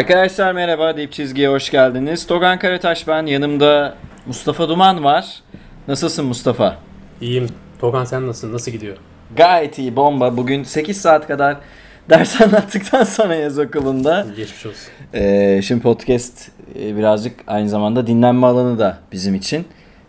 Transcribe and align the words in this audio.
Arkadaşlar 0.00 0.52
merhaba 0.52 0.96
Dip 0.96 1.12
Çizgi'ye 1.12 1.48
hoş 1.48 1.70
geldiniz. 1.70 2.26
Togan 2.26 2.58
Karataş 2.58 3.08
ben. 3.08 3.26
Yanımda 3.26 3.94
Mustafa 4.26 4.68
Duman 4.68 5.04
var. 5.04 5.42
Nasılsın 5.88 6.26
Mustafa? 6.26 6.76
İyiyim. 7.20 7.48
Togan 7.80 8.04
sen 8.04 8.26
nasılsın? 8.26 8.52
Nasıl 8.52 8.72
gidiyor? 8.72 8.96
Gayet 9.36 9.78
iyi 9.78 9.96
bomba. 9.96 10.36
Bugün 10.36 10.62
8 10.62 11.00
saat 11.00 11.26
kadar 11.26 11.56
ders 12.10 12.40
anlattıktan 12.40 13.04
sonra 13.04 13.34
yaz 13.34 13.58
okulunda. 13.58 14.26
Geçmiş 14.36 14.66
olsun. 14.66 14.88
Ee, 15.14 15.60
şimdi 15.62 15.82
podcast 15.82 16.48
e, 16.80 16.96
birazcık 16.96 17.40
aynı 17.46 17.68
zamanda 17.68 18.06
dinlenme 18.06 18.46
alanı 18.46 18.78
da 18.78 18.98
bizim 19.12 19.34
için. 19.34 19.64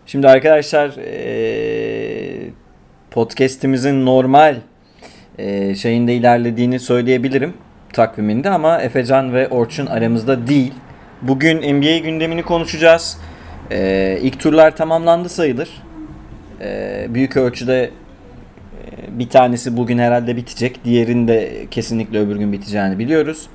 Şimdi 0.05 0.27
arkadaşlar 0.27 0.91
e, 0.97 2.49
podcast'imizin 3.11 4.05
normal 4.05 4.55
e, 5.37 5.75
şeyinde 5.75 6.15
ilerlediğini 6.15 6.79
söyleyebilirim 6.79 7.53
takviminde 7.93 8.49
ama 8.49 8.81
Efecan 8.81 9.33
ve 9.33 9.47
Orçun 9.47 9.85
aramızda 9.85 10.47
değil. 10.47 10.73
Bugün 11.21 11.57
NBA 11.57 11.97
gündemini 11.97 12.43
konuşacağız. 12.43 13.17
E, 13.71 14.17
ilk 14.21 14.39
turlar 14.39 14.75
tamamlandı 14.75 15.29
sayılır. 15.29 15.69
E, 16.61 17.05
büyük 17.09 17.37
ölçüde 17.37 17.83
e, 17.83 19.19
bir 19.19 19.29
tanesi 19.29 19.77
bugün 19.77 19.97
herhalde 19.97 20.35
bitecek. 20.35 20.85
Diğerinin 20.85 21.27
de 21.27 21.65
kesinlikle 21.71 22.19
öbür 22.19 22.35
gün 22.35 22.53
biteceğini 22.53 22.99
biliyoruz. 22.99 23.47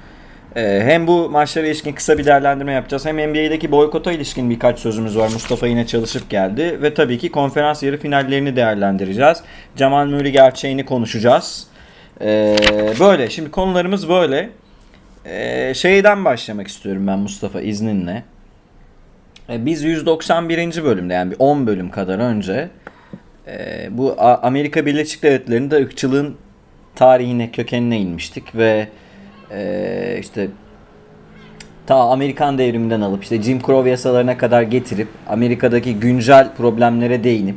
Ee, 0.56 0.82
hem 0.84 1.06
bu 1.06 1.30
maçlara 1.30 1.66
ilişkin 1.66 1.92
kısa 1.92 2.18
bir 2.18 2.24
değerlendirme 2.24 2.72
yapacağız. 2.72 3.06
Hem 3.06 3.16
NBA'deki 3.16 3.72
boykota 3.72 4.12
ilişkin 4.12 4.50
birkaç 4.50 4.78
sözümüz 4.78 5.18
var. 5.18 5.28
Mustafa 5.32 5.66
yine 5.66 5.86
çalışıp 5.86 6.30
geldi. 6.30 6.78
Ve 6.82 6.94
tabii 6.94 7.18
ki 7.18 7.30
konferans 7.30 7.82
yarı 7.82 7.96
finallerini 7.96 8.56
değerlendireceğiz. 8.56 9.42
Cemal 9.76 10.06
Murray 10.06 10.30
gerçeğini 10.30 10.84
konuşacağız. 10.84 11.66
Ee, 12.20 12.56
böyle. 13.00 13.30
Şimdi 13.30 13.50
konularımız 13.50 14.08
böyle. 14.08 14.50
Ee, 15.24 15.72
şeyden 15.74 16.24
başlamak 16.24 16.68
istiyorum 16.68 17.06
ben 17.06 17.18
Mustafa 17.18 17.60
izninle. 17.60 18.22
Ee, 19.48 19.66
biz 19.66 19.82
191. 19.82 20.84
bölümde 20.84 21.14
yani 21.14 21.30
bir 21.30 21.36
10 21.38 21.66
bölüm 21.66 21.90
kadar 21.90 22.18
önce 22.18 22.68
e, 23.46 23.88
bu 23.90 24.14
Amerika 24.18 24.86
Birleşik 24.86 25.22
Devletleri'nde 25.22 25.76
ırkçılığın 25.76 26.36
tarihine, 26.94 27.50
kökenine 27.50 28.00
inmiştik 28.00 28.54
ve 28.54 28.88
e, 29.50 30.18
işte 30.20 30.48
ta 31.86 31.94
Amerikan 31.96 32.58
devriminden 32.58 33.00
alıp 33.00 33.22
işte 33.22 33.42
Jim 33.42 33.60
Crow 33.62 33.90
yasalarına 33.90 34.38
kadar 34.38 34.62
getirip 34.62 35.08
Amerika'daki 35.28 35.94
güncel 35.94 36.54
problemlere 36.56 37.24
değinip 37.24 37.56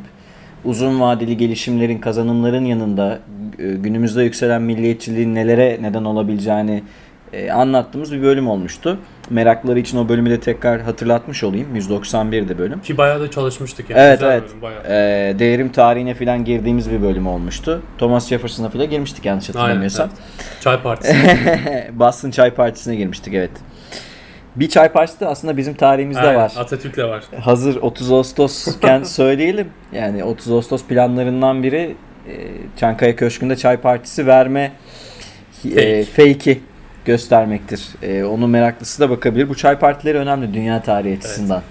uzun 0.64 1.00
vadeli 1.00 1.36
gelişimlerin 1.36 1.98
kazanımların 1.98 2.64
yanında 2.64 3.18
günümüzde 3.60 4.22
yükselen 4.22 4.62
milliyetçiliğin 4.62 5.34
nelere 5.34 5.78
neden 5.80 6.04
olabileceğini 6.04 6.82
e, 7.32 7.50
anlattığımız 7.50 8.12
bir 8.12 8.22
bölüm 8.22 8.48
olmuştu. 8.48 8.98
Merakları 9.30 9.78
için 9.78 9.98
o 9.98 10.08
bölümü 10.08 10.30
de 10.30 10.40
tekrar 10.40 10.80
hatırlatmış 10.80 11.44
olayım. 11.44 11.76
191'de 11.76 12.58
bölüm. 12.58 12.80
Ki 12.80 12.98
bayağı 12.98 13.20
da 13.20 13.30
çalışmıştık 13.30 13.90
yani. 13.90 14.00
Evet 14.00 14.18
Güzel 14.18 14.32
evet. 14.32 14.42
bölüm, 14.48 14.62
bayağı. 14.62 14.82
Ee, 14.84 15.38
değerim 15.38 15.72
tarihine 15.72 16.14
falan 16.14 16.44
girdiğimiz 16.44 16.90
bir 16.90 17.02
bölüm 17.02 17.26
olmuştu. 17.26 17.82
Thomas 17.98 18.28
Jefferson'a 18.28 18.68
falan 18.68 18.90
girmiştik 18.90 19.24
yanlış 19.24 19.48
hatırlamıyorsam. 19.48 20.10
Çay 20.60 20.82
partisi. 20.82 21.16
Boston 21.92 22.30
Çay 22.30 22.50
Partisi'ne 22.50 22.96
girmiştik 22.96 23.34
evet. 23.34 23.50
Bir 24.56 24.68
çay 24.68 24.92
partisi 24.92 25.20
de 25.20 25.26
aslında 25.26 25.56
bizim 25.56 25.74
tarihimizde 25.74 26.20
Aynen, 26.20 26.36
var. 26.36 26.52
Atatürk'le 26.56 26.98
var. 26.98 27.24
Hazır 27.40 27.76
30 27.76 28.12
Ağustos'ken 28.12 29.02
söyleyelim. 29.04 29.68
Yani 29.92 30.24
30 30.24 30.52
Ağustos 30.52 30.84
planlarından 30.84 31.62
biri 31.62 31.78
e, 31.78 32.09
Çankaya 32.76 33.16
Köşkü'nde 33.16 33.56
çay 33.56 33.76
partisi 33.76 34.26
verme 34.26 34.72
e, 35.76 36.04
fake'i 36.04 36.60
göstermektir. 37.04 37.88
E, 38.02 38.24
onun 38.24 38.50
meraklısı 38.50 39.00
da 39.00 39.10
bakabilir. 39.10 39.48
Bu 39.48 39.54
çay 39.54 39.78
partileri 39.78 40.18
önemli 40.18 40.54
dünya 40.54 40.82
tarihi 40.82 41.16
açısından. 41.18 41.62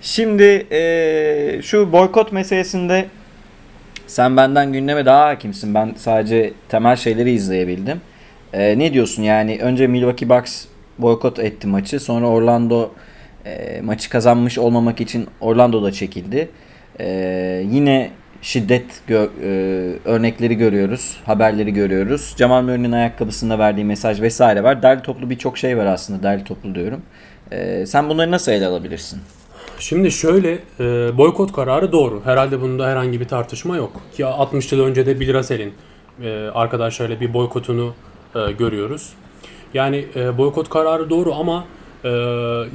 Şimdi 0.00 0.66
e, 0.70 1.60
şu 1.62 1.92
boykot 1.92 2.32
meselesinde 2.32 3.06
sen 4.06 4.36
benden 4.36 4.72
gündeme 4.72 5.06
daha 5.06 5.26
hakimsin. 5.26 5.74
Ben 5.74 5.94
sadece 5.96 6.52
temel 6.68 6.96
şeyleri 6.96 7.30
izleyebildim. 7.30 8.00
E, 8.52 8.78
ne 8.78 8.92
diyorsun 8.92 9.22
yani 9.22 9.58
önce 9.62 9.86
Milwaukee 9.86 10.28
Bucks 10.28 10.64
boykot 10.98 11.38
etti 11.38 11.66
maçı. 11.66 12.00
Sonra 12.00 12.26
Orlando 12.26 12.90
e, 13.46 13.80
maçı 13.80 14.10
kazanmış 14.10 14.58
olmamak 14.58 15.00
için 15.00 15.26
Orlando'da 15.40 15.92
çekildi. 15.92 16.48
E, 17.00 17.06
yine 17.70 18.10
şiddet 18.44 18.84
gö- 19.08 19.28
e, 19.42 19.98
örnekleri 20.04 20.54
görüyoruz. 20.54 21.16
Haberleri 21.26 21.72
görüyoruz. 21.72 22.34
Cemal 22.36 22.62
Murray'nin 22.62 22.92
ayakkabısında 22.92 23.58
verdiği 23.58 23.84
mesaj 23.84 24.20
vesaire 24.20 24.62
var. 24.62 24.82
Derli 24.82 25.02
toplu 25.02 25.30
birçok 25.30 25.58
şey 25.58 25.78
var 25.78 25.86
aslında. 25.86 26.22
Derli 26.22 26.44
toplu 26.44 26.74
diyorum. 26.74 27.02
E, 27.50 27.86
sen 27.86 28.08
bunları 28.08 28.30
nasıl 28.30 28.52
ele 28.52 28.66
alabilirsin? 28.66 29.20
Şimdi 29.78 30.10
şöyle 30.10 30.58
e, 30.80 30.84
boykot 31.18 31.52
kararı 31.52 31.92
doğru. 31.92 32.22
Herhalde 32.24 32.60
bunda 32.60 32.86
herhangi 32.88 33.20
bir 33.20 33.28
tartışma 33.28 33.76
yok. 33.76 33.92
Ki 34.16 34.26
60 34.26 34.72
yıl 34.72 34.80
önce 34.80 35.06
de 35.06 35.20
Bill 35.20 35.34
Russell'in 35.34 35.72
e, 36.22 36.30
arkadaşlarıyla 36.54 37.20
bir 37.20 37.34
boykotunu 37.34 37.94
e, 38.34 38.52
görüyoruz. 38.52 39.12
Yani 39.74 40.04
e, 40.16 40.38
boykot 40.38 40.68
kararı 40.68 41.10
doğru 41.10 41.34
ama 41.34 41.64
e, 42.04 42.08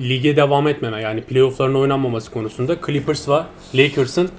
lige 0.09 0.36
devam 0.36 0.68
etmeme 0.68 1.01
yani 1.01 1.22
playoff'ların 1.22 1.75
oynanmaması 1.75 2.31
konusunda 2.31 2.75
Clippers 2.86 3.30
ve 3.30 3.40
Lakers'ın 3.75 4.30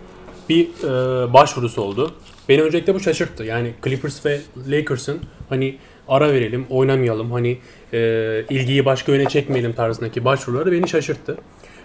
bir 0.51 0.65
e, 0.67 1.33
başvurusu 1.33 1.83
oldu. 1.83 2.15
Beni 2.49 2.63
öncelikle 2.63 2.95
bu 2.95 3.01
şaşırttı. 3.01 3.45
Yani 3.45 3.73
Clippers 3.85 4.27
ve 4.27 4.41
Lakers'ın 4.69 5.21
hani 5.49 5.77
ara 6.09 6.33
verelim, 6.33 6.67
oynamayalım, 6.71 7.33
hani 7.33 7.59
e, 7.93 8.45
ilgiyi 8.51 8.85
başka 8.85 9.13
yöne 9.13 9.25
çekmeyelim 9.25 9.73
tarzındaki 9.73 10.25
başvuruları 10.25 10.73
beni 10.73 10.89
şaşırttı. 10.89 11.37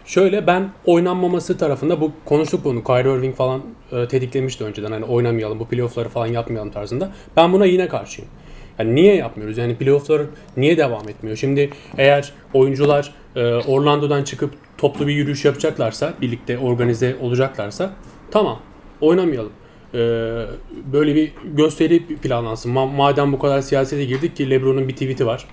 Şöyle 0.05 0.47
ben 0.47 0.69
oynanmaması 0.85 1.57
tarafında 1.57 2.01
bu 2.01 2.11
konuştuk 2.25 2.65
bunu. 2.65 2.83
Kyrie 2.83 3.17
Irving 3.17 3.35
falan 3.35 3.61
e, 3.91 4.07
tetiklemişti 4.07 4.63
önceden. 4.63 4.91
Hani 4.91 5.05
oynamayalım, 5.05 5.59
bu 5.59 5.67
playoff'ları 5.67 6.09
falan 6.09 6.27
yapmayalım 6.27 6.71
tarzında. 6.71 7.11
Ben 7.37 7.53
buna 7.53 7.65
yine 7.65 7.87
karşıyım. 7.87 8.31
Yani 8.79 8.95
niye 8.95 9.15
yapmıyoruz? 9.15 9.57
Yani 9.57 9.75
playoff'lar 9.75 10.21
niye 10.57 10.77
devam 10.77 11.09
etmiyor? 11.09 11.37
Şimdi 11.37 11.69
eğer 11.97 12.33
oyuncular 12.53 13.13
e, 13.35 13.53
Orlando'dan 13.53 14.23
çıkıp 14.23 14.51
toplu 14.77 15.07
bir 15.07 15.13
yürüyüş 15.13 15.45
yapacaklarsa, 15.45 16.13
birlikte 16.21 16.57
organize 16.57 17.15
olacaklarsa 17.21 17.93
tamam 18.35 18.59
oynamayalım. 19.01 19.51
E, 19.93 19.99
böyle 20.93 21.15
bir 21.15 21.31
gösteri 21.43 22.05
planlansın. 22.05 22.75
Ma- 22.75 22.95
madem 22.95 23.31
bu 23.31 23.39
kadar 23.39 23.61
siyasete 23.61 24.05
girdik 24.05 24.35
ki 24.35 24.49
LeBron'un 24.49 24.87
bir 24.87 24.93
tweet'i 24.93 25.25
var. 25.25 25.45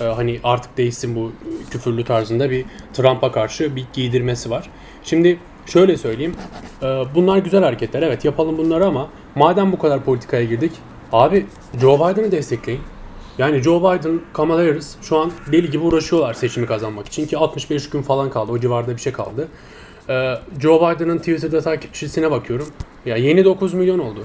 E, 0.00 0.04
hani 0.04 0.40
artık 0.44 0.76
değişsin 0.76 1.16
bu 1.16 1.32
küfürlü 1.70 2.04
tarzında 2.04 2.50
bir 2.50 2.64
Trump'a 2.92 3.32
karşı 3.32 3.76
bir 3.76 3.84
giydirmesi 3.92 4.50
var. 4.50 4.70
Şimdi 5.04 5.38
şöyle 5.66 5.96
söyleyeyim. 5.96 6.34
E, 6.82 6.86
bunlar 7.14 7.38
güzel 7.38 7.64
hareketler. 7.64 8.02
Evet 8.02 8.24
yapalım 8.24 8.58
bunları 8.58 8.86
ama 8.86 9.08
madem 9.34 9.72
bu 9.72 9.78
kadar 9.78 10.04
politikaya 10.04 10.44
girdik 10.44 10.72
Abi 11.12 11.46
Joe 11.80 11.94
Biden'ı 11.96 12.32
destekleyin. 12.32 12.80
Yani 13.38 13.62
Joe 13.62 13.80
Biden, 13.80 14.20
Kamala 14.32 14.60
Harris 14.60 14.96
şu 15.02 15.18
an 15.18 15.32
deli 15.52 15.70
gibi 15.70 15.84
uğraşıyorlar 15.84 16.34
seçimi 16.34 16.66
kazanmak 16.66 17.06
için 17.06 17.26
ki 17.26 17.38
65 17.38 17.90
gün 17.90 18.02
falan 18.02 18.30
kaldı. 18.30 18.52
O 18.52 18.58
civarda 18.58 18.96
bir 18.96 19.00
şey 19.00 19.12
kaldı. 19.12 19.48
Ee, 20.08 20.34
Joe 20.62 20.94
Biden'ın 20.94 21.18
Twitter'da 21.18 21.60
takipçisine 21.60 22.30
bakıyorum. 22.30 22.68
Ya 23.06 23.16
yeni 23.16 23.44
9 23.44 23.74
milyon 23.74 23.98
oldu. 23.98 24.20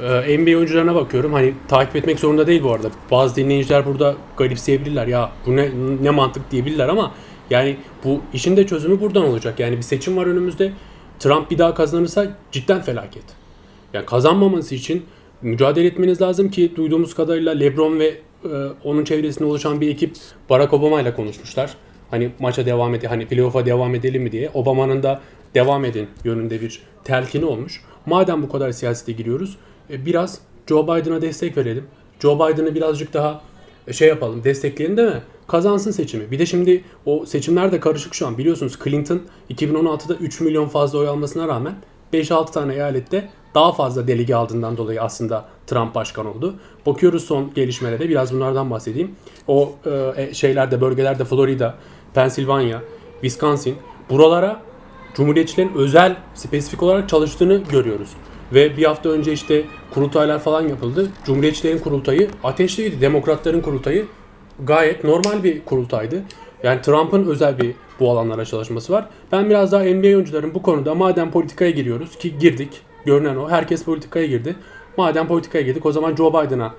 Ee, 0.00 0.38
NBA 0.38 0.56
oyuncularına 0.56 0.94
bakıyorum. 0.94 1.32
Hani 1.32 1.54
takip 1.68 1.96
etmek 1.96 2.20
zorunda 2.20 2.46
değil 2.46 2.62
bu 2.62 2.72
arada. 2.72 2.88
Bazı 3.10 3.36
dinleyiciler 3.36 3.86
burada 3.86 4.14
garipseyebilirler. 4.36 5.06
Ya 5.06 5.32
bu 5.46 5.56
ne, 5.56 5.70
ne 6.02 6.10
mantık 6.10 6.50
diyebilirler 6.50 6.88
ama 6.88 7.12
yani 7.50 7.76
bu 8.04 8.20
işin 8.34 8.56
de 8.56 8.66
çözümü 8.66 9.00
buradan 9.00 9.24
olacak. 9.24 9.60
Yani 9.60 9.76
bir 9.76 9.82
seçim 9.82 10.16
var 10.16 10.26
önümüzde. 10.26 10.72
Trump 11.18 11.50
bir 11.50 11.58
daha 11.58 11.74
kazanırsa 11.74 12.26
cidden 12.52 12.82
felaket. 12.82 13.22
Yani 13.92 14.06
kazanmaması 14.06 14.74
için 14.74 15.06
mücadele 15.42 15.86
etmeniz 15.86 16.22
lazım 16.22 16.50
ki 16.50 16.72
duyduğumuz 16.76 17.14
kadarıyla 17.14 17.52
LeBron 17.52 17.98
ve 17.98 18.06
e, 18.06 18.18
onun 18.84 19.04
çevresinde 19.04 19.44
oluşan 19.44 19.80
bir 19.80 19.88
ekip 19.88 20.16
Barack 20.50 20.72
Obama 20.72 21.00
ile 21.00 21.14
konuşmuşlar. 21.14 21.74
Hani 22.10 22.30
maça 22.38 22.66
devam 22.66 22.94
ede, 22.94 23.08
hani 23.08 23.28
playoff'a 23.28 23.66
devam 23.66 23.94
edelim 23.94 24.22
mi 24.22 24.32
diye. 24.32 24.50
Obama'nın 24.54 25.02
da 25.02 25.20
devam 25.54 25.84
edin 25.84 26.08
yönünde 26.24 26.60
bir 26.60 26.82
telkini 27.04 27.44
olmuş. 27.44 27.84
Madem 28.06 28.42
bu 28.42 28.48
kadar 28.48 28.72
siyasete 28.72 29.12
giriyoruz, 29.12 29.56
e, 29.90 30.06
biraz 30.06 30.38
Joe 30.66 30.84
Biden'a 30.84 31.22
destek 31.22 31.56
verelim. 31.56 31.84
Joe 32.20 32.36
Biden'ı 32.36 32.74
birazcık 32.74 33.14
daha 33.14 33.42
e, 33.86 33.92
şey 33.92 34.08
yapalım, 34.08 34.44
destekleyelim 34.44 34.96
değil 34.96 35.08
mi? 35.08 35.22
Kazansın 35.46 35.90
seçimi. 35.90 36.30
Bir 36.30 36.38
de 36.38 36.46
şimdi 36.46 36.84
o 37.06 37.26
seçimler 37.26 37.72
de 37.72 37.80
karışık 37.80 38.14
şu 38.14 38.26
an. 38.26 38.38
Biliyorsunuz 38.38 38.78
Clinton 38.84 39.22
2016'da 39.50 40.14
3 40.14 40.40
milyon 40.40 40.68
fazla 40.68 40.98
oy 40.98 41.08
almasına 41.08 41.48
rağmen 41.48 41.74
5-6 42.12 42.52
tane 42.52 42.74
eyalette 42.74 43.28
daha 43.54 43.72
fazla 43.72 44.06
delege 44.06 44.34
aldığından 44.34 44.76
dolayı 44.76 45.02
aslında 45.02 45.44
Trump 45.66 45.94
başkan 45.94 46.26
oldu. 46.26 46.54
Bakıyoruz 46.86 47.24
son 47.24 47.54
gelişmelere 47.54 48.08
biraz 48.08 48.34
bunlardan 48.34 48.70
bahsedeyim. 48.70 49.14
O 49.48 49.72
e, 50.16 50.34
şeylerde 50.34 50.80
bölgelerde 50.80 51.24
Florida, 51.24 51.74
Pennsylvania, 52.14 52.80
Wisconsin 53.20 53.76
buralara 54.10 54.62
Cumhuriyetçilerin 55.14 55.74
özel 55.74 56.16
spesifik 56.34 56.82
olarak 56.82 57.08
çalıştığını 57.08 57.62
görüyoruz. 57.70 58.10
Ve 58.54 58.76
bir 58.76 58.84
hafta 58.84 59.08
önce 59.08 59.32
işte 59.32 59.64
kurultaylar 59.94 60.38
falan 60.38 60.68
yapıldı. 60.68 61.08
Cumhuriyetçilerin 61.24 61.78
kurultayı 61.78 62.28
ateşliydi. 62.44 63.00
Demokratların 63.00 63.60
kurultayı 63.60 64.06
gayet 64.64 65.04
normal 65.04 65.44
bir 65.44 65.64
kurultaydı. 65.64 66.22
Yani 66.62 66.82
Trump'ın 66.82 67.24
özel 67.26 67.58
bir 67.58 67.74
bu 68.00 68.10
alanlara 68.10 68.44
çalışması 68.44 68.92
var. 68.92 69.06
Ben 69.32 69.50
biraz 69.50 69.72
daha 69.72 69.84
NBA 69.84 70.06
oyuncuların 70.06 70.54
bu 70.54 70.62
konuda 70.62 70.94
madem 70.94 71.30
politikaya 71.30 71.70
giriyoruz 71.70 72.18
ki 72.18 72.38
girdik. 72.38 72.80
Görünen 73.04 73.36
o. 73.36 73.50
Herkes 73.50 73.84
politikaya 73.84 74.26
girdi. 74.26 74.56
Madem 74.96 75.28
politikaya 75.28 75.64
girdik 75.64 75.86
o 75.86 75.92
zaman 75.92 76.16
Joe 76.16 76.30
Biden'a 76.30 76.74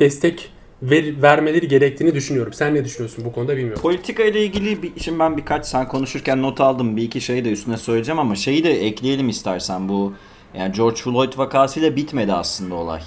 destek 0.00 0.52
ver, 0.82 1.22
vermeleri 1.22 1.68
gerektiğini 1.68 2.14
düşünüyorum. 2.14 2.52
Sen 2.52 2.74
ne 2.74 2.84
düşünüyorsun 2.84 3.24
bu 3.24 3.32
konuda 3.32 3.56
bilmiyorum. 3.56 3.82
Politika 3.82 4.22
ile 4.22 4.42
ilgili 4.42 4.82
bir, 4.82 5.00
şimdi 5.00 5.18
ben 5.18 5.36
birkaç 5.36 5.66
sen 5.66 5.88
konuşurken 5.88 6.42
not 6.42 6.60
aldım. 6.60 6.96
Bir 6.96 7.02
iki 7.02 7.20
şey 7.20 7.44
de 7.44 7.52
üstüne 7.52 7.76
söyleyeceğim 7.76 8.18
ama 8.18 8.34
şeyi 8.34 8.64
de 8.64 8.86
ekleyelim 8.86 9.28
istersen 9.28 9.88
bu 9.88 10.12
yani 10.54 10.72
George 10.72 10.96
Floyd 10.96 11.38
vakasıyla 11.38 11.96
bitmedi 11.96 12.32
aslında 12.32 12.74
olay. 12.74 13.00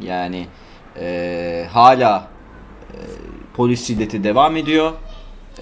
Yani 0.00 0.46
e, 1.00 1.66
hala 1.72 2.28
e, 2.90 2.98
polis 3.54 3.86
şiddeti 3.86 4.24
devam 4.24 4.56
ediyor. 4.56 4.92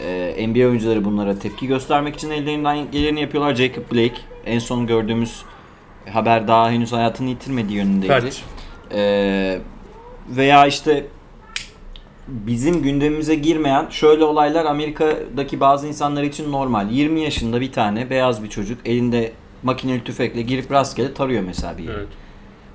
E, 0.01 0.47
NBA 0.49 0.69
oyuncuları 0.69 1.05
bunlara 1.05 1.39
tepki 1.39 1.67
göstermek 1.67 2.15
için 2.15 2.31
ellerinden 2.31 2.91
geleni 2.91 3.21
yapıyorlar. 3.21 3.55
Jacob 3.55 3.93
Blake 3.93 4.17
en 4.47 4.59
son 4.59 4.87
gördüğümüz 4.87 5.43
haber 6.13 6.49
daha 6.49 6.71
henüz 6.71 6.93
hayatını 6.93 7.29
yitirmediği 7.29 7.79
yönündeydi. 7.79 8.13
Felç. 8.13 8.43
E, 8.93 9.59
veya 10.29 10.67
işte 10.67 11.07
bizim 12.29 12.83
gündemimize 12.83 13.35
girmeyen 13.35 13.87
şöyle 13.91 14.25
olaylar 14.25 14.65
Amerika'daki 14.65 15.61
bazı 15.61 15.87
insanlar 15.87 16.23
için 16.23 16.53
normal. 16.53 16.91
20 16.91 17.21
yaşında 17.21 17.61
bir 17.61 17.73
tane 17.73 18.11
beyaz 18.11 18.43
bir 18.43 18.49
çocuk 18.49 18.79
elinde 18.85 19.33
makineli 19.63 20.05
tüfekle 20.05 20.43
girip 20.43 20.73
rastgele 20.73 21.15
tarıyor 21.15 21.43
mesela 21.43 21.79
bir 21.79 21.85
yere. 21.85 21.97
Evet. 21.97 22.09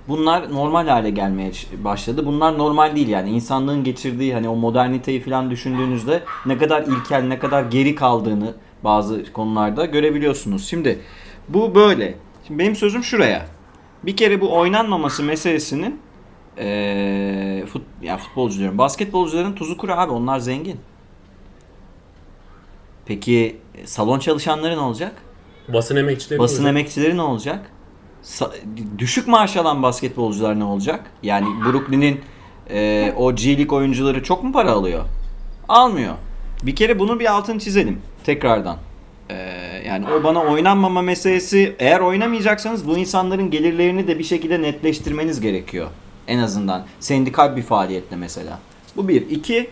Bunlar 0.07 0.53
normal 0.53 0.87
hale 0.87 1.09
gelmeye 1.09 1.51
başladı. 1.83 2.25
Bunlar 2.25 2.57
normal 2.57 2.95
değil 2.95 3.07
yani. 3.07 3.29
insanlığın 3.29 3.83
geçirdiği 3.83 4.33
hani 4.33 4.49
o 4.49 4.55
moderniteyi 4.55 5.21
falan 5.21 5.51
düşündüğünüzde 5.51 6.23
ne 6.45 6.57
kadar 6.57 6.81
ilkel, 6.81 7.23
ne 7.23 7.39
kadar 7.39 7.63
geri 7.63 7.95
kaldığını 7.95 8.53
bazı 8.83 9.33
konularda 9.33 9.85
görebiliyorsunuz. 9.85 10.67
Şimdi 10.67 10.99
bu 11.49 11.75
böyle. 11.75 12.15
Şimdi 12.47 12.59
benim 12.59 12.75
sözüm 12.75 13.03
şuraya. 13.03 13.45
Bir 14.03 14.17
kere 14.17 14.41
bu 14.41 14.57
oynanmaması 14.57 15.23
meselesinin 15.23 15.99
eee 16.57 17.65
fut, 17.65 17.81
ya 18.01 18.17
futbolcu 18.17 18.59
diyorum. 18.59 18.77
Basketbolcuların 18.77 19.53
tuzu 19.55 19.77
kuru 19.77 19.93
abi. 19.93 20.11
Onlar 20.11 20.39
zengin. 20.39 20.79
Peki 23.05 23.57
salon 23.85 24.19
çalışanları 24.19 24.75
ne 24.75 24.79
olacak? 24.81 25.13
Basın 25.73 25.95
emekçileri 25.95 26.39
Basın 26.39 26.55
olacak. 26.55 26.69
emekçileri 26.69 27.17
ne 27.17 27.21
olacak? 27.21 27.71
Sa- 28.23 28.51
düşük 28.97 29.27
maaş 29.27 29.57
alan 29.57 29.83
basketbolcular 29.83 30.59
ne 30.59 30.63
olacak? 30.63 31.11
Yani 31.23 31.47
Brooklyn'in 31.65 32.21
e, 32.69 33.13
o 33.17 33.35
G 33.35 33.57
League 33.57 33.77
oyuncuları 33.77 34.23
çok 34.23 34.43
mu 34.43 34.51
para 34.53 34.71
alıyor? 34.71 35.05
Almıyor. 35.67 36.13
Bir 36.63 36.75
kere 36.75 36.99
bunu 36.99 37.19
bir 37.19 37.31
altını 37.33 37.59
çizelim 37.59 38.01
tekrardan. 38.23 38.77
E, 39.29 39.35
yani 39.87 40.05
o 40.11 40.23
bana 40.23 40.39
oynanmama 40.43 41.01
meselesi 41.01 41.75
eğer 41.79 41.99
oynamayacaksanız 41.99 42.87
bu 42.87 42.97
insanların 42.97 43.51
gelirlerini 43.51 44.07
de 44.07 44.19
bir 44.19 44.23
şekilde 44.23 44.61
netleştirmeniz 44.61 45.41
gerekiyor. 45.41 45.87
En 46.29 46.39
azından 46.39 46.85
sendikal 46.99 47.55
bir 47.55 47.61
faaliyetle 47.61 48.15
mesela. 48.15 48.59
Bu 48.95 49.07
bir. 49.07 49.29
İki, 49.29 49.69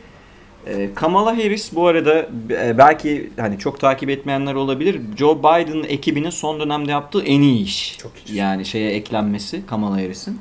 e, 0.67 0.93
Kamala 0.93 1.37
Harris 1.37 1.75
bu 1.75 1.87
arada 1.87 2.27
e, 2.49 2.77
belki 2.77 3.29
hani 3.39 3.59
çok 3.59 3.79
takip 3.79 4.09
etmeyenler 4.09 4.53
olabilir. 4.53 5.01
Joe 5.17 5.39
Biden 5.39 5.83
ekibinin 5.83 6.29
son 6.29 6.59
dönemde 6.59 6.91
yaptığı 6.91 7.23
en 7.23 7.41
iyi 7.41 7.63
iş. 7.63 7.97
Çok 7.97 8.11
iyi. 8.27 8.37
Yani 8.37 8.65
şeye 8.65 8.91
eklenmesi 8.91 9.65
Kamala 9.65 9.95
Harris'in. 9.95 10.39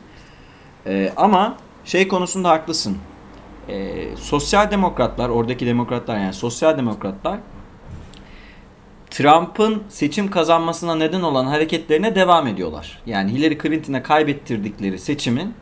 E, 0.86 1.12
ama 1.16 1.56
şey 1.84 2.08
konusunda 2.08 2.50
haklısın. 2.50 2.96
E, 3.68 4.06
sosyal 4.16 4.70
demokratlar, 4.70 5.28
oradaki 5.28 5.66
demokratlar 5.66 6.18
yani 6.18 6.32
sosyal 6.32 6.78
demokratlar 6.78 7.38
Trump'ın 9.10 9.82
seçim 9.88 10.30
kazanmasına 10.30 10.94
neden 10.94 11.20
olan 11.20 11.46
hareketlerine 11.46 12.14
devam 12.14 12.46
ediyorlar. 12.46 13.02
Yani 13.06 13.32
Hillary 13.32 13.58
Clinton'a 13.62 14.02
kaybettirdikleri 14.02 14.98
seçimin 14.98 15.54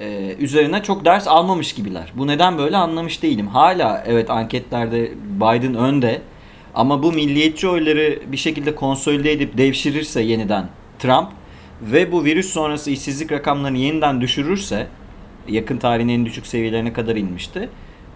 e, 0.00 0.34
üzerine 0.38 0.82
çok 0.82 1.04
ders 1.04 1.28
almamış 1.28 1.72
gibiler. 1.72 2.12
Bu 2.14 2.26
neden 2.26 2.58
böyle 2.58 2.76
anlamış 2.76 3.22
değilim. 3.22 3.46
Hala 3.46 4.04
evet 4.06 4.30
anketlerde 4.30 5.12
Biden 5.36 5.74
önde 5.74 6.22
ama 6.74 7.02
bu 7.02 7.12
milliyetçi 7.12 7.68
oyları 7.68 8.18
bir 8.26 8.36
şekilde 8.36 8.74
konsolide 8.74 9.32
edip 9.32 9.58
devşirirse 9.58 10.22
yeniden 10.22 10.68
Trump 10.98 11.28
ve 11.82 12.12
bu 12.12 12.24
virüs 12.24 12.52
sonrası 12.52 12.90
işsizlik 12.90 13.32
rakamlarını 13.32 13.78
yeniden 13.78 14.20
düşürürse 14.20 14.86
yakın 15.48 15.78
tarihin 15.78 16.08
en 16.08 16.26
düşük 16.26 16.46
seviyelerine 16.46 16.92
kadar 16.92 17.16
inmişti. 17.16 17.68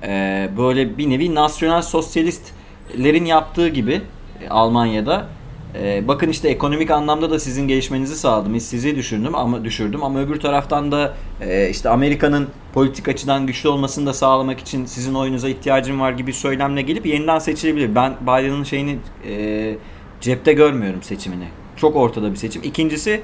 E, 0.02 0.48
böyle 0.58 0.98
bir 0.98 1.10
nevi 1.10 1.34
nasyonel 1.34 1.82
sosyalistlerin 1.82 3.24
yaptığı 3.24 3.68
gibi 3.68 4.00
e, 4.42 4.48
Almanya'da 4.48 5.28
ee, 5.74 6.08
bakın 6.08 6.28
işte 6.28 6.48
ekonomik 6.48 6.90
anlamda 6.90 7.30
da 7.30 7.38
sizin 7.38 7.68
gelişmenizi 7.68 8.16
sağladım, 8.16 8.60
sizi 8.60 8.96
düşürdüm 8.96 9.34
ama 9.34 9.64
düşürdüm 9.64 10.02
ama 10.02 10.20
öbür 10.20 10.40
taraftan 10.40 10.92
da 10.92 11.14
e, 11.40 11.68
işte 11.68 11.88
Amerika'nın 11.88 12.48
politik 12.74 13.08
açıdan 13.08 13.46
güçlü 13.46 13.68
olmasını 13.68 14.06
da 14.06 14.12
sağlamak 14.12 14.60
için 14.60 14.84
sizin 14.84 15.14
oyunuza 15.14 15.48
ihtiyacım 15.48 16.00
var 16.00 16.12
gibi 16.12 16.32
söylemle 16.32 16.82
gelip 16.82 17.06
yeniden 17.06 17.38
seçilebilir. 17.38 17.94
Ben 17.94 18.14
Biden'ın 18.22 18.64
şeyini 18.64 18.98
e, 19.28 19.74
cepte 20.20 20.52
görmüyorum 20.52 21.02
seçimini. 21.02 21.48
Çok 21.76 21.96
ortada 21.96 22.30
bir 22.30 22.36
seçim. 22.36 22.62
İkincisi 22.62 23.22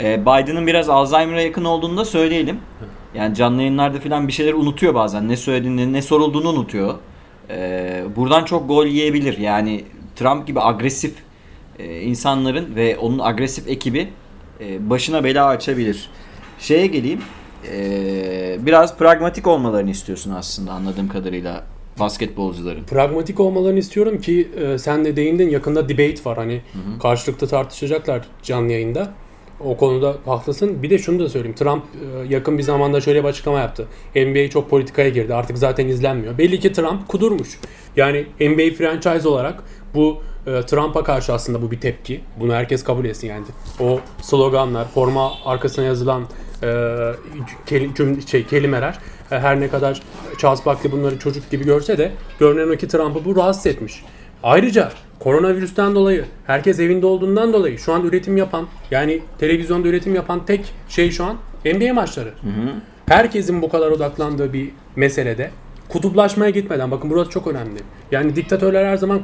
e, 0.00 0.22
Biden'ın 0.22 0.66
biraz 0.66 0.88
Alzheimer'a 0.88 1.40
yakın 1.40 1.64
olduğunu 1.64 1.96
da 1.96 2.04
söyleyelim. 2.04 2.58
Yani 3.14 3.34
canlı 3.34 3.60
yayınlarda 3.60 4.00
falan 4.00 4.28
bir 4.28 4.32
şeyler 4.32 4.52
unutuyor 4.52 4.94
bazen. 4.94 5.28
Ne 5.28 5.36
söylediğini, 5.36 5.92
ne 5.92 6.02
sorulduğunu 6.02 6.48
unutuyor. 6.48 6.94
E, 7.50 8.02
buradan 8.16 8.44
çok 8.44 8.68
gol 8.68 8.86
yiyebilir. 8.86 9.38
Yani 9.38 9.84
Trump 10.16 10.46
gibi 10.46 10.60
agresif 10.60 11.14
e, 11.78 12.00
insanların 12.00 12.76
ve 12.76 12.98
onun 12.98 13.18
agresif 13.18 13.68
ekibi 13.68 14.08
e, 14.60 14.90
başına 14.90 15.24
bela 15.24 15.46
açabilir. 15.46 16.10
Şeye 16.58 16.86
geleyim. 16.86 17.20
e, 17.72 18.56
biraz 18.66 18.96
pragmatik 18.98 19.46
olmalarını 19.46 19.90
istiyorsun 19.90 20.30
aslında 20.30 20.72
anladığım 20.72 21.08
kadarıyla 21.08 21.64
basketbolcuların. 22.00 22.84
Pragmatik 22.84 23.40
olmalarını 23.40 23.78
istiyorum 23.78 24.20
ki 24.20 24.48
e, 24.56 24.78
sen 24.78 25.04
de 25.04 25.16
değindin 25.16 25.48
yakında 25.48 25.88
debate 25.88 26.24
var 26.24 26.36
hani 26.36 26.60
karşılıklı 27.02 27.46
tartışacaklar 27.46 28.26
canlı 28.42 28.72
yayında. 28.72 29.10
O 29.64 29.76
konuda 29.76 30.16
haklısın. 30.26 30.82
Bir 30.82 30.90
de 30.90 30.98
şunu 30.98 31.18
da 31.18 31.28
söyleyeyim. 31.28 31.56
Trump 31.56 31.82
e, 31.84 32.34
yakın 32.34 32.58
bir 32.58 32.62
zamanda 32.62 33.00
şöyle 33.00 33.24
bir 33.24 33.28
açıklama 33.28 33.58
yaptı. 33.58 33.86
NBA 34.16 34.50
çok 34.50 34.70
politikaya 34.70 35.08
girdi. 35.08 35.34
Artık 35.34 35.58
zaten 35.58 35.88
izlenmiyor. 35.88 36.38
Belli 36.38 36.60
ki 36.60 36.72
Trump 36.72 37.08
kudurmuş. 37.08 37.58
Yani 37.96 38.26
NBA 38.40 38.74
franchise 38.78 39.28
olarak 39.28 39.62
bu 39.94 40.18
e, 40.48 40.66
Trump'a 40.66 41.04
karşı 41.04 41.32
aslında 41.32 41.62
bu 41.62 41.70
bir 41.70 41.80
tepki. 41.80 42.20
Bunu 42.40 42.54
herkes 42.54 42.84
kabul 42.84 43.04
etsin 43.04 43.28
yani. 43.28 43.44
O 43.80 44.00
sloganlar, 44.22 44.88
forma 44.88 45.32
arkasına 45.44 45.84
yazılan 45.84 46.22
e, 46.62 46.66
cüm- 47.66 48.28
şey, 48.28 48.46
kelimeler 48.46 48.98
e, 49.30 49.38
her 49.38 49.60
ne 49.60 49.68
kadar 49.68 50.02
Charles 50.38 50.66
Barkley 50.66 50.92
bunları 50.92 51.18
çocuk 51.18 51.50
gibi 51.50 51.64
görse 51.64 51.98
de 51.98 52.12
görünen 52.40 52.74
o 52.74 52.76
ki 52.76 52.88
Trump'ı 52.88 53.24
bu 53.24 53.36
rahatsız 53.36 53.66
etmiş. 53.66 54.04
Ayrıca 54.42 54.92
koronavirüsten 55.18 55.94
dolayı 55.94 56.24
herkes 56.46 56.80
evinde 56.80 57.06
olduğundan 57.06 57.52
dolayı 57.52 57.78
şu 57.78 57.92
an 57.92 58.04
üretim 58.04 58.36
yapan 58.36 58.66
yani 58.90 59.22
televizyonda 59.38 59.88
üretim 59.88 60.14
yapan 60.14 60.46
tek 60.46 60.74
şey 60.88 61.10
şu 61.10 61.24
an 61.24 61.36
NBA 61.64 61.94
maçları. 61.94 62.32
Herkesin 63.06 63.62
bu 63.62 63.68
kadar 63.68 63.90
odaklandığı 63.90 64.52
bir 64.52 64.70
meselede 64.96 65.50
kutuplaşmaya 65.88 66.50
gitmeden 66.50 66.90
bakın 66.90 67.10
burası 67.10 67.30
çok 67.30 67.46
önemli. 67.46 67.80
Yani 68.12 68.36
diktatörler 68.36 68.84
her 68.84 68.96
zaman 68.96 69.22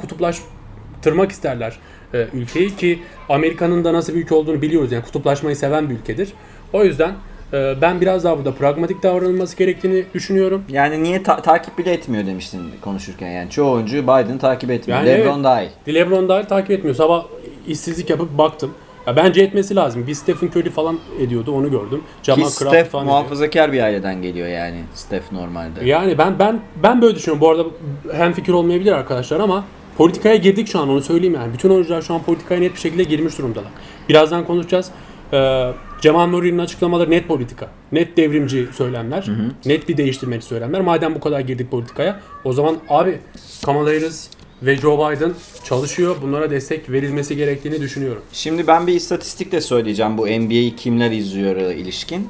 kutuplaştırmak 1.04 1.32
isterler 1.32 1.78
e, 2.14 2.26
ülkeyi 2.32 2.76
ki 2.76 2.98
Amerika'nın 3.28 3.84
da 3.84 3.92
nasıl 3.92 4.14
bir 4.14 4.18
ülke 4.18 4.34
olduğunu 4.34 4.62
biliyoruz. 4.62 4.92
Yani 4.92 5.04
kutuplaşmayı 5.04 5.56
seven 5.56 5.90
bir 5.90 5.94
ülkedir. 5.94 6.32
O 6.72 6.84
yüzden 6.84 7.12
e, 7.52 7.74
ben 7.82 8.00
biraz 8.00 8.24
daha 8.24 8.36
burada 8.38 8.54
pragmatik 8.54 9.02
davranılması 9.02 9.56
gerektiğini 9.56 10.04
düşünüyorum. 10.14 10.64
Yani 10.68 11.02
niye 11.02 11.22
ta- 11.22 11.42
takip 11.42 11.78
bile 11.78 11.92
etmiyor 11.92 12.26
demiştin 12.26 12.62
konuşurken 12.80 13.30
yani 13.30 13.50
çoğu 13.50 13.72
oyuncu 13.72 14.02
Biden 14.02 14.38
takip 14.38 14.70
etmiyor. 14.70 15.00
Yani 15.00 15.08
LeBron 15.08 15.34
evet. 15.34 15.44
dahil. 15.44 15.94
LeBron 15.94 16.28
dahil 16.28 16.44
takip 16.46 16.70
etmiyor. 16.70 16.96
Sabah 16.96 17.24
işsizlik 17.66 18.10
yapıp 18.10 18.38
baktım. 18.38 18.70
Ya 19.06 19.16
bence 19.16 19.42
etmesi 19.42 19.76
lazım. 19.76 20.06
Bir 20.06 20.14
Stephen 20.14 20.48
Curry 20.48 20.70
falan 20.70 20.98
ediyordu 21.20 21.52
onu 21.52 21.70
gördüm. 21.70 22.02
Jamal 22.22 22.44
Ki 22.44 22.52
Steph 22.52 22.88
falan 22.88 23.04
ediyor. 23.04 23.18
muhafazakar 23.18 23.72
bir 23.72 23.82
aileden 23.82 24.22
geliyor 24.22 24.48
yani 24.48 24.76
Steph 24.94 25.32
normalde. 25.32 25.84
Yani 25.84 26.18
ben 26.18 26.38
ben 26.38 26.60
ben 26.82 27.02
böyle 27.02 27.16
düşünüyorum. 27.16 27.40
Bu 27.40 27.50
arada 27.50 27.64
hem 28.12 28.32
fikir 28.32 28.52
olmayabilir 28.52 28.92
arkadaşlar 28.92 29.40
ama 29.40 29.64
politikaya 29.98 30.36
girdik 30.36 30.68
şu 30.68 30.78
an 30.78 30.88
onu 30.88 31.02
söyleyeyim 31.02 31.34
yani. 31.34 31.52
Bütün 31.52 31.70
oyuncular 31.70 32.02
şu 32.02 32.14
an 32.14 32.22
politikaya 32.22 32.60
net 32.60 32.74
bir 32.74 32.80
şekilde 32.80 33.04
girmiş 33.04 33.38
durumdalar. 33.38 33.70
Birazdan 34.08 34.46
konuşacağız. 34.46 34.90
Ee, 35.32 35.70
Cemal 36.00 36.26
Nuri'nin 36.26 36.58
açıklamaları 36.58 37.10
net 37.10 37.28
politika. 37.28 37.68
Net 37.92 38.16
devrimci 38.16 38.68
söylemler. 38.76 39.26
Net 39.66 39.88
bir 39.88 39.96
değiştirmeci 39.96 40.46
söylemler. 40.46 40.80
Madem 40.80 41.14
bu 41.14 41.20
kadar 41.20 41.40
girdik 41.40 41.70
politikaya 41.70 42.20
o 42.44 42.52
zaman 42.52 42.76
abi 42.88 43.18
Kamala 43.64 43.88
Harris 43.90 44.30
ve 44.62 44.76
Joe 44.76 44.98
Biden 44.98 45.32
çalışıyor. 45.64 46.16
Bunlara 46.22 46.50
destek 46.50 46.90
verilmesi 46.90 47.36
gerektiğini 47.36 47.80
düşünüyorum. 47.80 48.22
Şimdi 48.32 48.66
ben 48.66 48.86
bir 48.86 48.92
istatistik 48.92 49.52
de 49.52 49.60
söyleyeceğim 49.60 50.18
bu 50.18 50.26
NBA'yi 50.26 50.76
kimler 50.76 51.10
izliyor 51.10 51.56
ilişkin. 51.56 52.28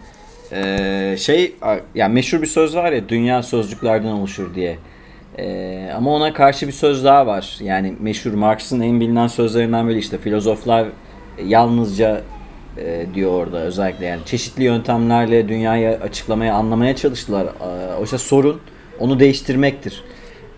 Ee, 0.53 1.17
şey 1.19 1.57
yani 1.95 2.15
meşhur 2.15 2.43
bir 2.43 2.47
söz 2.47 2.77
var 2.77 2.93
ya 2.93 3.09
dünya 3.09 3.43
sözcüklerden 3.43 4.09
oluşur 4.09 4.55
diye. 4.55 4.79
E, 5.39 5.91
ama 5.97 6.11
ona 6.15 6.33
karşı 6.33 6.67
bir 6.67 6.73
söz 6.73 7.05
daha 7.05 7.27
var. 7.27 7.57
Yani 7.61 7.95
meşhur 8.01 8.33
Marx'ın 8.33 8.81
en 8.81 9.01
bilinen 9.01 9.27
sözlerinden 9.27 9.89
biri 9.89 9.99
işte 9.99 10.19
filozoflar 10.19 10.87
yalnızca 11.45 12.23
e, 12.79 13.07
diyor 13.15 13.31
orada 13.33 13.59
özellikle 13.59 14.07
yani 14.07 14.21
çeşitli 14.25 14.65
yöntemlerle 14.65 15.49
dünyayı 15.49 15.89
açıklamaya, 15.91 16.55
anlamaya 16.55 16.97
çalıştılar. 16.97 17.47
E, 17.47 17.95
oysa 17.95 18.19
sorun 18.19 18.61
onu 18.99 19.21
değiştirmektir. 19.21 20.03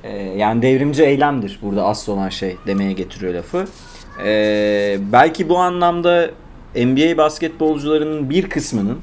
E, 0.04 0.18
yani 0.18 0.62
devrimci 0.62 1.02
eylemdir 1.02 1.58
burada 1.62 1.84
asıl 1.84 2.12
olan 2.12 2.28
şey 2.28 2.56
demeye 2.66 2.92
getiriyor 2.92 3.34
lafı. 3.34 3.66
E, 4.24 4.98
belki 5.12 5.48
bu 5.48 5.58
anlamda 5.58 6.30
NBA 6.76 7.16
basketbolcularının 7.16 8.30
bir 8.30 8.50
kısmının 8.50 8.98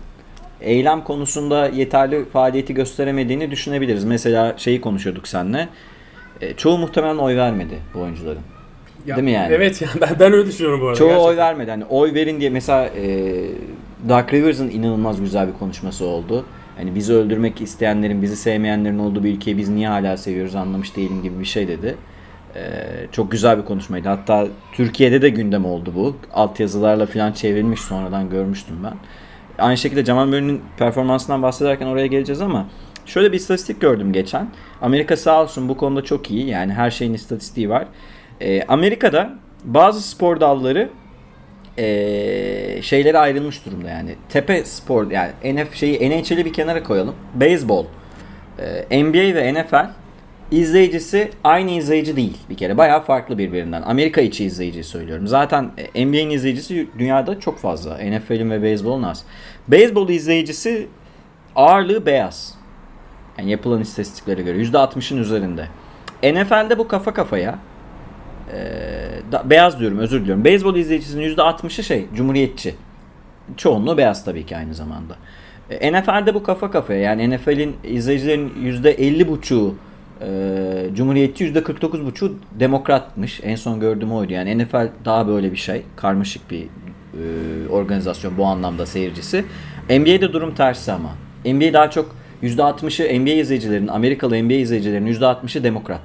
eylem 0.61 1.03
konusunda 1.03 1.67
yeterli 1.67 2.25
faaliyeti 2.25 2.73
gösteremediğini 2.73 3.51
düşünebiliriz. 3.51 4.03
Mesela 4.05 4.53
şeyi 4.57 4.81
konuşuyorduk 4.81 5.27
seninle. 5.27 5.69
E, 6.41 6.53
çoğu 6.53 6.77
muhtemelen 6.77 7.17
oy 7.17 7.35
vermedi 7.37 7.79
bu 7.93 7.99
oyuncuların. 7.99 8.41
Ya, 9.07 9.15
Değil 9.15 9.25
mi 9.25 9.31
yani? 9.31 9.53
Evet 9.53 9.81
ya 9.81 9.89
ben, 10.01 10.09
ben 10.19 10.33
öyle 10.33 10.47
düşünüyorum 10.47 10.81
bu 10.81 10.85
arada. 10.85 10.97
Çoğu 10.97 11.07
gerçekten. 11.07 11.29
oy 11.29 11.37
vermedi. 11.37 11.71
Hani 11.71 11.85
oy 11.85 12.13
verin 12.13 12.39
diye 12.39 12.49
mesela 12.49 12.85
e, 12.85 13.33
Dark 14.09 14.33
Rivers'ın 14.33 14.69
inanılmaz 14.69 15.21
güzel 15.21 15.47
bir 15.47 15.53
konuşması 15.53 16.05
oldu. 16.05 16.45
Hani 16.77 16.95
bizi 16.95 17.13
öldürmek 17.13 17.61
isteyenlerin, 17.61 18.21
bizi 18.21 18.35
sevmeyenlerin 18.35 18.99
olduğu 18.99 19.23
bir 19.23 19.33
ülkeyi 19.33 19.57
biz 19.57 19.69
niye 19.69 19.87
hala 19.87 20.17
seviyoruz 20.17 20.55
anlamış 20.55 20.95
değilim 20.95 21.23
gibi 21.23 21.39
bir 21.39 21.45
şey 21.45 21.67
dedi. 21.67 21.95
E, 22.55 22.61
çok 23.11 23.31
güzel 23.31 23.57
bir 23.57 23.65
konuşmaydı. 23.65 24.09
Hatta 24.09 24.47
Türkiye'de 24.73 25.21
de 25.21 25.29
gündem 25.29 25.65
oldu 25.65 25.93
bu. 25.95 26.15
Altyazılarla 26.33 27.05
falan 27.05 27.31
çevrilmiş 27.31 27.81
sonradan 27.81 28.29
görmüştüm 28.29 28.75
ben. 28.83 28.93
Aynı 29.59 29.77
şekilde 29.77 30.05
Jamal 30.05 30.25
Murray'nin 30.25 30.61
performansından 30.77 31.41
bahsederken 31.41 31.87
oraya 31.87 32.07
geleceğiz 32.07 32.41
ama 32.41 32.67
şöyle 33.05 33.31
bir 33.31 33.37
istatistik 33.37 33.81
gördüm 33.81 34.13
geçen. 34.13 34.47
Amerika 34.81 35.17
sağ 35.17 35.41
olsun 35.41 35.69
bu 35.69 35.77
konuda 35.77 36.03
çok 36.03 36.31
iyi. 36.31 36.47
Yani 36.47 36.73
her 36.73 36.91
şeyin 36.91 37.13
istatistiği 37.13 37.69
var. 37.69 37.85
E, 38.41 38.63
Amerika'da 38.63 39.33
bazı 39.63 40.01
spor 40.01 40.39
dalları 40.39 40.89
e, 41.77 42.81
şeylere 42.81 43.17
ayrılmış 43.17 43.65
durumda 43.65 43.89
yani. 43.89 44.15
Tepe 44.29 44.65
spor 44.65 45.11
yani 45.11 45.31
NF 45.43 45.75
şeyi 45.75 46.09
NHL'i 46.09 46.45
bir 46.45 46.53
kenara 46.53 46.83
koyalım. 46.83 47.15
Beyzbol, 47.35 47.85
e, 48.89 49.03
NBA 49.03 49.35
ve 49.35 49.53
NFL 49.53 49.89
izleyicisi 50.53 51.31
aynı 51.43 51.71
izleyici 51.71 52.15
değil 52.15 52.37
bir 52.49 52.55
kere. 52.55 52.77
Bayağı 52.77 53.01
farklı 53.01 53.37
birbirinden. 53.37 53.81
Amerika 53.81 54.21
içi 54.21 54.45
izleyici 54.45 54.83
söylüyorum. 54.83 55.27
Zaten 55.27 55.71
e, 55.95 56.05
NBA'nin 56.05 56.29
izleyicisi 56.29 56.87
dünyada 56.99 57.39
çok 57.39 57.59
fazla. 57.59 57.97
NFL'in 57.97 58.51
ve 58.51 58.63
beyzbolun 58.63 59.03
az. 59.03 59.25
Beyzbol 59.67 60.09
izleyicisi 60.09 60.87
ağırlığı 61.55 62.05
beyaz. 62.05 62.55
Yani 63.37 63.51
yapılan 63.51 63.81
istatistiklere 63.81 64.41
göre 64.41 64.57
%60'ın 64.57 65.17
üzerinde. 65.17 65.67
NFL'de 66.23 66.77
bu 66.77 66.87
kafa 66.87 67.13
kafaya 67.13 67.59
ee, 68.53 69.31
da, 69.31 69.49
beyaz 69.49 69.79
diyorum 69.79 69.97
özür 69.97 70.21
diliyorum. 70.21 70.45
Beyzbol 70.45 70.75
izleyicisinin 70.75 71.35
%60'ı 71.35 71.83
şey 71.83 72.07
cumhuriyetçi. 72.15 72.75
Çoğunluğu 73.57 73.97
beyaz 73.97 74.25
tabii 74.25 74.45
ki 74.45 74.57
aynı 74.57 74.73
zamanda. 74.73 75.15
E, 75.69 75.93
NFL'de 75.93 76.33
bu 76.33 76.43
kafa 76.43 76.71
kafaya 76.71 76.99
yani 76.99 77.35
NFL'in 77.35 77.75
izleyicilerin 77.83 78.49
%50,5'u 78.49 79.75
e, 80.27 80.95
cumhuriyetçi 80.95 81.53
%49,5'u 81.53 82.35
demokratmış. 82.59 83.39
En 83.43 83.55
son 83.55 83.79
gördüğüm 83.79 84.11
oydu. 84.11 84.33
Yani 84.33 84.57
NFL 84.57 84.87
daha 85.05 85.27
böyle 85.27 85.51
bir 85.51 85.57
şey. 85.57 85.81
Karmaşık 85.95 86.51
bir 86.51 86.63
e, 86.63 87.69
organizasyon 87.69 88.37
bu 88.37 88.45
anlamda 88.45 88.85
seyircisi. 88.85 89.45
NBA'de 89.89 90.33
durum 90.33 90.55
tersi 90.55 90.91
ama. 90.91 91.09
NBA 91.45 91.73
daha 91.73 91.89
çok 91.89 92.15
%60'ı 92.43 93.19
NBA 93.21 93.29
izleyicilerin, 93.29 93.87
Amerikalı 93.87 94.43
NBA 94.43 94.53
izleyicilerin 94.53 95.07
%60'ı 95.07 95.63
demokrat. 95.63 96.01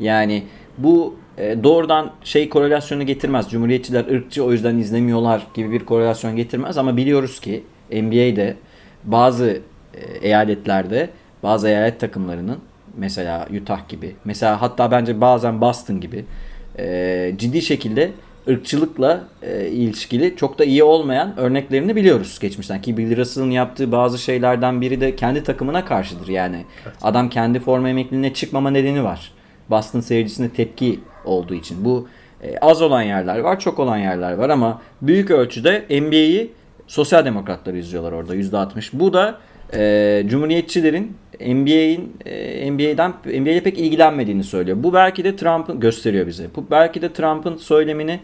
Yani 0.00 0.42
bu 0.78 1.16
e, 1.38 1.64
doğrudan 1.64 2.12
şey 2.24 2.48
korelasyonu 2.48 3.06
getirmez. 3.06 3.50
Cumhuriyetçiler 3.50 4.04
ırkçı 4.04 4.44
o 4.44 4.52
yüzden 4.52 4.76
izlemiyorlar 4.76 5.46
gibi 5.54 5.70
bir 5.70 5.84
korelasyon 5.84 6.36
getirmez 6.36 6.78
ama 6.78 6.96
biliyoruz 6.96 7.40
ki 7.40 7.64
NBA'de 7.90 8.56
bazı 9.04 9.60
e, 9.94 10.28
eyaletlerde 10.28 11.10
bazı 11.42 11.68
eyalet 11.68 12.00
takımlarının 12.00 12.58
mesela 12.96 13.48
Utah 13.62 13.88
gibi 13.88 14.16
mesela 14.24 14.62
hatta 14.62 14.90
bence 14.90 15.20
bazen 15.20 15.60
Boston 15.60 16.00
gibi 16.00 16.24
e, 16.78 17.34
ciddi 17.36 17.62
şekilde 17.62 18.12
ırkçılıkla 18.48 19.24
e, 19.42 19.68
ilişkili 19.68 20.36
çok 20.36 20.58
da 20.58 20.64
iyi 20.64 20.84
olmayan 20.84 21.34
örneklerini 21.36 21.96
biliyoruz 21.96 22.38
geçmişten. 22.40 22.82
Ki 22.82 22.96
Bill 22.96 23.16
Russell'ın 23.16 23.50
yaptığı 23.50 23.92
bazı 23.92 24.18
şeylerden 24.18 24.80
biri 24.80 25.00
de 25.00 25.16
kendi 25.16 25.44
takımına 25.44 25.84
karşıdır 25.84 26.28
yani. 26.28 26.64
Evet. 26.84 26.96
Adam 27.02 27.30
kendi 27.30 27.60
forma 27.60 27.88
emekliliğine 27.88 28.34
çıkmama 28.34 28.70
nedeni 28.70 29.04
var. 29.04 29.32
Boston 29.70 30.00
seyircisine 30.00 30.48
tepki 30.48 31.00
olduğu 31.24 31.54
için. 31.54 31.84
Bu 31.84 32.08
e, 32.42 32.58
az 32.58 32.82
olan 32.82 33.02
yerler 33.02 33.38
var, 33.38 33.60
çok 33.60 33.78
olan 33.78 33.98
yerler 33.98 34.32
var 34.32 34.50
ama 34.50 34.82
büyük 35.02 35.30
ölçüde 35.30 35.84
NBA'yi 35.90 36.50
sosyal 36.86 37.24
demokratlar 37.24 37.74
izliyorlar 37.74 38.12
orada 38.12 38.36
%60. 38.36 38.90
Bu 38.92 39.12
da 39.12 39.38
e, 39.74 40.22
cumhuriyetçilerin 40.26 41.16
NBA'in 41.40 42.16
e, 42.26 42.72
NBA'den 42.72 43.12
NBA'ye 43.24 43.60
pek 43.60 43.78
ilgilenmediğini 43.78 44.44
söylüyor. 44.44 44.76
Bu 44.80 44.94
belki 44.94 45.24
de 45.24 45.36
Trump'ın 45.36 45.80
gösteriyor 45.80 46.26
bize. 46.26 46.46
Bu 46.56 46.66
belki 46.70 47.02
de 47.02 47.12
Trump'ın 47.12 47.56
söylemini 47.56 48.20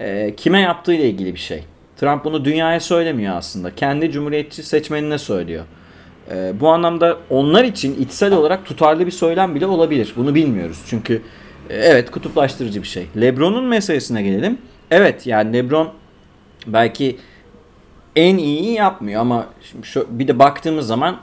e, 0.00 0.34
kime 0.36 0.60
yaptığı 0.60 0.92
ile 0.92 1.08
ilgili 1.08 1.34
bir 1.34 1.40
şey. 1.40 1.64
Trump 1.96 2.24
bunu 2.24 2.44
dünyaya 2.44 2.80
söylemiyor 2.80 3.36
aslında. 3.36 3.74
Kendi 3.74 4.10
cumhuriyetçi 4.10 4.62
seçmenine 4.62 5.18
söylüyor. 5.18 5.64
E, 6.30 6.60
bu 6.60 6.68
anlamda 6.68 7.18
onlar 7.30 7.64
için 7.64 8.02
içsel 8.02 8.32
olarak 8.32 8.64
tutarlı 8.64 9.06
bir 9.06 9.10
söylem 9.10 9.54
bile 9.54 9.66
olabilir. 9.66 10.12
Bunu 10.16 10.34
bilmiyoruz. 10.34 10.78
Çünkü 10.86 11.22
e, 11.70 11.74
evet 11.74 12.10
kutuplaştırıcı 12.10 12.82
bir 12.82 12.88
şey. 12.88 13.06
LeBron'un 13.20 13.64
meselesine 13.64 14.22
gelelim. 14.22 14.58
Evet 14.90 15.26
yani 15.26 15.52
LeBron 15.52 15.88
belki 16.66 17.16
en 18.16 18.38
iyiyi 18.38 18.72
yapmıyor 18.72 19.20
ama 19.20 19.46
şimdi 19.70 19.86
şu, 19.86 20.06
bir 20.10 20.28
de 20.28 20.38
baktığımız 20.38 20.86
zaman 20.86 21.16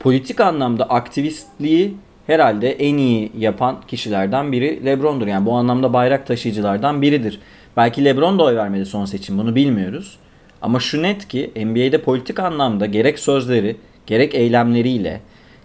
politik 0.00 0.40
anlamda 0.40 0.84
aktivistliği 0.84 1.94
herhalde 2.26 2.72
en 2.72 2.96
iyi 2.96 3.32
yapan 3.38 3.76
kişilerden 3.88 4.52
biri 4.52 4.84
LeBron'dur. 4.84 5.26
Yani 5.26 5.46
bu 5.46 5.52
anlamda 5.52 5.92
bayrak 5.92 6.26
taşıyıcılardan 6.26 7.02
biridir. 7.02 7.40
Belki 7.76 8.04
LeBron 8.04 8.38
da 8.38 8.42
oy 8.42 8.56
vermedi 8.56 8.86
son 8.86 9.04
seçim 9.04 9.38
bunu 9.38 9.54
bilmiyoruz. 9.54 10.18
Ama 10.62 10.80
şu 10.80 11.02
net 11.02 11.28
ki 11.28 11.50
NBA'de 11.56 12.02
politik 12.02 12.38
anlamda 12.38 12.86
gerek 12.86 13.18
sözleri 13.18 13.76
gerek 14.06 14.34
eylemleriyle 14.34 15.20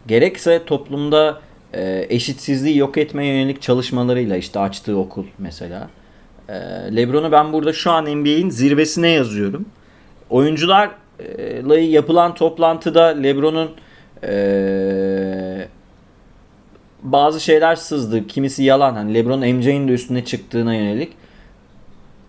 gerekse 0.08 0.66
toplumda 0.66 1.42
e, 1.74 2.06
eşitsizliği 2.10 2.78
yok 2.78 2.98
etmeye 2.98 3.34
yönelik 3.34 3.62
çalışmalarıyla 3.62 4.38
işte 4.38 4.60
açtığı 4.60 4.98
okul 4.98 5.26
mesela. 5.38 5.90
E, 6.50 6.54
Lebron'u 6.96 7.32
ben 7.32 7.54
burada 7.54 7.74
şu 7.74 7.92
an 7.92 8.06
NBA'in 8.06 8.50
zirvesine 8.50 9.10
yazıyorum. 9.10 9.66
Oyuncularla 10.30 11.80
yapılan 11.80 12.36
toplantıda 12.36 13.06
Lebron'un 13.06 13.72
e, 14.24 15.68
bazı 17.04 17.40
şeyler 17.40 17.76
sızdı. 17.76 18.28
Kimisi 18.28 18.64
yalan. 18.64 18.94
Hani 18.94 19.14
LeBron 19.14 19.40
MJ'in 19.40 19.88
de 19.88 19.92
üstüne 19.92 20.26
çıktığına 20.26 20.76
yönelik. 20.76 21.14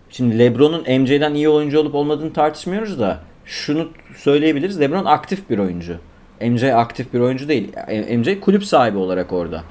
Şimdi 0.09 0.39
LeBron'un 0.39 0.81
MJ'den 0.81 1.33
iyi 1.33 1.49
oyuncu 1.49 1.79
olup 1.79 1.95
olmadığını 1.95 2.33
tartışmıyoruz 2.33 2.99
da 2.99 3.19
şunu 3.45 3.87
söyleyebiliriz. 4.17 4.79
LeBron 4.79 5.05
aktif 5.05 5.49
bir 5.49 5.59
oyuncu. 5.59 5.97
MJ 6.41 6.63
aktif 6.63 7.13
bir 7.13 7.19
oyuncu 7.19 7.47
değil. 7.47 7.71
MJ 8.17 8.39
kulüp 8.39 8.65
sahibi 8.65 8.97
olarak 8.97 9.33
orada. 9.33 9.63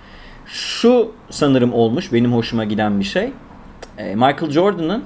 Şu 0.47 1.13
sanırım 1.31 1.73
olmuş 1.75 2.13
benim 2.13 2.33
hoşuma 2.33 2.65
giden 2.65 3.01
bir 3.01 3.05
şey. 3.05 3.31
E, 3.99 4.15
Michael 4.15 4.51
Jordan'ın 4.51 5.05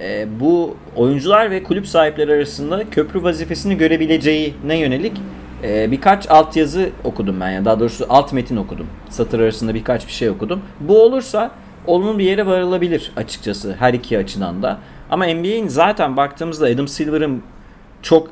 e, 0.00 0.26
bu 0.40 0.76
oyuncular 0.96 1.50
ve 1.50 1.62
kulüp 1.62 1.88
sahipleri 1.88 2.32
arasında 2.32 2.90
köprü 2.90 3.22
vazifesini 3.22 3.76
görebileceğine 3.76 4.78
yönelik 4.78 5.20
e, 5.62 5.90
birkaç 5.90 6.30
altyazı 6.30 6.90
okudum 7.04 7.40
ben. 7.40 7.50
Yani 7.50 7.64
daha 7.64 7.80
doğrusu 7.80 8.06
alt 8.08 8.32
metin 8.32 8.56
okudum. 8.56 8.86
Satır 9.10 9.40
arasında 9.40 9.74
birkaç 9.74 10.06
bir 10.06 10.12
şey 10.12 10.30
okudum. 10.30 10.62
Bu 10.80 11.02
olursa 11.02 11.50
olumlu 11.86 12.18
bir 12.18 12.24
yere 12.24 12.46
varılabilir 12.46 13.12
açıkçası 13.16 13.76
her 13.78 13.94
iki 13.94 14.18
açıdan 14.18 14.62
da. 14.62 14.78
Ama 15.10 15.26
NBA'in 15.26 15.68
zaten 15.68 16.16
baktığımızda 16.16 16.66
Adam 16.66 16.88
Silver'ın 16.88 17.42
çok 18.02 18.30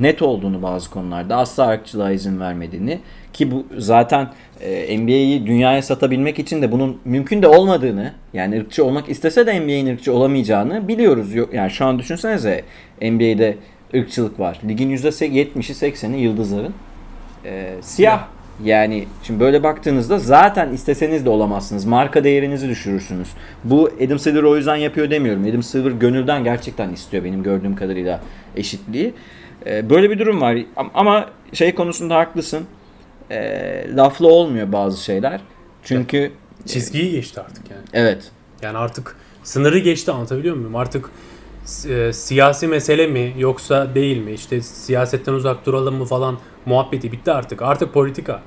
net 0.00 0.22
olduğunu 0.22 0.62
bazı 0.62 0.90
konularda 0.90 1.36
asla 1.36 1.68
ırkçılığa 1.70 2.10
izin 2.10 2.40
vermediğini 2.40 3.00
ki 3.32 3.50
bu 3.50 3.66
zaten 3.78 4.28
e, 4.60 4.98
NBA'yi 4.98 5.46
dünyaya 5.46 5.82
satabilmek 5.82 6.38
için 6.38 6.62
de 6.62 6.72
bunun 6.72 6.98
mümkün 7.04 7.42
de 7.42 7.48
olmadığını 7.48 8.12
yani 8.32 8.60
ırkçı 8.60 8.84
olmak 8.84 9.08
istese 9.08 9.46
de 9.46 9.60
NBA'in 9.60 9.86
ırkçı 9.86 10.12
olamayacağını 10.12 10.88
biliyoruz. 10.88 11.28
Yani 11.52 11.70
şu 11.70 11.84
an 11.84 11.98
düşünsenize 11.98 12.62
NBA'de 13.02 13.56
ırkçılık 13.94 14.40
var. 14.40 14.58
Ligin 14.68 14.96
%70'i 14.96 15.90
80'i 15.90 16.20
yıldızların 16.20 16.74
e, 17.44 17.74
siyah. 17.80 18.26
Yani 18.64 19.04
şimdi 19.22 19.40
böyle 19.40 19.62
baktığınızda 19.62 20.18
zaten 20.18 20.72
isteseniz 20.72 21.24
de 21.24 21.30
olamazsınız. 21.30 21.84
Marka 21.84 22.24
değerinizi 22.24 22.68
düşürürsünüz. 22.68 23.28
Bu 23.64 23.90
Adam 24.06 24.18
Silver 24.18 24.42
o 24.42 24.56
yüzden 24.56 24.76
yapıyor 24.76 25.10
demiyorum. 25.10 25.44
Adam 25.50 25.62
Silver 25.62 25.90
gönülden 25.90 26.44
gerçekten 26.44 26.92
istiyor 26.92 27.24
benim 27.24 27.42
gördüğüm 27.42 27.76
kadarıyla 27.76 28.20
eşitliği. 28.56 29.14
Ee, 29.66 29.90
böyle 29.90 30.10
bir 30.10 30.18
durum 30.18 30.40
var. 30.40 30.58
Ama 30.94 31.30
şey 31.52 31.74
konusunda 31.74 32.16
haklısın. 32.16 32.64
Ee, 33.30 33.86
laflı 33.96 34.28
olmuyor 34.28 34.72
bazı 34.72 35.04
şeyler. 35.04 35.40
Çünkü 35.82 36.32
Çizgiyi 36.66 37.10
geçti 37.10 37.40
artık 37.40 37.70
yani. 37.70 37.82
evet 37.92 38.30
Yani 38.62 38.78
artık 38.78 39.16
sınırı 39.42 39.78
geçti 39.78 40.12
anlatabiliyor 40.12 40.56
muyum? 40.56 40.76
Artık 40.76 41.10
e, 41.88 42.12
siyasi 42.12 42.66
mesele 42.68 43.06
mi 43.06 43.34
yoksa 43.38 43.94
değil 43.94 44.18
mi? 44.18 44.32
İşte 44.32 44.60
siyasetten 44.60 45.32
uzak 45.32 45.66
duralım 45.66 45.94
mı 45.94 46.04
falan 46.04 46.38
muhabbeti 46.66 47.12
bitti 47.12 47.32
artık. 47.32 47.62
Artık 47.62 47.94
politika. 47.94 48.42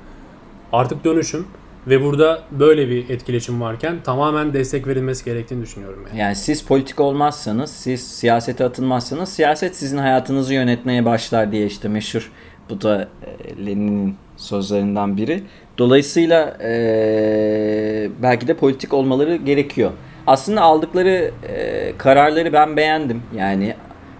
Artık 0.72 1.04
dönüşüm 1.04 1.46
ve 1.88 2.02
burada 2.02 2.42
böyle 2.50 2.88
bir 2.88 3.10
etkileşim 3.10 3.60
varken 3.60 3.96
tamamen 4.04 4.52
destek 4.52 4.86
verilmesi 4.86 5.24
gerektiğini 5.24 5.62
düşünüyorum 5.62 6.04
yani. 6.08 6.20
Yani 6.20 6.36
siz 6.36 6.64
politik 6.64 7.00
olmazsanız, 7.00 7.70
siz 7.70 8.06
siyasete 8.06 8.64
atılmazsanız 8.64 9.28
siyaset 9.28 9.76
sizin 9.76 9.98
hayatınızı 9.98 10.54
yönetmeye 10.54 11.04
başlar 11.04 11.52
diye 11.52 11.66
işte 11.66 11.88
meşhur 11.88 12.32
bu 12.70 12.80
da 12.80 13.08
e, 13.22 13.66
Lenin'in 13.66 14.16
sözlerinden 14.36 15.16
biri. 15.16 15.42
Dolayısıyla 15.78 16.56
e, 16.62 18.10
belki 18.22 18.48
de 18.48 18.54
politik 18.54 18.94
olmaları 18.94 19.36
gerekiyor. 19.36 19.90
Aslında 20.26 20.62
aldıkları 20.62 21.30
e, 21.48 21.92
kararları 21.98 22.52
ben 22.52 22.76
beğendim. 22.76 23.22
Yani 23.36 23.74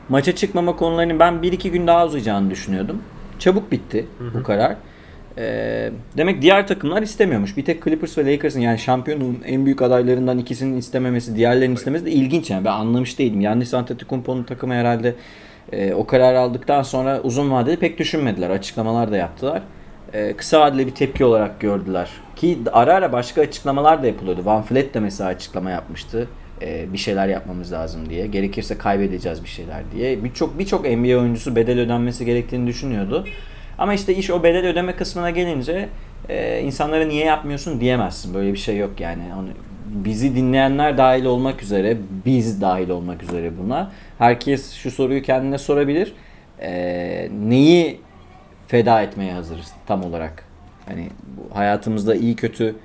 maça 0.09 0.35
çıkmama 0.35 0.77
konularını 0.77 1.19
ben 1.19 1.35
1-2 1.35 1.69
gün 1.69 1.87
daha 1.87 2.07
uzayacağını 2.07 2.51
düşünüyordum. 2.51 3.03
Çabuk 3.39 3.73
bitti 3.73 4.07
bu 4.35 4.43
karar. 4.43 4.77
E, 5.39 5.91
demek 6.17 6.43
diğer 6.43 6.67
takımlar 6.67 7.03
istemiyormuş. 7.03 7.57
Bir 7.57 7.65
tek 7.65 7.85
Clippers 7.85 8.19
ve 8.19 8.33
Lakers'ın 8.33 8.61
yani 8.61 8.79
şampiyonun 8.79 9.39
en 9.47 9.65
büyük 9.65 9.83
adaylarından 9.83 10.39
ikisinin 10.39 10.77
istememesi, 10.77 11.37
diğerlerinin 11.37 11.75
istemesi 11.75 12.07
de 12.07 12.11
ilginç 12.11 12.51
yani. 12.51 12.65
Ben 12.65 12.73
anlamış 12.73 13.19
değilim. 13.19 13.41
Yannis 13.41 13.75
Antetokounmpo'nun 13.75 14.43
takımı 14.43 14.75
herhalde 14.75 15.15
e, 15.73 15.95
o 15.95 16.07
karar 16.07 16.35
aldıktan 16.35 16.83
sonra 16.83 17.21
uzun 17.21 17.51
vadede 17.51 17.77
pek 17.77 17.99
düşünmediler. 17.99 18.51
Açıklamalar 18.51 19.13
da 19.13 19.17
yaptılar. 19.17 19.63
E, 20.13 20.37
kısa 20.37 20.61
vadeli 20.61 20.87
bir 20.87 20.95
tepki 20.95 21.25
olarak 21.25 21.61
gördüler. 21.61 22.11
Ki 22.37 22.59
ara 22.73 22.95
ara 22.95 23.13
başka 23.13 23.41
açıklamalar 23.41 24.03
da 24.03 24.07
yapılıyordu. 24.07 24.45
Van 24.45 24.63
Fleet 24.63 24.95
de 24.95 25.01
mesela 25.01 25.31
açıklama 25.31 25.71
yapmıştı. 25.71 26.29
E, 26.63 26.93
bir 26.93 26.99
şeyler 26.99 27.29
yapmamız 27.29 27.73
lazım 27.73 28.11
diye. 28.11 28.27
Gerekirse 28.27 28.79
kaybedeceğiz 28.79 29.45
bir 29.45 29.49
şeyler 29.49 29.83
diye. 29.93 30.25
Birçok 30.25 30.59
birçok 30.59 30.85
NBA 30.85 31.19
oyuncusu 31.19 31.57
bedel 31.57 31.81
ödenmesi 31.81 32.25
gerektiğini 32.25 32.67
düşünüyordu. 32.67 33.25
Ama 33.79 33.95
işte 33.95 34.15
iş 34.15 34.31
o 34.31 34.43
bedel 34.43 34.67
ödeme 34.67 34.97
kısmına 34.97 35.31
gelince 35.31 35.89
e, 36.29 36.61
insanlara 36.61 37.05
niye 37.05 37.25
yapmıyorsun 37.25 37.81
diyemezsin. 37.81 38.35
Böyle 38.35 38.53
bir 38.53 38.59
şey 38.59 38.77
yok 38.77 39.01
yani. 39.01 39.23
Onu, 39.39 39.49
bizi 40.05 40.37
dinleyenler 40.37 40.99
dahil 40.99 41.25
olmak 41.25 41.63
üzere, 41.63 41.97
biz 42.27 42.61
dahil 42.61 42.89
olmak 42.89 43.23
üzere 43.23 43.53
buna. 43.59 43.91
Herkes 44.19 44.73
şu 44.75 44.91
soruyu 44.91 45.23
kendine 45.23 45.59
sorabilir. 45.59 46.13
E, 46.61 47.29
neyi 47.49 48.01
feda 48.67 49.03
etmeye 49.03 49.33
hazırız 49.33 49.73
tam 49.87 50.05
olarak? 50.05 50.45
Hani 50.89 51.09
hayatımızda 51.55 52.15
iyi 52.15 52.37
kötü 52.37 52.77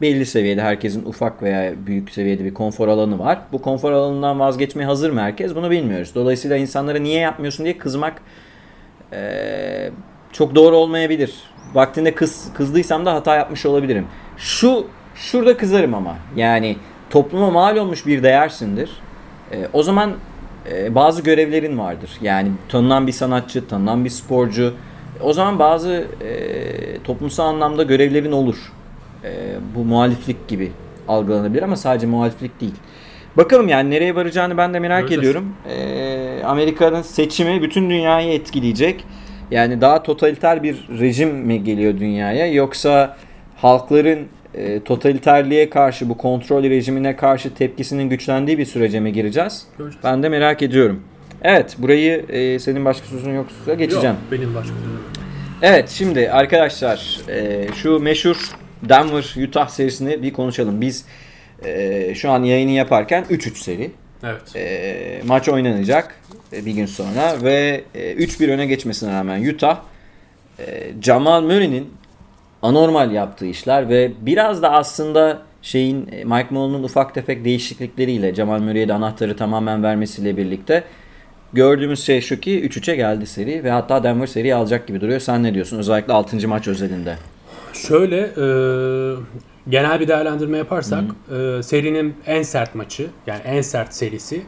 belli 0.00 0.26
seviyede 0.26 0.62
herkesin 0.62 1.04
ufak 1.04 1.42
veya 1.42 1.86
büyük 1.86 2.10
seviyede 2.10 2.44
bir 2.44 2.54
konfor 2.54 2.88
alanı 2.88 3.18
var. 3.18 3.38
Bu 3.52 3.62
konfor 3.62 3.92
alanından 3.92 4.40
vazgeçmeye 4.40 4.86
hazır 4.86 5.10
mı 5.10 5.20
herkes? 5.20 5.54
Bunu 5.54 5.70
bilmiyoruz. 5.70 6.14
Dolayısıyla 6.14 6.56
insanlara 6.56 6.98
niye 6.98 7.20
yapmıyorsun 7.20 7.64
diye 7.64 7.78
kızmak 7.78 8.22
eee, 9.12 9.90
çok 10.32 10.54
doğru 10.54 10.76
olmayabilir. 10.76 11.34
Vaktinde 11.74 12.14
kız 12.14 12.48
kızdıysam 12.54 13.06
da 13.06 13.14
hata 13.14 13.36
yapmış 13.36 13.66
olabilirim. 13.66 14.06
Şu 14.36 14.86
şurada 15.14 15.56
kızarım 15.56 15.94
ama. 15.94 16.16
Yani 16.36 16.76
topluma 17.10 17.50
mal 17.50 17.76
olmuş 17.76 18.06
bir 18.06 18.22
değersindir. 18.22 18.90
Eee, 19.52 19.68
o 19.72 19.82
zaman 19.82 20.12
eee, 20.70 20.94
bazı 20.94 21.22
görevlerin 21.22 21.78
vardır. 21.78 22.10
Yani 22.22 22.48
tanınan 22.68 23.06
bir 23.06 23.12
sanatçı, 23.12 23.68
tanınan 23.68 24.04
bir 24.04 24.10
sporcu. 24.10 24.74
O 25.22 25.32
zaman 25.32 25.58
bazı 25.58 26.06
eee, 26.20 27.02
toplumsal 27.04 27.46
anlamda 27.46 27.82
görevlerin 27.82 28.32
olur. 28.32 28.56
Eee, 29.24 29.30
bu 29.76 29.84
muhaliflik 29.84 30.48
gibi 30.48 30.72
algılanabilir 31.08 31.62
ama 31.62 31.76
sadece 31.76 32.06
muhaliflik 32.06 32.60
değil. 32.60 32.74
Bakalım 33.36 33.68
yani 33.68 33.90
nereye 33.90 34.14
varacağını 34.14 34.56
ben 34.56 34.74
de 34.74 34.78
merak 34.78 35.00
Göreceğiz. 35.00 35.20
ediyorum. 35.22 35.54
Eee, 35.68 36.42
Amerika'nın 36.44 37.02
seçimi 37.02 37.62
bütün 37.62 37.90
dünyayı 37.90 38.32
etkileyecek. 38.32 39.04
Yani 39.52 39.80
daha 39.80 40.02
totaliter 40.02 40.62
bir 40.62 40.76
rejim 41.00 41.30
mi 41.30 41.64
geliyor 41.64 41.98
dünyaya 41.98 42.52
yoksa 42.52 43.16
halkların 43.56 44.28
e, 44.54 44.82
totaliterliğe 44.82 45.70
karşı 45.70 46.08
bu 46.08 46.18
kontrol 46.18 46.62
rejimine 46.62 47.16
karşı 47.16 47.54
tepkisinin 47.54 48.08
güçlendiği 48.08 48.58
bir 48.58 48.64
sürece 48.64 49.00
mi 49.00 49.12
gireceğiz? 49.12 49.66
Göreceğiz. 49.78 50.04
Ben 50.04 50.22
de 50.22 50.28
merak 50.28 50.62
ediyorum. 50.62 51.02
Evet 51.42 51.76
burayı 51.78 52.24
e, 52.28 52.58
senin 52.58 52.84
başka 52.84 53.06
sözün 53.06 53.34
yoksa 53.34 53.74
geçeceğim. 53.74 54.16
Yok, 54.16 54.40
benim 54.40 54.54
başka 54.54 54.74
sözüm 54.74 54.92
yok. 54.92 55.02
Evet 55.62 55.88
şimdi 55.88 56.30
arkadaşlar 56.30 57.20
e, 57.28 57.66
şu 57.74 58.00
meşhur 58.00 58.36
Denver 58.82 59.44
Utah 59.48 59.68
serisini 59.68 60.22
bir 60.22 60.32
konuşalım. 60.32 60.80
Biz 60.80 61.04
e, 61.64 62.14
şu 62.14 62.30
an 62.30 62.42
yayını 62.42 62.70
yaparken 62.70 63.24
3-3 63.30 63.54
seri. 63.54 63.90
Evet. 64.24 64.56
E, 64.56 65.20
maç 65.26 65.48
oynanacak 65.48 66.14
bir 66.52 66.72
gün 66.72 66.86
sonra 66.86 67.42
ve 67.42 67.84
e, 67.94 68.12
3-1 68.12 68.50
öne 68.50 68.66
geçmesine 68.66 69.12
rağmen 69.12 69.44
Utah 69.54 69.80
e, 70.58 70.92
Jamal 71.02 71.42
Murray'nin 71.42 71.90
anormal 72.62 73.12
yaptığı 73.12 73.46
işler 73.46 73.88
ve 73.88 74.12
biraz 74.20 74.62
da 74.62 74.72
aslında 74.72 75.42
şeyin 75.62 76.08
e, 76.12 76.24
Mike 76.24 76.46
Malone'un 76.50 76.82
ufak 76.82 77.14
tefek 77.14 77.44
değişiklikleriyle 77.44 78.34
Jamal 78.34 78.58
Murray'e 78.60 78.88
de 78.88 78.94
anahtarı 78.94 79.36
tamamen 79.36 79.82
vermesiyle 79.82 80.36
birlikte 80.36 80.84
gördüğümüz 81.52 82.04
şey 82.04 82.20
şu 82.20 82.40
ki 82.40 82.68
3-3'e 82.68 82.96
geldi 82.96 83.26
seri 83.26 83.64
ve 83.64 83.70
hatta 83.70 84.02
Denver 84.02 84.26
seriyi 84.26 84.54
alacak 84.54 84.86
gibi 84.86 85.00
duruyor. 85.00 85.20
Sen 85.20 85.42
ne 85.42 85.54
diyorsun? 85.54 85.78
Özellikle 85.78 86.12
6. 86.12 86.48
maç 86.48 86.68
özelinde. 86.68 87.16
Şöyle 87.72 88.16
e, 88.16 88.46
genel 89.68 90.00
bir 90.00 90.08
değerlendirme 90.08 90.58
yaparsak 90.58 91.04
e, 91.30 91.62
serinin 91.62 92.14
en 92.26 92.42
sert 92.42 92.74
maçı 92.74 93.06
yani 93.26 93.40
en 93.44 93.60
sert 93.60 93.94
serisi 93.94 94.42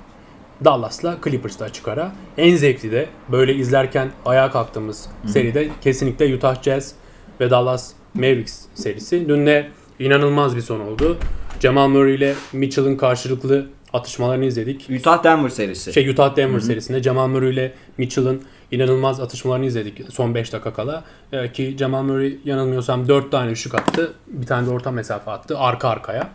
Dallas'la 0.64 1.18
Clippers'ta 1.24 1.64
açık 1.64 1.88
ara. 1.88 2.12
En 2.38 2.56
zevkli 2.56 2.92
de 2.92 3.06
böyle 3.32 3.54
izlerken 3.54 4.10
ayağa 4.26 4.50
kalktığımız 4.50 5.08
seride 5.26 5.68
kesinlikle 5.80 6.34
Utah 6.34 6.62
Jazz 6.62 6.94
ve 7.40 7.50
Dallas 7.50 7.92
Mavericks 8.14 8.60
serisi. 8.74 9.28
Dün 9.28 9.46
de 9.46 9.70
inanılmaz 9.98 10.56
bir 10.56 10.60
son 10.60 10.80
oldu. 10.80 11.18
Jamal 11.60 11.88
Murray 11.88 12.14
ile 12.14 12.34
Mitchell'ın 12.52 12.96
karşılıklı 12.96 13.66
atışmalarını 13.92 14.44
izledik. 14.44 14.86
Utah 14.98 15.24
Denver 15.24 15.48
serisi. 15.48 15.92
Şey 15.92 16.08
Utah 16.08 16.36
Denver 16.36 16.60
serisinde 16.60 17.02
Jamal 17.02 17.28
Murray 17.28 17.50
ile 17.50 17.72
Mitchell'ın 17.98 18.42
inanılmaz 18.72 19.20
atışmalarını 19.20 19.66
izledik 19.66 20.00
son 20.10 20.34
5 20.34 20.52
dakika 20.52 20.72
kala. 20.72 21.04
Ee, 21.32 21.52
ki 21.52 21.76
Jamal 21.78 22.02
Murray 22.02 22.38
yanılmıyorsam 22.44 23.08
4 23.08 23.30
tane 23.30 23.50
üçlük 23.50 23.74
attı. 23.74 24.12
Bir 24.26 24.46
tane 24.46 24.66
de 24.66 24.70
orta 24.70 24.90
mesafe 24.90 25.30
attı 25.30 25.58
arka 25.58 25.88
arkaya. 25.88 26.30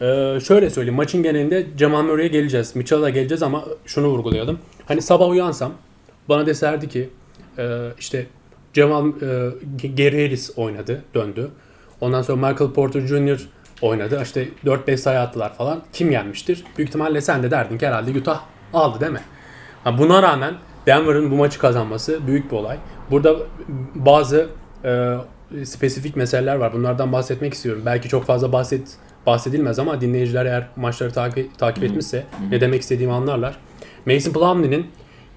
Ee, 0.00 0.38
şöyle 0.40 0.70
söyleyeyim 0.70 0.96
maçın 0.96 1.22
genelinde 1.22 1.66
Jamal 1.78 2.02
Murray'e 2.02 2.28
geleceğiz. 2.28 2.76
Mitchell'a 2.76 3.10
geleceğiz 3.10 3.42
ama 3.42 3.64
şunu 3.86 4.06
vurgulayalım. 4.08 4.58
Hani 4.86 5.02
sabah 5.02 5.28
uyansam 5.28 5.72
bana 6.28 6.46
deserdi 6.46 6.88
ki 6.88 7.08
e, 7.58 7.88
işte 7.98 8.26
Jamal 8.74 9.08
e, 9.08 9.12
Gary 9.96 10.24
Harris 10.24 10.58
oynadı, 10.58 11.04
döndü. 11.14 11.50
Ondan 12.00 12.22
sonra 12.22 12.48
Michael 12.48 12.72
Porter 12.72 13.00
Jr. 13.00 13.48
oynadı. 13.82 14.20
İşte 14.22 14.48
4-5 14.64 14.96
sayı 14.96 15.20
attılar 15.20 15.54
falan. 15.54 15.82
Kim 15.92 16.10
yenmiştir? 16.10 16.64
Büyük 16.78 16.88
ihtimalle 16.88 17.20
sen 17.20 17.42
de 17.42 17.50
derdin 17.50 17.78
ki 17.78 17.86
herhalde 17.86 18.18
Utah 18.18 18.40
aldı 18.74 19.00
değil 19.00 19.12
mi? 19.12 19.22
Ha, 19.84 19.98
buna 19.98 20.22
rağmen 20.22 20.54
Denver'ın 20.86 21.30
bu 21.30 21.34
maçı 21.34 21.58
kazanması 21.58 22.26
büyük 22.26 22.50
bir 22.50 22.56
olay. 22.56 22.76
Burada 23.10 23.36
bazı 23.94 24.48
e, 24.84 25.14
spesifik 25.64 26.16
meseleler 26.16 26.56
var. 26.56 26.72
Bunlardan 26.72 27.12
bahsetmek 27.12 27.54
istiyorum. 27.54 27.82
Belki 27.86 28.08
çok 28.08 28.24
fazla 28.24 28.52
bahset 28.52 28.88
bahsedilmez 29.26 29.78
ama 29.78 30.00
dinleyiciler 30.00 30.46
eğer 30.46 30.66
maçları 30.76 31.12
takip, 31.12 31.58
takip 31.58 31.84
etmişse 31.84 32.26
ne 32.50 32.60
demek 32.60 32.82
istediğimi 32.82 33.14
anlarlar. 33.14 33.56
Mason 34.06 34.32
Plumlee'nin 34.32 34.86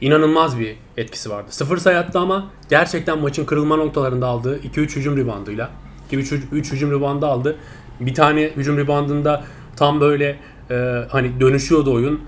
inanılmaz 0.01 0.59
bir 0.59 0.75
etkisi 0.97 1.29
vardı. 1.29 1.47
Sıfır 1.49 1.77
sayı 1.77 1.97
attı 1.97 2.19
ama 2.19 2.51
gerçekten 2.69 3.19
maçın 3.19 3.45
kırılma 3.45 3.75
noktalarında 3.75 4.27
aldığı 4.27 4.59
2-3 4.59 4.95
hücum 4.95 5.17
ribandıyla 5.17 5.69
2-3 6.11 6.41
3 6.51 6.71
hücum 6.71 6.91
ribandı 6.91 7.25
aldı. 7.25 7.55
Bir 7.99 8.13
tane 8.13 8.43
hücum 8.43 8.77
ribandında 8.77 9.43
tam 9.75 10.01
böyle 10.01 10.35
e, 10.71 11.03
hani 11.09 11.39
dönüşüyordu 11.39 11.93
oyun. 11.93 12.21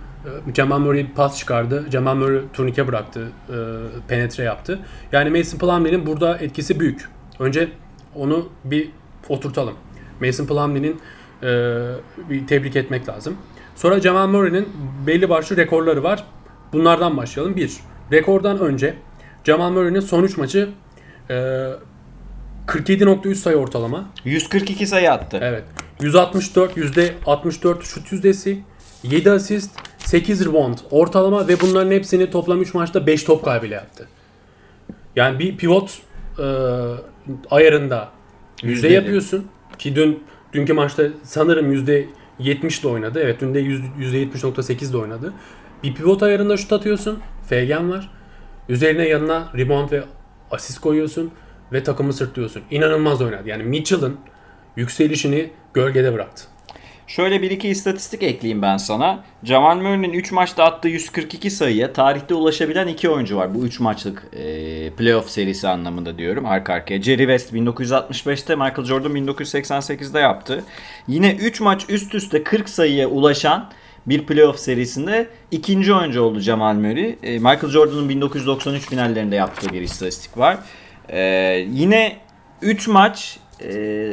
Jamal 0.55 0.79
Murray 0.79 1.09
bir 1.09 1.13
pas 1.13 1.37
çıkardı. 1.37 1.85
Jamal 1.91 2.15
Murray 2.15 2.41
turnike 2.53 2.87
bıraktı. 2.87 3.27
E, 3.49 3.55
penetre 4.07 4.43
yaptı. 4.43 4.79
Yani 5.11 5.37
Mason 5.37 5.57
Plumlee'nin 5.57 6.05
burada 6.05 6.37
etkisi 6.37 6.79
büyük. 6.79 7.09
Önce 7.39 7.69
onu 8.15 8.49
bir 8.63 8.89
oturtalım. 9.29 9.73
Mason 10.21 10.45
Plumlee'nin 10.45 11.01
bir 12.29 12.47
tebrik 12.47 12.75
etmek 12.75 13.09
lazım. 13.09 13.37
Sonra 13.75 13.99
Jamal 13.99 14.27
Murray'nin 14.27 14.69
belli 15.07 15.29
başlı 15.29 15.57
rekorları 15.57 16.03
var. 16.03 16.23
Bunlardan 16.73 17.17
başlayalım. 17.17 17.55
Bir, 17.55 17.71
rekordan 18.11 18.59
önce 18.59 18.95
Jamal 19.43 19.71
Murray'nin 19.71 19.99
son 19.99 20.23
3 20.23 20.37
maçı 20.37 20.69
e, 21.29 21.33
47.3 22.67 23.35
sayı 23.35 23.57
ortalama. 23.57 24.09
142 24.25 24.87
sayı 24.87 25.11
attı. 25.11 25.39
Evet. 25.41 25.63
164 26.01 26.77
%64 26.77 27.83
şut 27.83 28.11
yüzdesi, 28.11 28.59
7 29.03 29.31
asist, 29.31 29.71
8 29.97 30.45
rebound 30.45 30.77
ortalama 30.91 31.47
ve 31.47 31.61
bunların 31.61 31.91
hepsini 31.91 32.29
toplam 32.29 32.61
3 32.61 32.73
maçta 32.73 33.07
5 33.07 33.23
top 33.23 33.45
kaybıyla 33.45 33.75
yaptı. 33.75 34.07
Yani 35.15 35.39
bir 35.39 35.57
pivot 35.57 35.99
e, 36.39 36.45
ayarında 37.49 38.09
yüzde 38.63 38.87
yapıyorsun 38.87 39.47
ki 39.79 39.95
dün 39.95 40.23
dünkü 40.53 40.73
maçta 40.73 41.03
sanırım 41.23 41.73
%70 42.39 42.83
de 42.83 42.87
oynadı. 42.87 43.19
Evet 43.23 43.41
dün 43.41 43.53
de 43.53 43.61
%70.8 43.61 44.93
de 44.93 44.97
oynadı. 44.97 45.33
Bir 45.83 45.95
pivot 45.95 46.23
ayarında 46.23 46.57
şut 46.57 46.73
atıyorsun. 46.73 47.19
Fegen 47.49 47.91
var. 47.91 48.09
Üzerine 48.69 49.07
yanına 49.07 49.51
rebound 49.57 49.91
ve 49.91 50.03
asist 50.51 50.81
koyuyorsun 50.81 51.31
ve 51.73 51.83
takımı 51.83 52.13
sırtlıyorsun. 52.13 52.61
İnanılmaz 52.71 53.21
oynadı. 53.21 53.49
Yani 53.49 53.63
Mitchell'ın 53.63 54.17
yükselişini 54.75 55.51
gölgede 55.73 56.13
bıraktı. 56.13 56.43
Şöyle 57.15 57.41
bir 57.41 57.51
iki 57.51 57.69
istatistik 57.69 58.23
ekleyeyim 58.23 58.61
ben 58.61 58.77
sana. 58.77 59.23
Jamal 59.43 59.75
Murray'nin 59.75 60.13
3 60.13 60.31
maçta 60.31 60.63
attığı 60.63 60.87
142 60.87 61.51
sayıya 61.51 61.93
tarihte 61.93 62.33
ulaşabilen 62.33 62.87
iki 62.87 63.09
oyuncu 63.09 63.37
var. 63.37 63.55
Bu 63.55 63.65
3 63.65 63.79
maçlık 63.79 64.27
e, 64.33 64.43
playoff 64.89 65.29
serisi 65.29 65.67
anlamında 65.67 66.17
diyorum 66.17 66.45
arka 66.45 66.73
arkaya. 66.73 67.01
Jerry 67.01 67.21
West 67.21 67.53
1965'te, 67.53 68.55
Michael 68.55 68.83
Jordan 68.83 69.11
1988'de 69.11 70.19
yaptı. 70.19 70.63
Yine 71.07 71.35
3 71.35 71.61
maç 71.61 71.85
üst 71.89 72.15
üste 72.15 72.43
40 72.43 72.69
sayıya 72.69 73.07
ulaşan 73.07 73.69
bir 74.05 74.25
playoff 74.25 74.59
serisinde 74.59 75.27
ikinci 75.51 75.93
oyuncu 75.93 76.21
oldu 76.21 76.39
Jamal 76.39 76.75
Murray. 76.75 77.15
E, 77.23 77.33
Michael 77.33 77.69
Jordan'ın 77.69 78.09
1993 78.09 78.89
finallerinde 78.89 79.35
yaptığı 79.35 79.73
bir 79.73 79.81
istatistik 79.81 80.37
var. 80.37 80.57
E, 81.09 81.21
yine 81.71 82.17
3 82.61 82.87
maç 82.87 83.39
e, 83.63 84.11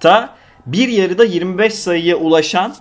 ta 0.00 0.36
bir 0.66 0.88
yarıda 0.88 1.24
25 1.24 1.74
sayıya 1.74 2.16
ulaşan 2.16 2.74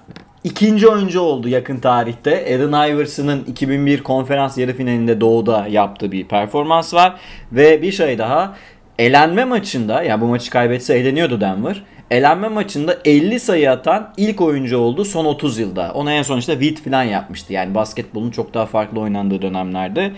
ikinci 0.44 0.88
oyuncu 0.88 1.22
oldu 1.22 1.50
yakın 1.50 1.78
tarihte. 1.78 2.56
Allen 2.56 2.90
Iverson'ın 2.90 3.44
2001 3.44 4.04
konferans 4.04 4.58
yarı 4.58 4.74
finalinde 4.74 5.22
Doğu'da 5.22 5.68
yaptığı 5.68 6.12
bir 6.12 6.26
performans 6.26 6.94
var. 6.94 7.20
Ve 7.52 7.82
bir 7.82 7.92
şey 7.92 8.18
daha 8.18 8.56
elenme 9.00 9.46
maçında 9.46 10.04
yani 10.04 10.22
bu 10.22 10.26
maçı 10.26 10.52
kaybetse 10.52 10.98
eleniyordu 10.98 11.42
Denver. 11.42 11.84
Elenme 12.12 12.48
maçında 12.48 12.98
50 13.06 13.40
sayı 13.40 13.72
atan 13.72 14.14
ilk 14.18 14.42
oyuncu 14.42 14.78
oldu 14.78 15.06
son 15.06 15.26
30 15.26 15.60
yılda. 15.60 15.92
Ona 15.94 16.14
en 16.14 16.24
son 16.24 16.38
işte 16.38 16.54
Witt 16.54 16.84
falan 16.84 17.04
yapmıştı. 17.04 17.54
Yani 17.54 17.76
basketbolun 17.76 18.32
çok 18.32 18.54
daha 18.54 18.66
farklı 18.66 19.00
oynandığı 19.00 19.42
dönemlerde. 19.42 20.12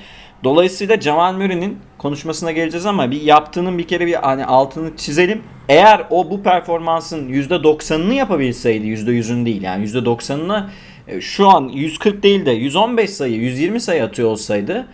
Dolayısıyla 0.44 1.02
Jamal 1.02 1.34
Murray'nin 1.34 1.78
konuşmasına 1.98 2.52
geleceğiz 2.52 2.86
ama 2.86 3.12
bir 3.12 3.22
yaptığının 3.22 3.78
bir 3.78 3.88
kere 3.88 4.08
bir 4.08 4.14
hani 4.14 4.46
altını 4.46 4.98
çizelim. 4.98 5.44
Eğer 5.70 6.08
o 6.10 6.30
bu 6.30 6.44
performansın 6.44 7.30
%90'ını 7.30 8.14
yapabilseydi 8.14 8.88
%100'ün 8.88 9.46
değil 9.46 9.62
yani 9.62 9.86
%90'ını 9.86 10.66
e, 11.08 11.22
şu 11.22 11.48
an 11.48 11.68
140 11.68 12.24
değil 12.24 12.46
de 12.46 12.52
115 12.52 13.10
sayı 13.10 13.36
120 13.36 13.82
sayı 13.82 14.04
atıyor 14.04 14.30
olsaydı 14.30 14.88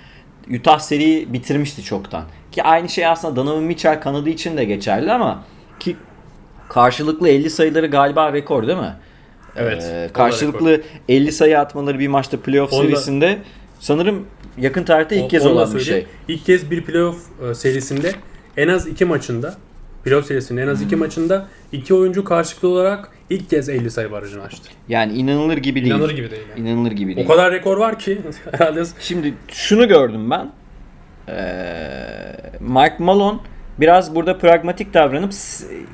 Utah 0.60 0.80
seriyi 0.80 1.34
bitirmişti 1.34 1.84
çoktan. 1.84 2.24
Ki 2.52 2.64
aynı 2.64 2.90
şey 2.90 3.06
aslında 3.08 3.36
Donovan 3.36 3.64
Mitchell 3.64 4.02
kanadı 4.02 4.30
için 4.30 4.58
de 4.58 4.66
geçerli 4.66 5.12
ama 5.12 5.44
ki 5.80 5.96
karşılıklı 6.70 7.30
50 7.30 7.50
sayıları 7.50 7.88
galiba 7.88 8.34
rekor 8.34 8.68
değil 8.68 8.80
mi? 8.80 8.96
Evet. 9.56 9.84
Ee, 9.84 10.10
karşılıklı 10.14 10.82
50 11.10 11.32
sayı 11.32 11.60
atmaları 11.60 12.00
bir 12.00 12.08
maçta 12.08 12.40
playoff 12.40 12.74
Onda, 12.74 12.84
serisinde 12.84 13.38
sanırım 13.80 14.26
yakın 14.58 14.84
tarihte 14.84 15.16
ilk 15.16 15.24
o, 15.24 15.28
kez 15.28 15.46
olan 15.46 15.76
bir 15.76 15.80
şey. 15.80 16.06
İlk 16.28 16.46
kez 16.46 16.72
bir 16.72 16.84
playoff 16.84 17.18
e, 17.50 17.56
serisinde 17.56 18.12
en 18.58 18.68
az 18.68 18.88
iki 18.88 19.06
maçında 19.06 19.58
playoff 20.04 20.28
serisinin 20.28 20.62
en 20.62 20.68
az 20.68 20.82
iki 20.82 20.92
hmm. 20.92 21.00
maçında 21.00 21.48
iki 21.72 21.94
oyuncu 21.94 22.24
karşılıklı 22.24 22.68
olarak 22.68 23.10
ilk 23.30 23.50
kez 23.50 23.70
50 23.70 23.92
sayı 23.92 24.12
barajını 24.12 24.44
açtı. 24.44 24.70
Yani 24.90 25.14
inanılır 25.14 25.58
gibi 25.58 25.82
değil. 25.82 25.94
İnanılır 25.94 26.12
gibi 26.12 26.32
değil. 26.32 26.42
Yani. 26.50 26.70
İnanılır 26.70 26.92
gibi 26.92 27.16
değil. 27.16 27.28
O 27.28 27.32
kadar 27.32 27.52
rekor 27.52 27.78
var 27.78 28.00
ki 28.00 28.22
herhalde. 28.52 28.84
Şimdi 29.00 29.34
şunu 29.48 29.88
gördüm 29.88 30.32
ben. 30.32 30.52
Ee, 31.30 31.36
Mike 32.60 32.96
Malone 33.00 33.40
biraz 33.80 34.16
burada 34.16 34.38
pragmatik 34.38 34.94
davranıp 34.94 35.34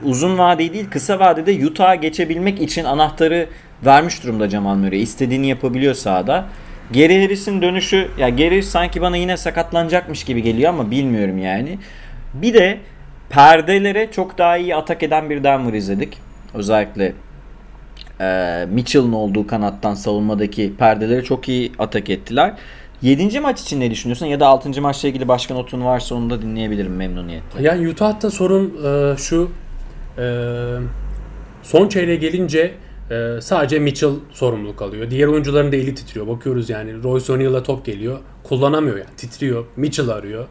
uzun 0.03 0.37
vadeli 0.37 0.73
değil 0.73 0.85
kısa 0.91 1.19
vadede 1.19 1.65
Utah'a 1.67 1.95
geçebilmek 1.95 2.61
için 2.61 2.83
anahtarı 2.83 3.47
vermiş 3.85 4.23
durumda 4.23 4.49
Jamal 4.49 4.75
Murray. 4.75 5.01
İstediğini 5.01 5.47
yapabiliyor 5.47 5.93
sahada. 5.93 6.45
Geri 6.91 7.23
Harris'in 7.23 7.62
dönüşü 7.62 8.08
ya 8.17 8.32
Harris 8.32 8.69
sanki 8.69 9.02
bana 9.02 9.17
yine 9.17 9.38
sakatlanacakmış 9.38 10.23
gibi 10.23 10.43
geliyor 10.43 10.69
ama 10.69 10.91
bilmiyorum 10.91 11.38
yani. 11.38 11.78
Bir 12.34 12.54
de 12.54 12.80
perdelere 13.30 14.12
çok 14.12 14.38
daha 14.38 14.58
iyi 14.58 14.75
atak 14.75 15.04
eden 15.04 15.30
bir 15.30 15.43
Denver 15.43 15.73
izledik. 15.73 16.17
Özellikle 16.54 17.13
e, 18.21 18.65
Mitchell'ın 18.69 19.13
olduğu 19.13 19.47
kanattan 19.47 19.93
savunmadaki 19.93 20.73
perdelere 20.78 21.23
çok 21.23 21.49
iyi 21.49 21.71
atak 21.80 22.10
ettiler. 22.10 22.54
7. 23.02 23.39
maç 23.39 23.62
için 23.62 23.80
ne 23.80 23.91
düşünüyorsun 23.91 24.25
ya 24.25 24.39
da 24.39 24.47
6. 24.47 24.82
maçla 24.82 25.10
ilgili 25.10 25.28
başka 25.28 25.54
notun 25.54 25.86
varsa 25.86 26.15
onu 26.15 26.30
da 26.30 26.41
dinleyebilirim 26.41 26.95
memnuniyetle. 26.95 27.63
Yani 27.63 27.89
Utah'ta 27.89 28.32
sorun 28.32 28.73
e, 28.86 29.17
şu 29.17 29.52
e, 30.17 30.25
son 31.63 31.88
çeyreğe 31.88 32.15
gelince 32.15 32.73
e, 33.11 33.41
sadece 33.41 33.79
Mitchell 33.79 34.11
sorumluluk 34.31 34.81
alıyor. 34.81 35.09
Diğer 35.09 35.27
oyuncuların 35.27 35.71
da 35.71 35.75
eli 35.75 35.95
titriyor. 35.95 36.27
Bakıyoruz 36.27 36.69
yani 36.69 37.03
Royce 37.03 37.33
O'Neal'a 37.33 37.63
top 37.63 37.85
geliyor. 37.85 38.19
Kullanamıyor 38.43 38.97
yani 38.97 39.15
titriyor. 39.17 39.65
Mitchell 39.75 40.09
arıyor. 40.09 40.45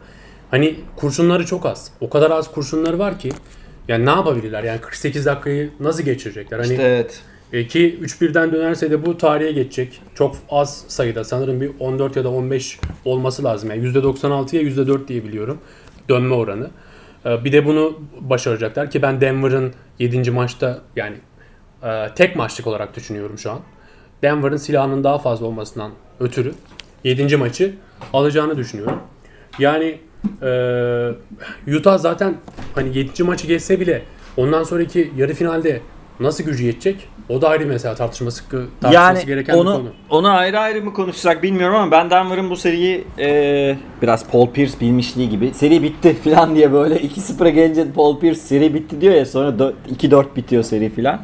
Hani 0.51 0.75
kurşunları 0.95 1.45
çok 1.45 1.65
az. 1.65 1.91
O 2.01 2.09
kadar 2.09 2.31
az 2.31 2.51
kurşunları 2.51 2.99
var 2.99 3.19
ki 3.19 3.29
yani 3.87 4.05
ne 4.05 4.09
yapabilirler? 4.09 4.63
Yani 4.63 4.81
48 4.81 5.25
dakikayı 5.25 5.69
nasıl 5.79 6.03
geçirecekler? 6.03 6.59
Hani 6.59 6.71
işte 6.71 6.83
evet. 6.83 7.21
E, 7.53 7.67
ki 7.67 7.99
3-1'den 8.01 8.51
dönerse 8.51 8.91
de 8.91 9.05
bu 9.05 9.17
tarihe 9.17 9.51
geçecek. 9.51 10.01
Çok 10.15 10.35
az 10.49 10.85
sayıda 10.87 11.23
sanırım 11.23 11.61
bir 11.61 11.71
14 11.79 12.15
ya 12.15 12.23
da 12.23 12.29
15 12.29 12.79
olması 13.05 13.43
lazım. 13.43 13.69
Yani 13.69 13.87
%96'ya 13.87 14.61
%4 14.61 15.07
diye 15.07 15.23
biliyorum 15.23 15.57
dönme 16.09 16.35
oranı. 16.35 16.69
E, 17.25 17.43
bir 17.43 17.51
de 17.51 17.65
bunu 17.65 17.99
başaracaklar 18.19 18.91
ki 18.91 19.01
ben 19.01 19.21
Denver'ın 19.21 19.73
7. 19.99 20.31
maçta 20.31 20.81
yani 20.95 21.15
e, 21.83 22.07
tek 22.15 22.35
maçlık 22.35 22.67
olarak 22.67 22.95
düşünüyorum 22.95 23.37
şu 23.37 23.51
an. 23.51 23.59
Denver'ın 24.21 24.57
silahının 24.57 25.03
daha 25.03 25.17
fazla 25.17 25.45
olmasından 25.45 25.91
ötürü 26.19 26.53
7. 27.03 27.37
maçı 27.37 27.75
alacağını 28.13 28.57
düşünüyorum. 28.57 28.99
Yani 29.59 29.99
e, 30.41 31.75
Utah 31.77 31.97
zaten 31.97 32.35
hani 32.75 32.97
7. 32.97 33.23
maçı 33.23 33.47
geçse 33.47 33.79
bile 33.79 34.01
ondan 34.37 34.63
sonraki 34.63 35.11
yarı 35.17 35.33
finalde 35.33 35.81
nasıl 36.19 36.43
gücü 36.43 36.63
yetecek? 36.63 37.07
O 37.29 37.41
da 37.41 37.49
ayrı 37.49 37.65
mesela 37.65 37.95
tartışması, 37.95 38.43
tartışması 38.49 38.95
yani 38.95 39.25
gereken 39.25 39.53
onu, 39.53 39.69
bir 39.69 39.77
konu. 39.77 39.89
Onu 40.09 40.29
ayrı 40.29 40.59
ayrı 40.59 40.81
mı 40.81 40.93
konuşsak 40.93 41.43
bilmiyorum 41.43 41.75
ama 41.75 41.91
ben 41.91 42.09
Denver'ın 42.09 42.49
bu 42.49 42.55
seriyi 42.55 43.03
e, 43.19 43.77
biraz 44.01 44.29
Paul 44.29 44.49
Pierce 44.51 44.79
bilmişliği 44.79 45.29
gibi 45.29 45.53
seri 45.53 45.83
bitti 45.83 46.13
falan 46.23 46.55
diye 46.55 46.73
böyle 46.73 46.95
2-0'a 46.95 47.49
gelince 47.49 47.91
Paul 47.91 48.19
Pierce 48.19 48.39
seri 48.39 48.73
bitti 48.73 49.01
diyor 49.01 49.13
ya 49.13 49.25
sonra 49.25 49.73
2-4 49.95 50.35
bitiyor 50.35 50.63
seri 50.63 50.89
falan. 50.89 51.21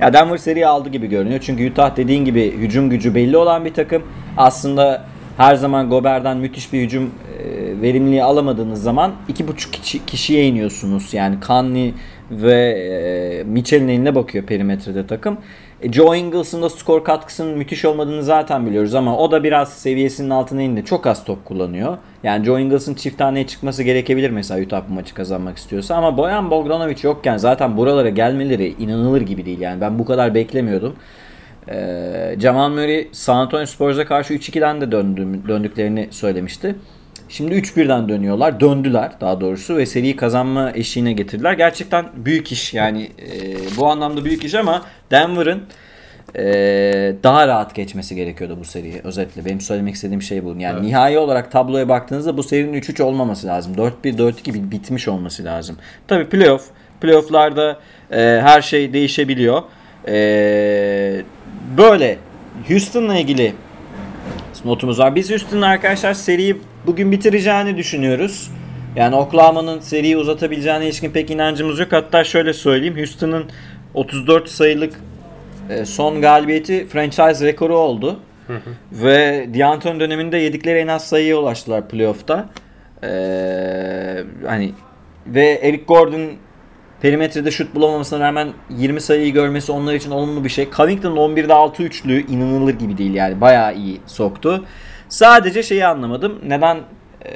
Ya 0.00 0.12
Denver 0.12 0.36
seriyi 0.36 0.66
aldı 0.66 0.88
gibi 0.88 1.06
görünüyor. 1.06 1.40
Çünkü 1.40 1.70
Utah 1.70 1.96
dediğin 1.96 2.24
gibi 2.24 2.52
hücum 2.52 2.90
gücü 2.90 3.14
belli 3.14 3.36
olan 3.36 3.64
bir 3.64 3.74
takım. 3.74 4.02
Aslında 4.36 5.04
her 5.36 5.54
zaman 5.54 5.90
Gober'den 5.90 6.36
müthiş 6.36 6.72
bir 6.72 6.82
hücum 6.82 7.04
e, 7.04 7.82
verimliliği 7.82 8.22
alamadığınız 8.22 8.82
zaman 8.82 9.12
iki 9.28 9.48
buçuk 9.48 9.72
kişi, 9.72 10.06
kişiye 10.06 10.46
iniyorsunuz. 10.46 11.14
Yani 11.14 11.36
Conley 11.46 11.94
ve 12.30 12.70
e, 12.70 13.44
Mitchell'in 13.44 13.88
eline 13.88 14.14
bakıyor 14.14 14.44
perimetrede 14.44 15.06
takım. 15.06 15.38
E, 15.82 15.92
Joe 15.92 16.16
Ingles'ın 16.16 16.62
da 16.62 16.70
skor 16.70 17.04
katkısının 17.04 17.58
müthiş 17.58 17.84
olmadığını 17.84 18.22
zaten 18.22 18.66
biliyoruz 18.66 18.94
ama 18.94 19.18
o 19.18 19.30
da 19.30 19.44
biraz 19.44 19.72
seviyesinin 19.72 20.30
altına 20.30 20.62
indi. 20.62 20.84
Çok 20.84 21.06
az 21.06 21.24
top 21.24 21.44
kullanıyor. 21.44 21.98
Yani 22.22 22.44
Joe 22.44 22.58
Ingles'ın 22.58 22.94
çift 22.94 23.18
taneye 23.18 23.46
çıkması 23.46 23.82
gerekebilir 23.82 24.30
mesela 24.30 24.64
Utah 24.64 24.82
bu 24.88 24.94
maçı 24.94 25.14
kazanmak 25.14 25.56
istiyorsa. 25.56 25.94
Ama 25.94 26.16
Boyan 26.16 26.50
Bogdanovic 26.50 26.96
yokken 27.02 27.36
zaten 27.36 27.76
buralara 27.76 28.08
gelmeleri 28.08 28.74
inanılır 28.78 29.20
gibi 29.20 29.46
değil. 29.46 29.60
Yani 29.60 29.80
ben 29.80 29.98
bu 29.98 30.04
kadar 30.04 30.34
beklemiyordum. 30.34 30.96
Ee, 31.68 32.36
Jamal 32.38 32.70
Murray 32.70 33.08
San 33.12 33.36
Antonio 33.36 33.66
Spurs'a 33.66 34.04
karşı 34.06 34.34
3-2'den 34.34 34.80
de 34.80 34.92
döndüm, 34.92 35.42
döndüklerini 35.48 36.08
söylemişti. 36.10 36.74
Şimdi 37.28 37.54
3-1'den 37.54 38.08
dönüyorlar. 38.08 38.60
Döndüler 38.60 39.12
daha 39.20 39.40
doğrusu 39.40 39.76
ve 39.76 39.86
seriyi 39.86 40.16
kazanma 40.16 40.72
eşiğine 40.74 41.12
getirdiler. 41.12 41.52
Gerçekten 41.52 42.06
büyük 42.16 42.52
iş 42.52 42.74
yani 42.74 43.02
e, 43.02 43.56
bu 43.76 43.86
anlamda 43.86 44.24
büyük 44.24 44.44
iş 44.44 44.54
ama 44.54 44.82
Denver'ın 45.10 45.62
e, 46.36 46.42
daha 47.22 47.48
rahat 47.48 47.74
geçmesi 47.74 48.14
gerekiyordu 48.14 48.56
bu 48.60 48.64
seriyi. 48.64 49.00
Özetle 49.04 49.44
benim 49.44 49.60
söylemek 49.60 49.94
istediğim 49.94 50.22
şey 50.22 50.44
bu. 50.44 50.48
Yani 50.58 50.72
evet. 50.72 50.82
nihai 50.82 51.18
olarak 51.18 51.52
tabloya 51.52 51.88
baktığınızda 51.88 52.36
bu 52.36 52.42
serinin 52.42 52.80
3-3 52.80 53.02
olmaması 53.02 53.46
lazım. 53.46 53.74
4-1 53.74 53.92
4-2 54.04 54.70
bitmiş 54.70 55.08
olması 55.08 55.44
lazım. 55.44 55.76
Tabi 56.08 56.28
playoff. 56.28 56.64
Playoff'larda 57.00 57.78
e, 58.10 58.16
her 58.20 58.62
şey 58.62 58.92
değişebiliyor. 58.92 59.62
E, 60.08 61.22
böyle 61.76 62.18
Houston'la 62.68 63.16
ilgili 63.16 63.54
notumuz 64.64 64.98
var. 64.98 65.14
Biz 65.14 65.30
Houston'la 65.30 65.66
arkadaşlar 65.66 66.14
seriyi 66.14 66.56
bugün 66.88 67.12
bitireceğini 67.12 67.76
düşünüyoruz. 67.76 68.50
Yani 68.96 69.16
Oklahoma'nın 69.16 69.80
seriyi 69.80 70.16
uzatabileceğine 70.16 70.84
ilişkin 70.84 71.10
pek 71.10 71.30
inancımız 71.30 71.78
yok. 71.78 71.92
Hatta 71.92 72.24
şöyle 72.24 72.52
söyleyeyim. 72.52 72.96
Houston'ın 72.96 73.44
34 73.94 74.48
sayılık 74.48 75.00
e, 75.70 75.84
son 75.84 76.20
galibiyeti 76.20 76.86
franchise 76.88 77.46
rekoru 77.46 77.76
oldu. 77.76 78.20
Hı 78.46 78.54
hı. 78.54 78.70
Ve 78.92 79.46
D'Antoni 79.58 80.00
döneminde 80.00 80.36
yedikleri 80.38 80.78
en 80.78 80.86
az 80.86 81.08
sayıya 81.08 81.36
ulaştılar 81.36 81.88
playoff'ta. 81.88 82.48
Ee, 83.02 84.24
hani 84.46 84.72
ve 85.26 85.60
Eric 85.62 85.84
Gordon 85.84 86.30
perimetrede 87.02 87.50
şut 87.50 87.74
bulamamasına 87.74 88.20
rağmen 88.20 88.48
20 88.70 89.00
sayıyı 89.00 89.32
görmesi 89.32 89.72
onlar 89.72 89.94
için 89.94 90.10
olumlu 90.10 90.44
bir 90.44 90.48
şey. 90.48 90.68
Covington 90.76 91.16
11'de 91.16 91.54
6 91.54 91.82
üçlü 91.82 92.26
inanılır 92.26 92.74
gibi 92.74 92.98
değil 92.98 93.14
yani. 93.14 93.40
Bayağı 93.40 93.74
iyi 93.74 94.00
soktu. 94.06 94.64
Sadece 95.08 95.62
şeyi 95.62 95.86
anlamadım. 95.86 96.38
Neden 96.46 96.76
e, 97.24 97.30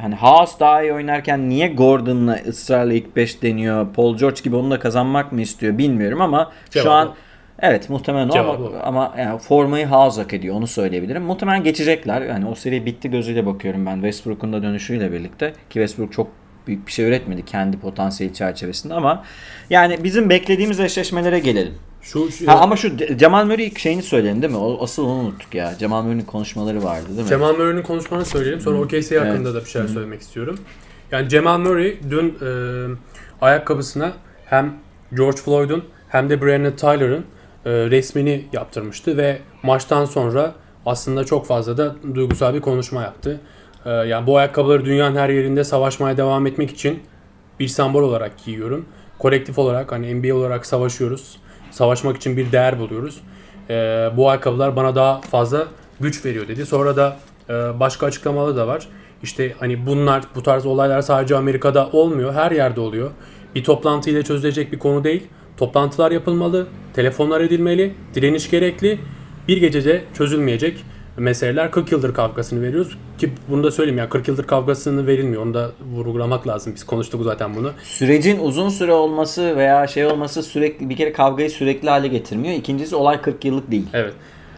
hani 0.00 0.14
Haas 0.14 0.60
daha 0.60 0.82
iyi 0.82 0.92
oynarken 0.92 1.48
niye 1.48 1.68
Gordon'la 1.68 2.38
ısrarla 2.48 2.92
ilk 2.92 3.16
5 3.16 3.42
deniyor? 3.42 3.86
Paul 3.94 4.16
George 4.16 4.40
gibi 4.44 4.56
onu 4.56 4.70
da 4.70 4.78
kazanmak 4.78 5.32
mı 5.32 5.40
istiyor 5.40 5.78
bilmiyorum 5.78 6.20
ama 6.20 6.52
Cevabı 6.70 6.84
şu 6.84 6.92
an. 6.92 7.14
Evet 7.62 7.90
muhtemelen 7.90 8.28
o 8.28 8.32
Cevabı 8.32 8.66
ama, 8.66 8.80
ama 8.82 9.14
yani 9.18 9.38
formayı 9.38 9.86
Haas 9.86 10.18
hak 10.18 10.34
ediyor 10.34 10.54
onu 10.54 10.66
söyleyebilirim. 10.66 11.22
Muhtemelen 11.22 11.64
geçecekler. 11.64 12.22
Yani 12.22 12.46
o 12.46 12.54
seri 12.54 12.86
bitti 12.86 13.10
gözüyle 13.10 13.46
bakıyorum 13.46 13.86
ben 13.86 13.94
Westbrook'un 13.94 14.52
da 14.52 14.62
dönüşüyle 14.62 15.12
birlikte. 15.12 15.50
Ki 15.50 15.54
Westbrook 15.72 16.12
çok 16.12 16.30
büyük 16.66 16.86
bir 16.86 16.92
şey 16.92 17.08
üretmedi 17.08 17.44
kendi 17.44 17.78
potansiyeli 17.78 18.34
çerçevesinde 18.34 18.94
ama 18.94 19.24
yani 19.70 20.04
bizim 20.04 20.30
beklediğimiz 20.30 20.80
eşleşmelere 20.80 21.38
gelelim. 21.38 21.74
Şu, 22.02 22.30
şu 22.30 22.48
Ha, 22.48 22.54
ama 22.60 22.76
şu 22.76 23.16
Cemal 23.16 23.44
Murray 23.46 23.74
şeyini 23.74 24.02
söyleyelim 24.02 24.42
değil 24.42 24.52
mi? 24.52 24.58
O, 24.58 24.78
asıl 24.82 25.04
onu 25.04 25.12
unuttuk 25.12 25.54
ya. 25.54 25.78
Cemal 25.78 26.02
Murray'nin 26.02 26.24
konuşmaları 26.24 26.84
vardı 26.84 27.08
değil 27.08 27.22
mi? 27.22 27.28
Cemal 27.28 27.52
Murray'nin 27.52 27.82
konuşmanı 27.82 28.24
söyleyelim. 28.24 28.60
Sonra 28.60 28.78
OKC 28.80 29.18
hakkında 29.18 29.54
da 29.54 29.60
bir 29.60 29.70
şeyler 29.70 29.88
söylemek 29.88 30.20
istiyorum. 30.20 30.58
Yani 31.12 31.28
Cemal 31.28 31.58
Murray 31.58 31.96
dün 32.10 32.38
e, 32.42 32.50
ayakkabısına 33.40 34.12
hem 34.44 34.74
George 35.16 35.36
Floyd'un 35.36 35.84
hem 36.08 36.30
de 36.30 36.42
Breonna 36.42 36.76
Taylor'ın 36.76 37.24
e, 37.64 37.70
resmini 37.70 38.44
yaptırmıştı 38.52 39.16
ve 39.16 39.38
maçtan 39.62 40.04
sonra 40.04 40.54
aslında 40.86 41.24
çok 41.24 41.46
fazla 41.46 41.76
da 41.76 41.96
duygusal 42.14 42.54
bir 42.54 42.60
konuşma 42.60 43.02
yaptı. 43.02 43.40
E, 43.86 43.90
yani 43.90 44.26
bu 44.26 44.36
ayakkabıları 44.38 44.84
dünyanın 44.84 45.16
her 45.16 45.28
yerinde 45.28 45.64
savaşmaya 45.64 46.16
devam 46.16 46.46
etmek 46.46 46.70
için 46.70 47.02
bir 47.60 47.68
sembol 47.68 48.02
olarak 48.02 48.44
giyiyorum. 48.44 48.86
Kolektif 49.18 49.58
olarak 49.58 49.92
hani 49.92 50.14
NBA 50.14 50.34
olarak 50.34 50.66
savaşıyoruz. 50.66 51.36
Savaşmak 51.70 52.16
için 52.16 52.36
bir 52.36 52.52
değer 52.52 52.78
buluyoruz. 52.78 53.20
Ee, 53.70 54.10
bu 54.16 54.30
ayakkabılar 54.30 54.76
bana 54.76 54.94
daha 54.94 55.20
fazla 55.20 55.66
güç 56.00 56.24
veriyor 56.24 56.48
dedi. 56.48 56.66
Sonra 56.66 56.96
da 56.96 57.16
e, 57.48 57.52
başka 57.80 58.06
açıklamaları 58.06 58.56
da 58.56 58.66
var. 58.66 58.88
İşte 59.22 59.54
hani 59.58 59.86
bunlar 59.86 60.22
bu 60.34 60.42
tarz 60.42 60.66
olaylar 60.66 61.00
sadece 61.02 61.36
Amerika'da 61.36 61.88
olmuyor. 61.92 62.34
Her 62.34 62.50
yerde 62.50 62.80
oluyor. 62.80 63.10
Bir 63.54 63.64
toplantıyla 63.64 64.22
çözülecek 64.22 64.72
bir 64.72 64.78
konu 64.78 65.04
değil. 65.04 65.22
Toplantılar 65.56 66.10
yapılmalı, 66.10 66.66
telefonlar 66.94 67.40
edilmeli, 67.40 67.94
direniş 68.14 68.50
gerekli. 68.50 68.98
Bir 69.48 69.56
gecede 69.56 70.04
çözülmeyecek 70.14 70.84
meseleler 71.20 71.70
40 71.70 71.92
yıldır 71.92 72.14
kavgasını 72.14 72.62
veriyoruz. 72.62 72.98
Ki 73.18 73.32
bunu 73.48 73.64
da 73.64 73.70
söyleyeyim 73.70 73.98
ya 73.98 74.08
40 74.08 74.28
yıldır 74.28 74.46
kavgasını 74.46 75.06
verilmiyor. 75.06 75.42
Onu 75.42 75.54
da 75.54 75.70
vurgulamak 75.94 76.48
lazım. 76.48 76.72
Biz 76.74 76.84
konuştuk 76.86 77.24
zaten 77.24 77.56
bunu. 77.56 77.72
Sürecin 77.82 78.38
uzun 78.38 78.68
süre 78.68 78.92
olması 78.92 79.56
veya 79.56 79.86
şey 79.86 80.06
olması 80.06 80.42
sürekli 80.42 80.88
bir 80.88 80.96
kere 80.96 81.12
kavgayı 81.12 81.50
sürekli 81.50 81.90
hale 81.90 82.08
getirmiyor. 82.08 82.54
İkincisi 82.54 82.96
olay 82.96 83.20
40 83.20 83.44
yıllık 83.44 83.70
değil. 83.70 83.86
Evet. 83.92 84.14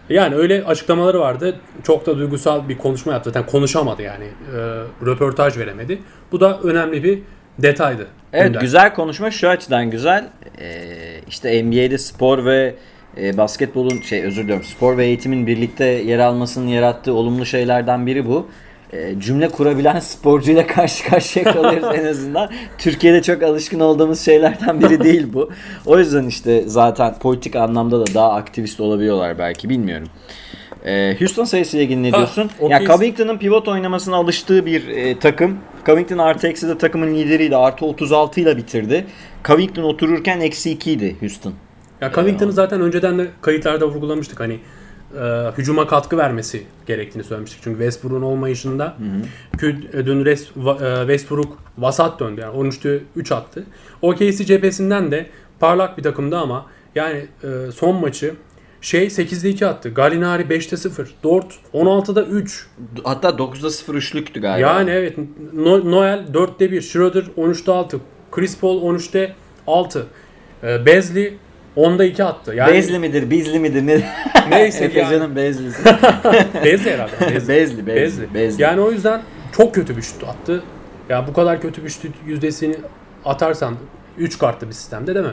Yani 0.09 0.35
öyle 0.35 0.64
açıklamaları 0.64 1.20
vardı. 1.20 1.57
Çok 1.83 2.07
da 2.07 2.18
duygusal 2.18 2.68
bir 2.68 2.79
konuşma 2.79 3.12
yaptı. 3.12 3.31
Zaten 3.31 3.51
konuşamadı 3.51 4.03
yani. 4.03 4.25
E, 4.25 4.59
röportaj 5.07 5.59
veremedi. 5.59 5.98
Bu 6.33 6.40
da 6.40 6.61
önemli 6.61 7.05
bir 7.05 7.18
detaydı. 7.59 8.07
Evet 8.33 8.46
gündem. 8.46 8.61
güzel 8.61 8.94
konuşma 8.94 9.31
şu 9.31 9.48
açıdan 9.48 9.90
güzel. 9.90 10.29
Ee, 10.61 11.20
işte 11.29 11.64
NBA'de 11.64 11.98
spor 11.98 12.44
ve 12.44 12.75
e, 13.20 13.37
basketbolun 13.37 14.01
şey 14.01 14.22
özür 14.22 14.42
diliyorum 14.42 14.64
spor 14.64 14.96
ve 14.96 15.07
eğitimin 15.07 15.46
birlikte 15.46 15.85
yer 15.85 16.18
almasının 16.18 16.68
yarattığı 16.68 17.14
olumlu 17.14 17.46
şeylerden 17.46 18.07
biri 18.07 18.27
bu. 18.27 18.48
Ee, 18.92 19.14
cümle 19.18 19.48
kurabilen 19.48 19.98
sporcuyla 20.01 20.66
karşı 20.66 21.05
karşıya 21.05 21.44
kalıyoruz 21.44 21.98
en 21.98 22.05
azından. 22.05 22.51
Türkiye'de 22.79 23.22
çok 23.22 23.42
alışkın 23.42 23.81
olduğumuz 23.81 24.20
şeylerden 24.20 24.81
biri 24.81 25.05
değil 25.05 25.27
bu. 25.33 25.51
O 25.87 25.98
yüzden 25.98 26.27
işte 26.27 26.62
zaten 26.66 27.14
politik 27.18 27.57
anlamda 27.57 28.01
da 28.01 28.14
daha 28.14 28.33
aktivist 28.33 28.81
olabiliyorlar 28.81 29.38
belki 29.38 29.68
bilmiyorum. 29.68 30.09
Ee, 30.85 31.16
Houston 31.18 31.44
sayısıyla 31.44 31.85
ilgili 31.85 32.03
ne 32.03 32.11
Ha, 32.11 32.16
diyorsun? 32.16 32.51
okey. 32.61 32.70
Ya 32.70 32.85
Covington'ın 32.87 33.38
pivot 33.38 33.68
oynamasına 33.68 34.16
alıştığı 34.16 34.66
bir 34.66 34.88
e, 34.88 35.18
takım. 35.18 35.59
Covington 35.87 36.18
artı 36.18 36.48
eksi 36.48 36.68
de 36.68 36.79
takımın 36.79 37.14
lideriydi. 37.14 37.57
Artı 37.57 37.85
36 37.87 38.40
ile 38.40 38.57
bitirdi. 38.57 39.07
Covington 39.44 39.83
otururken 39.83 40.40
eksi 40.40 40.70
2 40.70 40.92
idi 40.92 41.16
Houston. 41.20 41.53
Ya 42.03 42.12
Covington'ı 42.12 42.53
zaten 42.53 42.81
önceden 42.81 43.19
de 43.19 43.27
kayıtlarda 43.41 43.87
vurgulamıştık. 43.88 44.41
Hani 44.41 44.61
e, 45.19 45.51
hücuma 45.59 45.87
katkı 45.87 46.17
vermesi 46.19 46.62
gerektiğini 46.87 47.25
söylemiştik. 47.25 47.61
Çünkü 47.62 47.79
Westbrook'un 47.79 48.23
olmayışında 48.23 48.97
ki 49.61 49.77
dün 50.07 50.25
res, 50.25 50.43
e, 50.43 51.01
Westbrook 51.01 51.59
vasat 51.79 52.21
döndü. 52.21 52.41
Yani 52.41 52.57
13'te 52.57 53.01
3 53.17 53.33
attı. 53.33 53.65
OKC 54.03 54.45
cephesinden 54.45 55.11
de 55.11 55.27
parlak 55.61 55.99
bir 55.99 56.03
takımdı 56.03 56.38
ama 56.38 56.67
yani 56.95 57.27
e, 57.45 57.73
son 57.73 57.97
maçı 57.97 58.35
şey 58.81 59.07
8'de 59.07 59.51
2 59.51 59.67
attı. 59.67 59.88
Gallinari 59.88 60.43
5'te 60.43 60.77
0. 60.77 61.15
Dort 61.23 61.55
16'da 61.75 62.23
3. 62.23 62.67
Hatta 63.05 63.29
9'da 63.29 63.71
0 63.71 63.95
üçlüktü 63.95 64.41
galiba. 64.41 64.69
Yani 64.69 64.91
evet. 64.91 65.17
No- 65.53 65.91
Noel 65.91 66.25
4'te 66.33 66.71
1. 66.73 66.81
Schroeder 66.83 67.25
13'te 67.38 67.73
6. 67.73 67.99
Chris 68.31 68.59
Paul 68.59 68.83
13'te 68.83 69.35
6. 69.67 70.07
E, 70.62 70.87
Bezli 70.87 71.37
10'da 71.77 72.05
2 72.05 72.25
attı. 72.25 72.55
Yani 72.55 72.73
Bezli 72.73 72.99
midir, 72.99 73.31
bizli 73.31 73.59
midir 73.59 73.87
ne? 73.87 74.01
Neyse 74.51 74.85
Efe 74.85 75.01
yani. 75.01 75.11
Can'ın 75.11 75.37
bezlisi. 75.37 75.85
Bezli 76.65 76.91
herhalde. 76.91 77.13
Bezli. 77.35 77.49
Bezli, 77.49 77.87
bezli, 77.87 78.35
bezli. 78.35 78.63
Yani 78.63 78.81
o 78.81 78.91
yüzden 78.91 79.23
çok 79.57 79.75
kötü 79.75 79.97
bir 79.97 80.03
şut 80.03 80.25
attı. 80.25 80.63
Ya 81.09 81.27
bu 81.27 81.33
kadar 81.33 81.61
kötü 81.61 81.85
bir 81.85 81.89
şut 81.89 82.03
yüzdesini 82.27 82.77
atarsan 83.25 83.75
3 84.19 84.39
kartlı 84.39 84.69
bir 84.69 84.73
sistemde 84.73 85.15
değil 85.15 85.27
mi? 85.27 85.33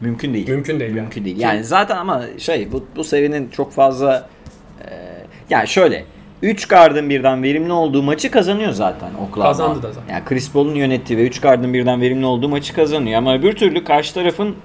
Mümkün 0.00 0.34
değil. 0.34 0.48
Mümkün 0.48 0.80
değil 0.80 0.92
Mümkün 0.92 1.20
yani. 1.20 1.24
değil. 1.24 1.40
Yani 1.40 1.64
zaten 1.64 1.96
ama 1.96 2.22
şey 2.38 2.72
bu, 2.72 2.84
bu 2.96 3.04
serinin 3.04 3.48
çok 3.48 3.72
fazla 3.72 4.28
e, 4.84 4.90
yani 5.50 5.68
şöyle 5.68 6.04
3 6.42 6.68
gardın 6.68 7.10
birden 7.10 7.42
verimli 7.42 7.72
olduğu 7.72 8.02
maçı 8.02 8.30
kazanıyor 8.30 8.72
zaten 8.72 9.08
Oklahoma. 9.14 9.42
Kazandı 9.42 9.82
da 9.82 9.92
zaten. 9.92 10.14
Yani 10.14 10.24
Chris 10.24 10.52
Paul'un 10.52 10.74
yönettiği 10.74 11.18
ve 11.18 11.26
3 11.26 11.40
gardın 11.40 11.74
birden 11.74 12.00
verimli 12.00 12.26
olduğu 12.26 12.48
maçı 12.48 12.74
kazanıyor 12.74 13.18
ama 13.18 13.34
öbür 13.34 13.52
türlü 13.52 13.84
karşı 13.84 14.14
tarafın 14.14 14.56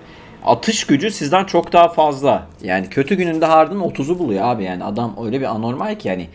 atış 0.46 0.88
gücü 0.88 1.12
sizden 1.12 1.44
çok 1.44 1.74
daha 1.74 1.88
fazla. 1.88 2.48
Yani 2.64 2.90
kötü 2.90 3.16
gününde 3.16 3.46
Harden 3.46 3.78
30'u 3.78 4.20
buluyor 4.20 4.46
abi 4.46 4.64
yani 4.64 4.84
adam 4.84 5.16
öyle 5.26 5.40
bir 5.40 5.46
anormal 5.46 5.96
ki 5.96 6.08
yani 6.08 6.28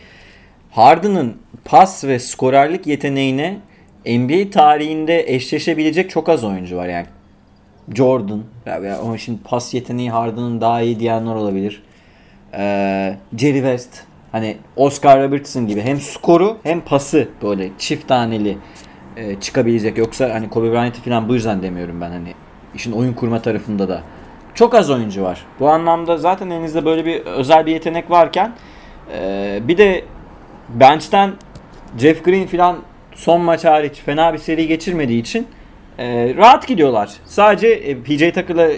Harden'ın 0.70 1.36
pas 1.64 2.04
ve 2.04 2.18
skorerlik 2.18 2.86
yeteneğine 2.86 3.56
NBA 4.06 4.50
tarihinde 4.50 5.34
eşleşebilecek 5.34 6.10
çok 6.10 6.28
az 6.28 6.44
oyuncu 6.44 6.76
var 6.76 6.88
yani. 6.88 7.06
Jordan 7.94 8.42
ya, 8.66 8.78
ya 8.78 8.98
ama 8.98 9.18
şimdi 9.18 9.42
pas 9.42 9.74
yeteneği 9.74 10.10
Harden'ın 10.10 10.60
daha 10.60 10.80
iyi 10.80 11.00
diyenler 11.00 11.34
olabilir. 11.34 11.82
Ee, 12.54 13.16
Jerry 13.36 13.54
West 13.54 14.04
hani 14.32 14.56
Oscar 14.76 15.22
Robertson 15.22 15.66
gibi 15.66 15.80
hem 15.80 16.00
skoru 16.00 16.56
hem 16.62 16.80
pası 16.80 17.28
böyle 17.42 17.70
çift 17.78 18.08
taneli 18.08 18.58
e, 19.16 19.40
çıkabilecek 19.40 19.98
yoksa 19.98 20.34
hani 20.34 20.50
Kobe 20.50 20.72
Bryant'ı 20.72 21.00
falan 21.00 21.28
bu 21.28 21.34
yüzden 21.34 21.62
demiyorum 21.62 22.00
ben 22.00 22.10
hani 22.10 22.34
işin 22.74 22.92
oyun 22.92 23.12
kurma 23.12 23.42
tarafında 23.42 23.88
da 23.88 24.02
çok 24.54 24.74
az 24.74 24.90
oyuncu 24.90 25.22
var. 25.22 25.46
Bu 25.60 25.68
anlamda 25.68 26.16
zaten 26.16 26.50
elinizde 26.50 26.84
böyle 26.84 27.04
bir 27.04 27.20
özel 27.20 27.66
bir 27.66 27.72
yetenek 27.72 28.10
varken 28.10 28.52
e, 29.14 29.60
bir 29.68 29.78
de 29.78 30.04
bench'ten 30.68 31.32
Jeff 31.98 32.24
Green 32.24 32.46
falan 32.46 32.76
son 33.14 33.40
maç 33.40 33.64
hariç 33.64 33.94
fena 33.94 34.32
bir 34.32 34.38
seri 34.38 34.66
geçirmediği 34.66 35.20
için 35.20 35.46
e, 36.00 36.34
rahat 36.36 36.66
gidiyorlar. 36.68 37.10
Sadece 37.24 37.68
e, 37.68 38.02
PJ 38.02 38.18
Tucker'la 38.34 38.70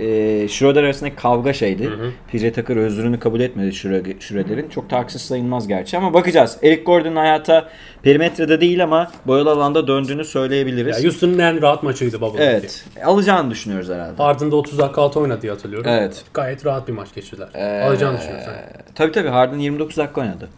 e, 0.00 0.48
Schroeder 0.48 0.84
arasındaki 0.84 1.16
kavga 1.16 1.52
şeydi. 1.52 1.84
Hı 1.84 1.90
hı. 1.94 2.10
PJ 2.32 2.54
Tucker 2.54 2.76
özrünü 2.76 3.18
kabul 3.20 3.40
etmedi 3.40 3.68
Schroeder- 3.68 4.20
Schroeder'in. 4.20 4.68
Çok 4.68 4.90
da 4.90 4.98
haksız 4.98 5.22
sayılmaz 5.22 5.68
gerçi 5.68 5.96
ama 5.96 6.14
bakacağız. 6.14 6.58
Eric 6.62 6.82
Gordon 6.82 7.16
hayata 7.16 7.68
perimetrede 8.02 8.60
değil 8.60 8.84
ama 8.84 9.10
boyalı 9.26 9.50
alanda 9.50 9.86
döndüğünü 9.86 10.24
söyleyebiliriz. 10.24 10.96
Ya 10.98 11.04
Houston'ın 11.04 11.38
en 11.38 11.62
rahat 11.62 11.82
maçıydı 11.82 12.20
Bubble 12.20 12.44
evet. 12.44 12.84
Alacağını 13.04 13.50
düşünüyoruz 13.50 13.88
herhalde. 13.88 14.22
Harden'da 14.22 14.56
30 14.56 14.78
dakika 14.78 15.02
altı 15.02 15.20
oynadı 15.20 15.42
diye 15.42 15.52
hatırlıyorum. 15.52 15.90
Evet. 15.90 16.24
Gayet 16.34 16.66
rahat 16.66 16.88
bir 16.88 16.92
maç 16.92 17.14
geçirdiler. 17.14 17.48
Ee, 17.54 17.82
Alacağını 17.84 18.18
düşünüyorum 18.18 18.44
sen. 18.46 18.82
Tabii 18.94 19.12
tabii 19.12 19.28
Harden 19.28 19.58
29 19.58 19.96
dakika 19.96 20.20
oynadı. 20.20 20.48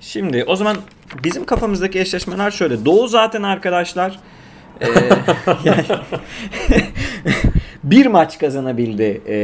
Şimdi 0.00 0.44
o 0.46 0.56
zaman 0.56 0.76
bizim 1.24 1.44
kafamızdaki 1.44 2.00
eşleşmeler 2.00 2.50
şöyle. 2.50 2.84
Doğu 2.84 3.08
zaten 3.08 3.42
arkadaşlar 3.42 4.18
e, 4.80 4.86
yani 5.64 5.84
bir 7.84 8.06
maç 8.06 8.38
kazanabildi 8.38 9.20
e, 9.28 9.36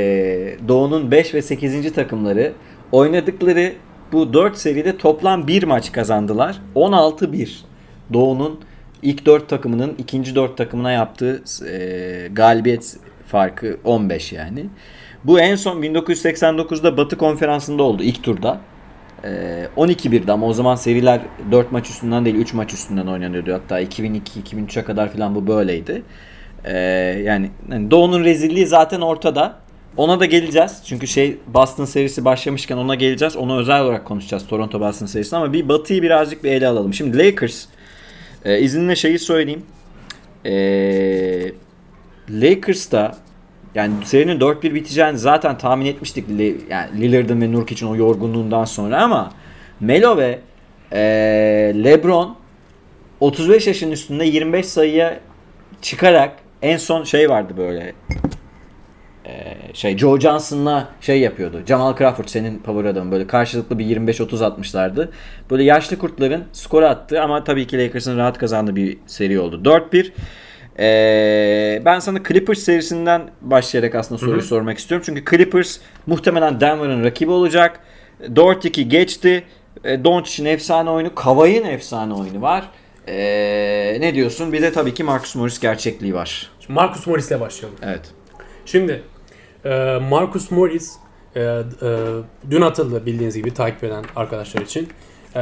Doğu'nun 0.68 1.10
5 1.10 1.34
ve 1.34 1.42
8. 1.42 1.92
takımları. 1.92 2.52
Oynadıkları 2.92 3.72
bu 4.12 4.32
4 4.32 4.58
seride 4.58 4.96
toplam 4.96 5.46
bir 5.46 5.62
maç 5.62 5.92
kazandılar. 5.92 6.60
16-1. 6.74 7.50
Doğu'nun 8.12 8.60
ilk 9.02 9.26
4 9.26 9.48
takımının 9.48 9.94
ikinci 9.98 10.34
4 10.34 10.56
takımına 10.56 10.92
yaptığı 10.92 11.42
e, 11.70 12.28
galibiyet 12.32 12.96
farkı 13.26 13.78
15 13.84 14.32
yani. 14.32 14.66
Bu 15.24 15.40
en 15.40 15.56
son 15.56 15.82
1989'da 15.82 16.96
Batı 16.96 17.18
Konferansı'nda 17.18 17.82
oldu 17.82 18.02
ilk 18.02 18.22
turda. 18.22 18.60
Ee, 19.24 19.68
12-1'di 19.76 20.32
ama 20.32 20.46
o 20.46 20.52
zaman 20.52 20.74
seriler 20.74 21.20
4 21.50 21.72
maç 21.72 21.90
üstünden 21.90 22.24
değil 22.24 22.36
3 22.36 22.54
maç 22.54 22.72
üstünden 22.72 23.06
oynanıyordu. 23.06 23.52
Hatta 23.52 23.82
2002-2003'e 23.82 24.84
kadar 24.84 25.12
falan 25.12 25.34
bu 25.34 25.46
böyleydi. 25.46 26.02
Ee, 26.64 26.78
yani, 27.24 27.50
yani 27.70 27.90
Doğu'nun 27.90 28.24
rezilliği 28.24 28.66
zaten 28.66 29.00
ortada. 29.00 29.56
Ona 29.96 30.20
da 30.20 30.24
geleceğiz. 30.24 30.82
Çünkü 30.86 31.06
şey 31.06 31.36
Boston 31.46 31.84
serisi 31.84 32.24
başlamışken 32.24 32.76
ona 32.76 32.94
geleceğiz. 32.94 33.36
Ona 33.36 33.58
özel 33.58 33.82
olarak 33.82 34.04
konuşacağız 34.04 34.46
Toronto 34.46 34.80
Boston 34.80 35.06
serisi 35.06 35.36
ama 35.36 35.52
bir 35.52 35.68
Batı'yı 35.68 36.02
birazcık 36.02 36.44
bir 36.44 36.50
ele 36.52 36.68
alalım. 36.68 36.94
Şimdi 36.94 37.18
Lakers 37.18 37.66
e, 38.44 38.60
izninle 38.60 38.96
şeyi 38.96 39.18
söyleyeyim. 39.18 39.62
E, 40.44 40.54
Lakers'ta 42.30 43.16
yani 43.74 43.94
serinin 44.04 44.40
4-1 44.40 44.74
biteceğini 44.74 45.18
zaten 45.18 45.58
tahmin 45.58 45.86
etmiştik. 45.86 46.24
Yani 46.70 47.00
Lillard'ın 47.00 47.40
ve 47.40 47.52
Nurkic'in 47.52 47.90
o 47.90 47.96
yorgunluğundan 47.96 48.64
sonra 48.64 49.02
ama 49.02 49.32
Melo 49.80 50.16
ve 50.16 50.38
e, 50.92 50.98
LeBron 51.84 52.36
35 53.20 53.66
yaşın 53.66 53.90
üstünde 53.90 54.24
25 54.24 54.66
sayıya 54.66 55.20
çıkarak 55.82 56.36
en 56.62 56.76
son 56.76 57.04
şey 57.04 57.30
vardı 57.30 57.54
böyle 57.56 57.94
ee, 59.26 59.54
şey 59.74 59.98
Joe 59.98 60.20
Johnson'la 60.20 60.88
şey 61.00 61.20
yapıyordu. 61.20 61.62
Jamal 61.68 61.96
Crawford 61.96 62.28
senin 62.28 62.58
power 62.58 62.90
adamın 62.90 63.12
böyle 63.12 63.26
karşılıklı 63.26 63.78
bir 63.78 63.84
25-30 63.84 64.44
atmışlardı. 64.44 65.12
Böyle 65.50 65.64
yaşlı 65.64 65.98
kurtların 65.98 66.44
skor 66.52 66.82
attı 66.82 67.22
ama 67.22 67.44
tabii 67.44 67.66
ki 67.66 67.78
Lakers'ın 67.78 68.18
rahat 68.18 68.38
kazandığı 68.38 68.76
bir 68.76 68.98
seri 69.06 69.40
oldu. 69.40 69.60
4-1. 69.64 70.12
Ee, 70.78 71.82
ben 71.84 71.98
sana 71.98 72.22
Clippers 72.28 72.58
serisinden 72.58 73.30
başlayarak 73.40 73.94
aslında 73.94 74.18
soruyu 74.18 74.36
Hı-hı. 74.36 74.46
sormak 74.46 74.78
istiyorum. 74.78 75.02
Çünkü 75.06 75.24
Clippers 75.30 75.78
muhtemelen 76.06 76.60
Denver'ın 76.60 77.04
rakibi 77.04 77.30
olacak. 77.30 77.80
4-2 78.22 78.82
geçti. 78.82 79.44
E, 79.84 80.04
Doncic'in 80.04 80.46
efsane 80.46 80.90
oyunu, 80.90 81.14
Kavay'ın 81.14 81.64
efsane 81.64 82.14
oyunu 82.14 82.42
var. 82.42 82.70
Ee, 83.08 83.96
ne 84.00 84.14
diyorsun? 84.14 84.52
Bir 84.52 84.62
de 84.62 84.72
tabii 84.72 84.94
ki 84.94 85.04
Marcus 85.04 85.34
Morris 85.34 85.60
gerçekliği 85.60 86.14
var. 86.14 86.50
Şimdi 86.60 86.72
Marcus 86.72 87.06
Morris'le 87.06 87.40
başlayalım. 87.40 87.78
Evet. 87.82 88.10
Şimdi 88.66 89.02
e, 89.64 89.98
Marcus 90.10 90.50
Morris 90.50 90.92
e, 91.36 91.40
e, 91.40 91.62
dün 92.50 92.60
atıldı 92.60 93.06
bildiğiniz 93.06 93.36
gibi 93.36 93.54
takip 93.54 93.84
eden 93.84 94.04
arkadaşlar 94.16 94.60
için. 94.60 94.88
E, 95.36 95.40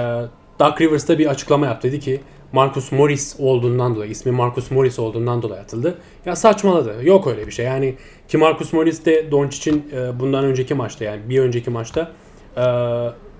Doug 0.60 0.80
Rivers'ta 0.80 1.18
bir 1.18 1.26
açıklama 1.26 1.66
yaptı. 1.66 1.88
Dedi 1.88 2.00
ki 2.00 2.20
Marcus 2.52 2.92
Morris 2.92 3.36
olduğundan 3.38 3.94
dolayı, 3.94 4.10
ismi 4.10 4.32
Marcus 4.32 4.70
Morris 4.70 4.98
olduğundan 4.98 5.42
dolayı 5.42 5.60
atıldı. 5.60 5.98
Ya 6.26 6.36
saçmaladı. 6.36 6.94
Yok 7.02 7.26
öyle 7.26 7.46
bir 7.46 7.52
şey. 7.52 7.66
Yani 7.66 7.94
ki 8.28 8.38
Marcus 8.38 8.72
Morris 8.72 9.04
de 9.04 9.30
Doncic'in 9.30 9.90
e, 9.92 10.20
bundan 10.20 10.44
önceki 10.44 10.74
maçta 10.74 11.04
yani 11.04 11.20
bir 11.28 11.38
önceki 11.38 11.70
maçta 11.70 12.12
e, 12.56 12.62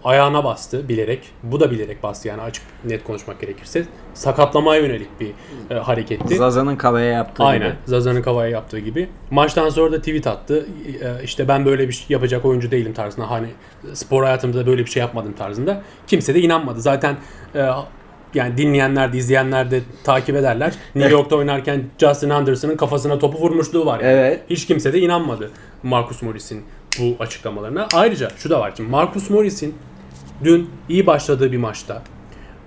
ayağına 0.05 0.44
bastı 0.44 0.88
bilerek. 0.88 1.20
Bu 1.42 1.61
da 1.61 1.70
bilerek 1.70 2.03
bastı 2.03 2.29
yani 2.29 2.42
açık 2.42 2.64
net 2.85 3.05
konuşmak 3.05 3.40
gerekirse. 3.40 3.85
Sakatlamaya 4.14 4.81
yönelik 4.81 5.20
bir 5.20 5.31
e, 5.70 5.75
hareketti. 5.75 6.37
Zaza'nın 6.37 6.77
Kava'ya 6.77 7.07
yaptığı 7.07 7.44
Aynen, 7.44 7.68
gibi. 7.68 7.79
Zaza'nın 7.87 8.22
Kava'ya 8.22 8.51
yaptığı 8.51 8.79
gibi. 8.79 9.09
Maçtan 9.31 9.68
sonra 9.68 9.92
da 9.92 9.98
tweet 9.98 10.27
attı. 10.27 10.66
E, 11.03 11.25
işte 11.25 11.48
ben 11.48 11.64
böyle 11.64 11.88
bir 11.88 11.92
şey 11.92 12.07
yapacak 12.09 12.44
oyuncu 12.44 12.70
değilim 12.70 12.92
tarzında. 12.92 13.31
Hani 13.31 13.46
spor 13.92 14.25
hayatımda 14.25 14.66
böyle 14.66 14.85
bir 14.85 14.90
şey 14.90 15.01
yapmadım 15.01 15.33
tarzında. 15.33 15.83
Kimse 16.07 16.35
de 16.35 16.40
inanmadı. 16.40 16.81
Zaten 16.81 17.16
e, 17.55 17.68
yani 18.35 18.57
dinleyenler 18.57 19.12
de 19.12 19.18
izleyenler 19.18 19.71
de 19.71 19.81
takip 20.05 20.37
ederler. 20.37 20.75
New 20.95 21.12
York'ta 21.12 21.37
oynarken 21.37 21.85
Justin 21.99 22.31
Anderson'ın 22.31 22.77
kafasına 22.77 23.18
topu 23.18 23.38
vurmuşluğu 23.38 23.87
var. 23.87 24.01
Yani. 24.01 24.12
Evet. 24.12 24.40
Hiç 24.51 24.66
kimse 24.66 24.92
de 24.92 25.01
inanmadı 25.01 25.51
Marcus 25.83 26.23
Morris'in 26.23 26.64
bu 27.01 27.16
açıklamalarına. 27.21 27.88
Ayrıca 27.95 28.29
şu 28.37 28.51
da 28.51 28.61
var. 28.61 28.73
Şimdi 28.77 28.90
Marcus 28.90 29.31
Morris'in 29.31 29.75
dün 30.45 30.71
iyi 30.88 31.07
başladığı 31.07 31.53
bir 31.53 31.57
maçta 31.57 32.03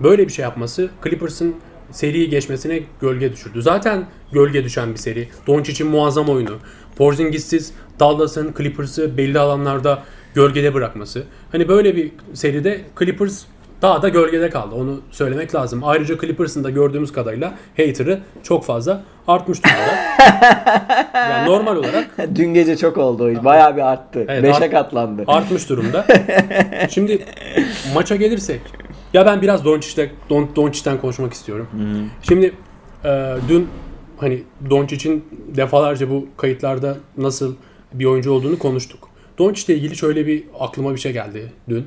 böyle 0.00 0.28
bir 0.28 0.32
şey 0.32 0.42
yapması 0.42 0.90
Clippers'ın 1.04 1.56
seriyi 1.90 2.30
geçmesine 2.30 2.80
gölge 3.00 3.32
düşürdü. 3.32 3.62
Zaten 3.62 4.06
gölge 4.32 4.64
düşen 4.64 4.92
bir 4.92 4.98
seri. 4.98 5.28
Doncic'in 5.46 5.90
muazzam 5.90 6.28
oyunu. 6.28 6.56
Porzingis'siz 6.96 7.72
Dallas'ın 8.00 8.54
Clippers'ı 8.58 9.16
belli 9.16 9.38
alanlarda 9.38 10.02
gölgede 10.34 10.74
bırakması. 10.74 11.24
Hani 11.52 11.68
böyle 11.68 11.96
bir 11.96 12.10
seride 12.34 12.80
Clippers 12.98 13.44
daha 13.82 14.02
da 14.02 14.08
gölgede 14.08 14.50
kaldı. 14.50 14.74
Onu 14.74 15.00
söylemek 15.10 15.54
lazım. 15.54 15.80
Ayrıca 15.84 16.18
Clippers'ın 16.20 16.64
da 16.64 16.70
gördüğümüz 16.70 17.12
kadarıyla 17.12 17.54
hater'ı 17.76 18.20
çok 18.42 18.64
fazla 18.64 19.02
artmış 19.28 19.58
durumda. 19.64 19.94
yani 21.14 21.48
normal 21.48 21.76
olarak. 21.76 22.16
Dün 22.34 22.54
gece 22.54 22.76
çok 22.76 22.98
oldu 22.98 23.30
iş. 23.30 23.44
Bayağı 23.44 23.76
bir 23.76 23.92
arttı. 23.92 24.24
Evet, 24.28 24.42
Beşe 24.42 24.64
art, 24.64 24.70
katlandı. 24.70 25.24
Artmış 25.26 25.68
durumda. 25.68 26.06
Şimdi 26.90 27.24
maça 27.94 28.16
gelirsek. 28.16 28.60
Ya 29.12 29.26
ben 29.26 29.42
biraz 29.42 29.64
Doncic'ten, 29.64 30.08
Don, 30.30 30.48
Doncic'ten 30.56 31.00
konuşmak 31.00 31.32
istiyorum. 31.32 31.68
Hı-hı. 31.72 32.04
Şimdi 32.22 32.54
e, 33.04 33.34
dün 33.48 33.68
hani 34.18 34.42
Doncic'in 34.70 35.24
defalarca 35.56 36.10
bu 36.10 36.26
kayıtlarda 36.36 36.96
nasıl 37.16 37.54
bir 37.92 38.04
oyuncu 38.04 38.32
olduğunu 38.32 38.58
konuştuk. 38.58 39.08
Doncic'le 39.38 39.76
ilgili 39.76 39.96
şöyle 39.96 40.26
bir 40.26 40.44
aklıma 40.60 40.94
bir 40.94 40.98
şey 40.98 41.12
geldi 41.12 41.52
dün. 41.68 41.86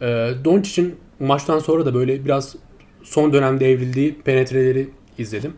E, 0.00 0.06
Doncic'in 0.44 0.96
maçtan 1.20 1.58
sonra 1.58 1.86
da 1.86 1.94
böyle 1.94 2.24
biraz 2.24 2.56
son 3.02 3.32
dönemde 3.32 3.70
evrildiği 3.70 4.14
penetreleri 4.24 4.88
izledim. 5.18 5.52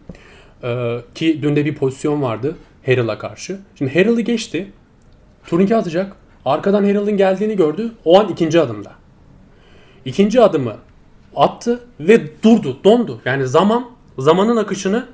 Ee, 0.63 0.99
ki 1.15 1.43
dün 1.43 1.57
de 1.57 1.65
bir 1.65 1.75
pozisyon 1.75 2.23
vardı 2.23 2.57
Harrell'a 2.87 3.19
karşı. 3.19 3.59
Şimdi 3.75 3.95
Harrell'ı 3.95 4.21
geçti. 4.21 4.73
Turnike 5.47 5.77
atacak. 5.77 6.17
Arkadan 6.45 6.85
Harrell'ın 6.85 7.17
geldiğini 7.17 7.57
gördü. 7.57 7.93
O 8.05 8.21
an 8.21 8.29
ikinci 8.29 8.61
adımda. 8.61 8.93
İkinci 10.05 10.41
adımı 10.41 10.77
attı 11.37 11.81
ve 12.01 12.43
durdu, 12.43 12.77
dondu. 12.85 13.21
Yani 13.25 13.47
zaman, 13.47 13.91
zamanın 14.19 14.57
akışını 14.57 15.07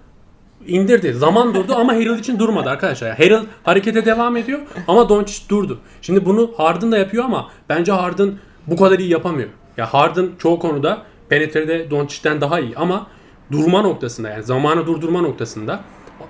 indirdi. 0.66 1.12
Zaman 1.12 1.54
durdu 1.54 1.74
ama 1.76 1.92
Harrell 1.92 2.18
için 2.18 2.38
durmadı 2.38 2.70
arkadaşlar. 2.70 3.16
Harrell 3.16 3.42
harekete 3.62 4.04
devam 4.04 4.36
ediyor 4.36 4.60
ama 4.88 5.08
Doncic 5.08 5.48
durdu. 5.48 5.78
Şimdi 6.02 6.24
bunu 6.24 6.50
Harden 6.56 6.92
da 6.92 6.98
yapıyor 6.98 7.24
ama 7.24 7.50
bence 7.68 7.92
Harden 7.92 8.32
bu 8.66 8.76
kadar 8.76 8.98
iyi 8.98 9.08
yapamıyor. 9.08 9.48
Ya 9.76 9.94
Harden 9.94 10.30
çoğu 10.38 10.58
konuda 10.58 11.02
penetrede 11.28 11.90
Doncic'ten 11.90 12.40
daha 12.40 12.60
iyi 12.60 12.76
ama 12.76 13.06
durma 13.52 13.82
noktasında 13.82 14.28
yani 14.28 14.42
zamanı 14.42 14.86
durdurma 14.86 15.20
noktasında 15.20 15.80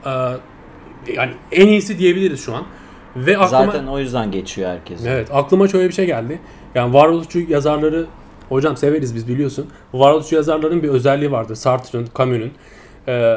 e, 0.06 0.11
yani 1.12 1.32
en 1.52 1.66
iyisi 1.66 1.98
diyebiliriz 1.98 2.44
şu 2.44 2.54
an. 2.54 2.64
Ve 3.16 3.38
aklıma, 3.38 3.66
Zaten 3.66 3.87
o 3.87 3.98
yüzden 3.98 4.30
geçiyor 4.30 4.70
herkes. 4.70 5.06
Evet 5.06 5.28
aklıma 5.32 5.68
şöyle 5.68 5.88
bir 5.88 5.94
şey 5.94 6.06
geldi. 6.06 6.40
Yani 6.74 6.94
varoluşçu 6.94 7.38
yazarları 7.38 8.06
hocam 8.48 8.76
severiz 8.76 9.14
biz 9.14 9.28
biliyorsun. 9.28 9.70
Varoluşçu 9.92 10.35
yazarların 10.35 10.82
bir 10.82 10.88
özelliği 10.88 11.32
vardı. 11.32 11.56
Sartre'ın, 11.56 12.09
Camus'un. 12.18 12.52
Ee, 13.09 13.37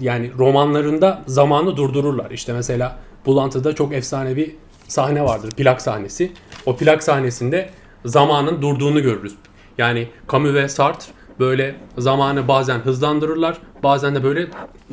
yani 0.00 0.30
romanlarında 0.38 1.22
zamanı 1.26 1.76
durdururlar. 1.76 2.30
İşte 2.30 2.52
mesela 2.52 2.98
Bulantı'da 3.26 3.74
çok 3.74 3.92
efsane 3.92 4.36
bir 4.36 4.54
sahne 4.88 5.24
vardır. 5.24 5.50
Plak 5.50 5.82
sahnesi. 5.82 6.32
O 6.66 6.76
plak 6.76 7.02
sahnesinde 7.02 7.70
zamanın 8.08 8.62
durduğunu 8.62 9.02
görürüz. 9.02 9.34
Yani 9.78 10.08
Camus 10.32 10.54
ve 10.54 10.68
Sartre 10.68 11.12
böyle 11.40 11.74
zamanı 11.98 12.48
bazen 12.48 12.78
hızlandırırlar, 12.78 13.58
bazen 13.82 14.14
de 14.14 14.24
böyle 14.24 14.46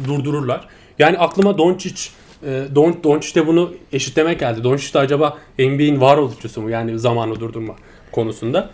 durdururlar. 0.07 0.67
Yani 0.99 1.17
aklıma 1.17 1.57
Doncic 1.57 2.09
e, 2.43 2.63
Don, 2.75 2.95
Doncic 3.03 3.41
de 3.41 3.47
bunu 3.47 3.73
eşitlemek 3.91 4.39
geldi. 4.39 4.63
Doncic 4.63 4.93
de 4.93 4.99
acaba 4.99 5.37
NBA'in 5.59 6.01
varoluşçusu 6.01 6.61
mu? 6.61 6.69
Yani 6.69 6.99
zamanı 6.99 7.39
durdurma 7.39 7.75
konusunda. 8.11 8.69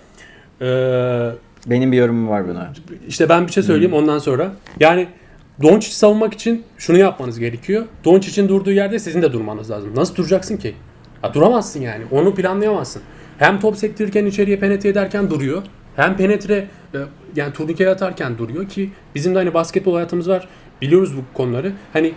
Ee, 0.62 1.32
Benim 1.66 1.92
bir 1.92 1.98
yorumum 1.98 2.30
var 2.30 2.48
buna. 2.48 2.74
İşte 3.08 3.30
ben 3.30 3.48
bir 3.48 3.52
şey 3.52 3.64
söyleyeyim 3.64 3.92
hmm. 3.92 4.00
ondan 4.00 4.20
sonra. 4.20 4.52
Yani 4.80 5.08
Doncic 5.62 5.94
savunmak 5.94 6.34
için 6.34 6.64
şunu 6.78 6.98
yapmanız 6.98 7.40
gerekiyor. 7.40 7.86
Doncic'in 8.06 8.50
durduğu 8.50 8.72
yerde 8.72 9.00
sizin 9.00 9.22
de 9.22 9.34
durmanız 9.34 9.72
lazım. 9.72 9.92
Nasıl 9.96 10.16
duracaksın 10.16 10.58
ki? 10.58 10.76
Ya 11.24 11.34
duramazsın 11.34 11.82
yani. 11.82 12.04
Onu 12.12 12.36
planlayamazsın. 12.36 13.02
Hem 13.42 13.60
top 13.60 13.78
sektirirken 13.78 14.26
içeriye 14.26 14.60
penetre 14.60 14.90
ederken 14.90 15.30
duruyor. 15.30 15.64
Hem 15.96 16.18
penetre 16.18 16.68
e, 16.94 16.98
yani 17.36 17.54
turnike 17.54 17.90
atarken 17.90 18.38
duruyor 18.38 18.70
ki 18.70 18.90
bizim 19.16 19.36
de 19.36 19.38
hani 19.38 19.54
basketbol 19.54 19.94
hayatımız 19.94 20.30
var. 20.30 20.48
Biliyoruz 20.82 21.18
bu 21.18 21.38
konuları. 21.38 21.72
Hani 21.94 22.14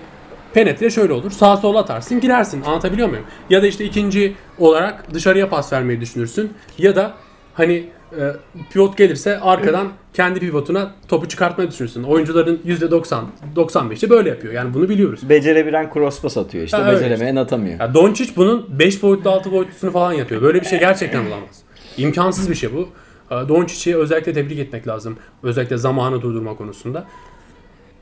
penetre 0.54 0.90
şöyle 0.90 1.12
olur. 1.12 1.30
Sağa 1.30 1.56
sola 1.56 1.78
atarsın 1.78 2.20
girersin. 2.20 2.62
Anlatabiliyor 2.62 3.08
muyum? 3.08 3.24
Ya 3.50 3.62
da 3.62 3.66
işte 3.66 3.84
ikinci 3.84 4.34
olarak 4.58 5.14
dışarıya 5.14 5.48
pas 5.48 5.72
vermeyi 5.72 6.00
düşünürsün. 6.00 6.52
Ya 6.78 6.96
da 6.96 7.14
hani 7.54 7.86
e, 8.20 8.36
pivot 8.72 8.98
gelirse 8.98 9.40
arkadan 9.40 9.88
kendi 10.12 10.40
pivotuna 10.40 10.94
topu 11.08 11.28
çıkartmayı 11.28 11.70
düşünürsün. 11.70 12.02
Oyuncuların 12.02 12.60
%90, 12.66 13.24
95'i 13.56 14.10
böyle 14.10 14.28
yapıyor. 14.28 14.54
Yani 14.54 14.74
bunu 14.74 14.88
biliyoruz. 14.88 15.28
Becerebilen 15.28 15.90
cross 15.94 16.20
pass 16.20 16.36
atıyor 16.36 16.64
işte. 16.64 16.76
Ha, 16.76 16.92
Beceremeyen 16.92 17.36
atamıyor. 17.36 17.80
Ya 17.80 17.94
Doncic 17.94 18.36
bunun 18.36 18.78
5 18.78 19.02
boyutlu 19.02 19.30
6 19.30 19.52
boyutlusunu 19.52 19.90
falan 19.90 20.12
yapıyor. 20.12 20.42
Böyle 20.42 20.60
bir 20.60 20.66
şey 20.66 20.78
gerçekten 20.78 21.20
olamaz. 21.26 21.62
İmkansız 21.96 22.50
bir 22.50 22.54
şey 22.54 22.70
bu. 22.72 22.88
E, 23.30 23.48
Doncic'i 23.48 23.96
özellikle 23.96 24.32
tebrik 24.32 24.58
etmek 24.58 24.88
lazım. 24.88 25.16
Özellikle 25.42 25.76
zamanı 25.76 26.22
durdurma 26.22 26.56
konusunda. 26.56 27.04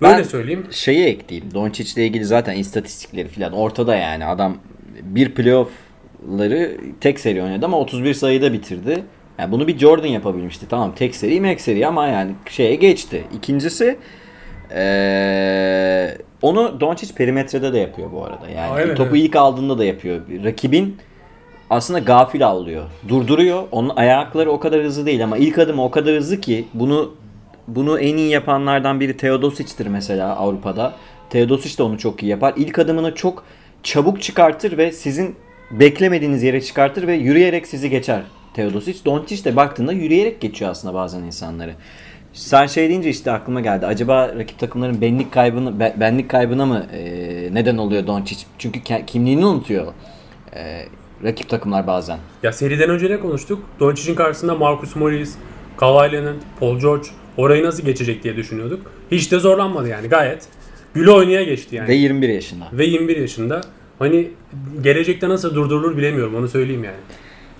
Böyle 0.02 0.18
ben 0.18 0.22
söyleyeyim. 0.22 0.66
Şeyi 0.70 1.04
ekleyeyim. 1.06 1.54
Doncic 1.54 1.92
ile 1.94 2.06
ilgili 2.06 2.24
zaten 2.24 2.56
istatistikleri 2.56 3.28
falan 3.28 3.52
ortada 3.52 3.96
yani. 3.96 4.26
Adam 4.26 4.56
bir 5.02 5.34
playoff'ları 5.34 6.76
tek 7.00 7.20
seri 7.20 7.42
oynadı 7.42 7.66
ama 7.66 7.78
31 7.78 8.14
sayıda 8.14 8.52
bitirdi. 8.52 9.04
Yani 9.43 9.53
bunu 9.53 9.68
bir 9.68 9.78
Jordan 9.78 10.07
yapabilmişti. 10.07 10.68
Tamam 10.68 10.93
tek 10.95 11.14
seri 11.14 11.40
mek 11.40 11.61
seri 11.61 11.86
ama 11.86 12.07
yani 12.07 12.32
şeye 12.51 12.74
geçti. 12.74 13.24
İkincisi 13.36 13.99
Ee, 14.74 16.18
onu 16.43 16.80
Doncic 16.80 17.14
perimetrede 17.14 17.72
de 17.72 17.78
yapıyor 17.78 18.12
bu 18.12 18.24
arada. 18.24 18.49
Yani 18.49 18.72
Aa, 18.72 18.80
evet, 18.80 18.97
topu 18.97 19.16
evet. 19.16 19.24
ilk 19.24 19.36
aldığında 19.36 19.78
da 19.78 19.84
yapıyor. 19.84 20.20
Rakibin 20.45 20.97
aslında 21.70 21.99
gafil 21.99 22.47
avlıyor. 22.47 22.84
Durduruyor. 23.09 23.62
Onun 23.72 23.88
ayakları 23.88 24.51
o 24.51 24.61
kadar 24.61 24.82
hızlı 24.82 25.07
değil 25.07 25.24
ama 25.24 25.36
ilk 25.36 25.59
adımı 25.59 25.84
o 25.84 25.90
kadar 25.90 26.16
hızlı 26.16 26.40
ki 26.40 26.64
bunu 26.74 27.14
bunu 27.68 27.99
en 27.99 28.16
iyi 28.16 28.30
yapanlardan 28.30 29.01
biri 29.01 29.16
Teodosic'tir 29.16 29.86
mesela 29.86 30.36
Avrupa'da. 30.36 30.93
Teodosic 31.30 31.78
de 31.78 31.82
onu 31.82 31.99
çok 31.99 32.22
iyi 32.22 32.28
yapar. 32.28 32.55
İlk 32.57 32.78
adımını 32.78 33.14
çok 33.14 33.45
çabuk 33.82 34.22
çıkartır 34.22 34.78
ve 34.78 34.93
sizin 34.93 35.36
beklemediğiniz 35.70 36.43
yere 36.43 36.61
çıkartır 36.61 37.07
ve 37.07 37.14
yürüyerek 37.14 37.66
sizi 37.66 37.90
geçer 37.90 38.22
Teodosic. 38.55 39.05
Doncic 39.05 39.44
de 39.44 39.57
baktığında 39.57 39.92
yürüyerek 39.92 40.40
geçiyor 40.40 40.70
aslında 40.70 40.94
bazen 40.94 41.22
insanları. 41.22 41.74
Sen 42.32 42.66
şey 42.66 42.88
deyince 42.88 43.09
işte 43.11 43.30
aklıma 43.30 43.61
geldi. 43.61 43.86
Acaba 43.86 44.34
rakip 44.38 44.59
takımların 44.59 45.00
benlik 45.00 45.32
kaybını 45.32 45.80
be- 45.80 45.94
benlik 46.00 46.30
kaybına 46.30 46.66
mı 46.66 46.86
e, 46.92 47.00
neden 47.53 47.76
oluyor 47.78 48.07
Doncic? 48.07 48.40
Çünkü 48.59 48.80
kimliğini 49.07 49.46
unutuyor. 49.46 49.86
E, 50.55 50.86
rakip 51.24 51.48
takımlar 51.48 51.86
bazen. 51.86 52.18
Ya 52.42 52.53
seriden 52.53 52.90
önce 52.90 53.11
ne 53.11 53.20
konuştuk? 53.20 53.62
Doncic'in 53.80 54.14
karşısında 54.14 54.55
Marcus 54.55 54.96
Morris, 54.96 55.34
Kawhi 55.76 56.12
Leonard, 56.12 56.40
Paul 56.61 56.78
George 56.78 57.07
orayı 57.36 57.64
nasıl 57.64 57.82
geçecek 57.82 58.24
diye 58.24 58.36
düşünüyorduk. 58.36 58.92
Hiç 59.11 59.32
de 59.32 59.38
zorlanmadı 59.38 59.88
yani 59.88 60.09
gayet. 60.09 60.48
Güle 60.94 61.11
oynaya 61.11 61.42
geçti 61.42 61.76
yani. 61.76 61.88
Ve 61.88 61.92
Ve, 61.92 61.96
21 61.96 62.28
yaşında. 62.28 62.64
21 62.72 63.16
yaşında. 63.16 63.61
Hani 63.98 64.30
gelecekte 64.82 65.28
nasıl 65.28 65.55
durdurulur 65.55 65.96
bilemiyorum 65.96 66.34
onu 66.34 66.48
söyleyeyim 66.48 66.84
yani. 66.84 66.96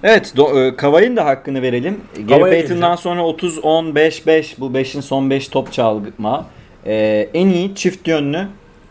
Evet, 0.03 0.35
e, 0.39 0.77
Kavay'ın 0.77 1.17
da 1.17 1.25
hakkını 1.25 1.63
verelim. 1.63 2.01
Gary 2.29 2.41
Payton'dan 2.41 2.97
sonra 2.97 3.25
30 3.25 3.59
10 3.59 3.95
5 3.95 4.27
5 4.27 4.61
bu 4.61 4.67
5'in 4.67 5.01
son 5.01 5.31
5 5.31 5.49
top 5.49 5.73
çalma. 5.73 6.47
E, 6.87 7.29
en 7.35 7.49
iyi 7.49 7.75
çift 7.75 8.09
yönlü 8.09 8.47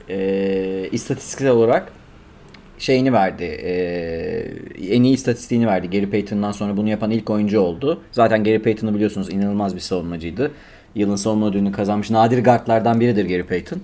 e, 0.09 0.89
istatistiksel 0.91 1.49
olarak 1.49 1.91
şeyini 2.77 3.13
verdi. 3.13 3.43
e, 3.43 3.73
en 4.95 5.03
iyi 5.03 5.13
istatistiğini 5.13 5.67
verdi. 5.67 5.89
Gary 5.89 6.09
Payton'dan 6.09 6.51
sonra 6.51 6.77
bunu 6.77 6.89
yapan 6.89 7.11
ilk 7.11 7.29
oyuncu 7.29 7.59
oldu. 7.59 8.01
Zaten 8.11 8.43
Gary 8.43 8.59
Payton'ı 8.59 8.95
biliyorsunuz 8.95 9.33
inanılmaz 9.33 9.75
bir 9.75 9.79
savunmacıydı. 9.79 10.51
Yılın 10.95 11.15
savunma 11.15 11.47
ödülünü 11.47 11.71
kazanmış 11.71 12.09
nadir 12.09 12.43
guardlardan 12.43 12.99
biridir 12.99 13.25
Gary 13.25 13.43
Payton. 13.43 13.81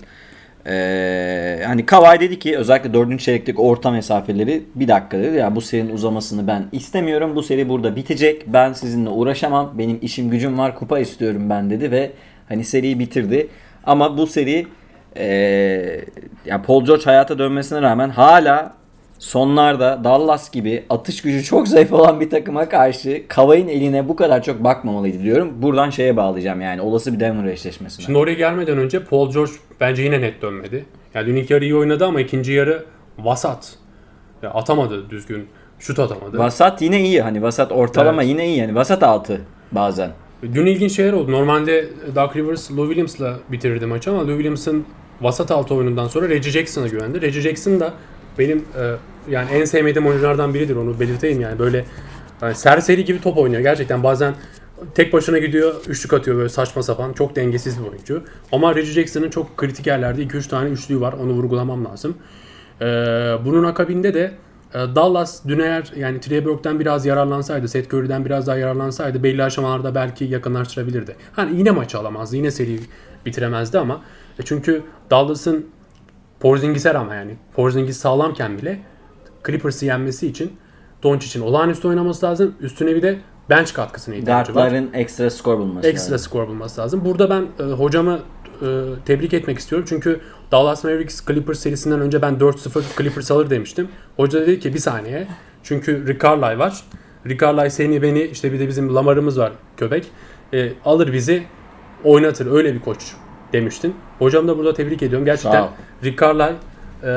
Ee, 0.68 1.62
hani 1.66 1.86
Kawhi 1.86 2.20
dedi 2.20 2.38
ki 2.38 2.58
özellikle 2.58 2.94
4. 2.94 3.20
çeyrekteki 3.20 3.60
orta 3.60 3.90
mesafeleri 3.90 4.62
bir 4.74 4.88
dakika 4.88 5.18
dedi. 5.18 5.36
Yani 5.36 5.56
bu 5.56 5.60
serinin 5.60 5.92
uzamasını 5.92 6.46
ben 6.46 6.64
istemiyorum. 6.72 7.36
Bu 7.36 7.42
seri 7.42 7.68
burada 7.68 7.96
bitecek. 7.96 8.42
Ben 8.46 8.72
sizinle 8.72 9.08
uğraşamam. 9.08 9.74
Benim 9.78 9.98
işim 10.02 10.30
gücüm 10.30 10.58
var. 10.58 10.74
Kupa 10.74 10.98
istiyorum 10.98 11.50
ben 11.50 11.70
dedi 11.70 11.90
ve 11.90 12.10
hani 12.48 12.64
seriyi 12.64 12.98
bitirdi. 12.98 13.48
Ama 13.84 14.18
bu 14.18 14.26
seri 14.26 14.66
ee, 15.16 16.00
yani 16.46 16.62
Paul 16.62 16.84
George 16.84 17.04
hayata 17.04 17.38
dönmesine 17.38 17.82
rağmen 17.82 18.10
hala 18.10 18.72
sonlarda 19.18 20.00
Dallas 20.04 20.50
gibi 20.50 20.84
atış 20.90 21.22
gücü 21.22 21.44
çok 21.44 21.68
zayıf 21.68 21.92
olan 21.92 22.20
bir 22.20 22.30
takıma 22.30 22.68
karşı 22.68 23.22
Kavay'ın 23.28 23.68
eline 23.68 24.08
bu 24.08 24.16
kadar 24.16 24.42
çok 24.42 24.64
bakmamalıydı 24.64 25.22
diyorum. 25.22 25.52
Buradan 25.62 25.90
şeye 25.90 26.16
bağlayacağım 26.16 26.60
yani 26.60 26.80
olası 26.80 27.12
bir 27.12 27.20
Denver 27.20 27.52
eşleşmesine. 27.52 28.06
Şimdi 28.06 28.18
oraya 28.18 28.34
gelmeden 28.34 28.78
önce 28.78 29.04
Paul 29.04 29.32
George 29.32 29.52
bence 29.80 30.02
yine 30.02 30.20
net 30.20 30.42
dönmedi. 30.42 30.84
Yani 31.14 31.26
dün 31.26 31.36
ilk 31.36 31.50
yarı 31.50 31.64
iyi 31.64 31.76
oynadı 31.76 32.06
ama 32.06 32.20
ikinci 32.20 32.52
yarı 32.52 32.84
vasat. 33.18 33.74
Ya 34.42 34.50
atamadı 34.50 35.10
düzgün. 35.10 35.48
Şut 35.78 35.98
atamadı. 35.98 36.38
Vasat 36.38 36.82
yine 36.82 37.00
iyi 37.00 37.22
hani 37.22 37.42
vasat 37.42 37.72
ortalama 37.72 38.22
Evet. 38.22 38.30
yine 38.30 38.46
iyi 38.46 38.58
yani 38.58 38.74
vasat 38.74 39.02
altı 39.02 39.40
bazen. 39.72 40.10
Dün 40.42 40.66
ilginç 40.66 40.92
şeyler 40.96 41.12
oldu. 41.12 41.32
Normalde 41.32 41.88
Doug 42.14 42.36
Rivers 42.36 42.70
Lou 42.70 42.86
Williams'la 42.86 43.36
bitirirdi 43.52 43.86
maçı 43.86 44.10
ama 44.10 44.20
Lou 44.20 44.28
Williams'ın 44.28 44.84
vasat 45.20 45.50
altı 45.50 45.74
oyunundan 45.74 46.08
sonra 46.08 46.28
Reggie 46.28 46.52
Jackson'a 46.52 46.86
güvendi. 46.88 47.20
Reggie 47.20 47.40
Jackson 47.42 47.80
da 47.80 47.94
benim 48.38 48.58
e, 48.58 48.94
yani 49.30 49.50
en 49.50 49.64
sevmediğim 49.64 50.08
oyunculardan 50.08 50.54
biridir 50.54 50.76
onu 50.76 51.00
belirteyim 51.00 51.40
yani 51.40 51.58
böyle 51.58 51.84
yani 52.42 52.54
serseri 52.54 53.04
gibi 53.04 53.20
top 53.20 53.38
oynuyor 53.38 53.62
gerçekten 53.62 54.02
bazen 54.02 54.34
tek 54.94 55.12
başına 55.12 55.38
gidiyor 55.38 55.74
üçlük 55.88 56.12
atıyor 56.12 56.36
böyle 56.36 56.48
saçma 56.48 56.82
sapan 56.82 57.12
çok 57.12 57.36
dengesiz 57.36 57.78
bir 57.82 57.88
oyuncu. 57.88 58.22
Ama 58.52 58.74
Reggie 58.74 58.92
Jackson'ın 58.92 59.30
çok 59.30 59.56
kritik 59.56 59.86
yerlerde 59.86 60.22
2-3 60.22 60.48
tane 60.48 60.68
üçlüğü 60.70 61.00
var 61.00 61.12
onu 61.12 61.32
vurgulamam 61.32 61.84
lazım. 61.84 62.16
E, 62.80 62.84
bunun 63.44 63.64
akabinde 63.64 64.14
de 64.14 64.32
e, 64.74 64.78
Dallas 64.78 65.44
dün 65.48 65.58
eğer 65.58 65.92
yani 65.96 66.20
Trey 66.20 66.44
Burke'den 66.44 66.80
biraz 66.80 67.06
yararlansaydı, 67.06 67.68
Seth 67.68 67.94
Curry'den 67.94 68.24
biraz 68.24 68.46
daha 68.46 68.56
yararlansaydı 68.56 69.22
belli 69.22 69.42
aşamalarda 69.42 69.94
belki 69.94 70.24
yakınlaştırabilirdi. 70.24 71.16
Hani 71.32 71.58
yine 71.58 71.70
maçı 71.70 71.98
alamazdı, 71.98 72.36
yine 72.36 72.50
seriyi 72.50 72.80
bitiremezdi 73.26 73.78
ama 73.78 74.00
e, 74.38 74.42
çünkü 74.44 74.82
Dallas'ın 75.10 75.66
Porzingis'e 76.40 76.94
rağmen 76.94 77.16
yani 77.16 77.36
Porzingis 77.54 77.96
sağlamken 77.96 78.58
bile 78.58 78.80
Clippers'ı 79.46 79.86
yenmesi 79.86 80.26
için 80.26 80.52
Doncic'in 81.02 81.42
olağanüstü 81.44 81.88
oynaması 81.88 82.26
lazım. 82.26 82.54
Üstüne 82.60 82.94
bir 82.94 83.02
de 83.02 83.18
bench 83.50 83.72
katkısına 83.72 84.14
ihtiyacı 84.14 84.54
var. 84.54 84.62
Guardların 84.62 84.90
ekstra 84.94 85.30
skor 85.30 85.58
bulması 85.58 85.88
Ekstra 85.88 86.12
lazım. 86.12 86.24
skor 86.30 86.48
bulması 86.48 86.80
lazım. 86.80 87.04
Burada 87.04 87.30
ben 87.30 87.46
e, 87.66 87.72
hocamı 87.72 88.18
e, 88.62 88.66
tebrik 89.04 89.34
etmek 89.34 89.58
istiyorum. 89.58 89.86
Çünkü 89.88 90.20
Dallas 90.52 90.84
Mavericks 90.84 91.26
Clippers 91.26 91.58
serisinden 91.58 92.00
önce 92.00 92.22
ben 92.22 92.34
4-0 92.34 92.82
Clippers 92.98 93.30
alır 93.30 93.50
demiştim. 93.50 93.88
Hoca 94.16 94.40
dedi 94.40 94.60
ki 94.60 94.74
bir 94.74 94.78
saniye. 94.78 95.26
Çünkü 95.62 96.06
Rick 96.06 96.22
Carlisle 96.22 96.58
var. 96.58 96.82
Rick 97.26 97.40
Carlisle 97.40 97.70
seni 97.70 98.02
beni 98.02 98.22
işte 98.22 98.52
bir 98.52 98.60
de 98.60 98.68
bizim 98.68 98.94
Lamar'ımız 98.94 99.38
var 99.38 99.52
köpek. 99.76 100.06
E, 100.54 100.72
alır 100.84 101.12
bizi 101.12 101.42
oynatır. 102.04 102.52
Öyle 102.52 102.74
bir 102.74 102.80
koç 102.80 102.98
demiştin. 103.52 103.94
Hocam 104.18 104.48
da 104.48 104.58
burada 104.58 104.74
tebrik 104.74 105.02
ediyorum. 105.02 105.24
Gerçekten. 105.24 105.64
Rick 106.04 106.20
Carlisle 106.20 106.54
e, 107.02 107.10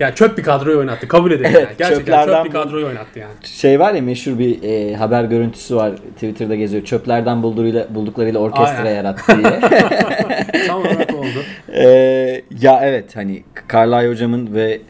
yani 0.00 0.14
çöp 0.14 0.38
bir 0.38 0.42
kadroyu 0.42 0.78
oynattı. 0.78 1.08
Kabul 1.08 1.30
edelim 1.30 1.50
Evet, 1.50 1.62
yani. 1.62 1.74
Gerçekten 1.78 2.26
çöp 2.26 2.44
bir 2.44 2.50
kadroyu 2.50 2.86
oynattı 2.86 3.18
yani. 3.18 3.32
Şey 3.44 3.80
var 3.80 3.94
ya 3.94 4.02
meşhur 4.02 4.38
bir 4.38 4.62
e, 4.62 4.94
haber 4.94 5.24
görüntüsü 5.24 5.76
var 5.76 5.92
Twitter'da 6.14 6.54
geziyor. 6.54 6.84
Çöplerden 6.84 7.42
bulduğuyla, 7.42 7.86
bulduklarıyla 7.94 8.40
orkestra 8.40 8.78
Aynen. 8.78 8.94
yarattı 8.94 9.38
diye. 9.38 9.60
Tam 10.66 10.80
olarak 10.80 11.14
oldu. 11.14 11.44
Ee, 11.74 12.42
ya 12.60 12.80
evet 12.82 13.16
hani 13.16 13.42
Carlisle 13.72 14.08
hocamın 14.08 14.54
ve 14.54 14.80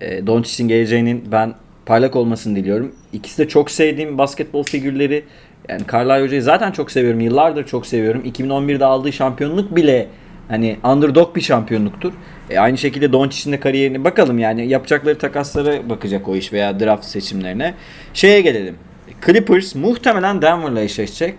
e, 0.00 0.26
Doncic'in 0.26 0.68
geleceğinin 0.68 1.24
ben 1.32 1.54
parlak 1.86 2.16
olmasını 2.16 2.56
diliyorum. 2.56 2.94
İkisi 3.12 3.38
de 3.38 3.48
çok 3.48 3.70
sevdiğim 3.70 4.18
basketbol 4.18 4.62
figürleri. 4.62 5.24
Yani 5.68 5.82
Carlisle 5.92 6.22
hocayı 6.22 6.42
zaten 6.42 6.72
çok 6.72 6.90
seviyorum. 6.90 7.20
Yıllardır 7.20 7.66
çok 7.66 7.86
seviyorum. 7.86 8.22
2011'de 8.24 8.84
aldığı 8.84 9.12
şampiyonluk 9.12 9.76
bile 9.76 10.08
hani 10.48 10.76
underdog 10.84 11.36
bir 11.36 11.40
şampiyonluktur. 11.40 12.12
E, 12.50 12.58
aynı 12.58 12.78
şekilde 12.78 13.12
Doncic'in 13.12 13.52
de 13.52 13.60
kariyerini 13.60 14.04
bakalım 14.04 14.38
yani 14.38 14.68
yapacakları 14.68 15.18
takaslara 15.18 15.88
bakacak 15.88 16.28
o 16.28 16.36
iş 16.36 16.52
veya 16.52 16.80
draft 16.80 17.04
seçimlerine. 17.04 17.74
Şeye 18.14 18.40
gelelim. 18.40 18.76
Clippers 19.26 19.74
muhtemelen 19.74 20.42
Denver'la 20.42 20.80
eşleşecek. 20.80 21.34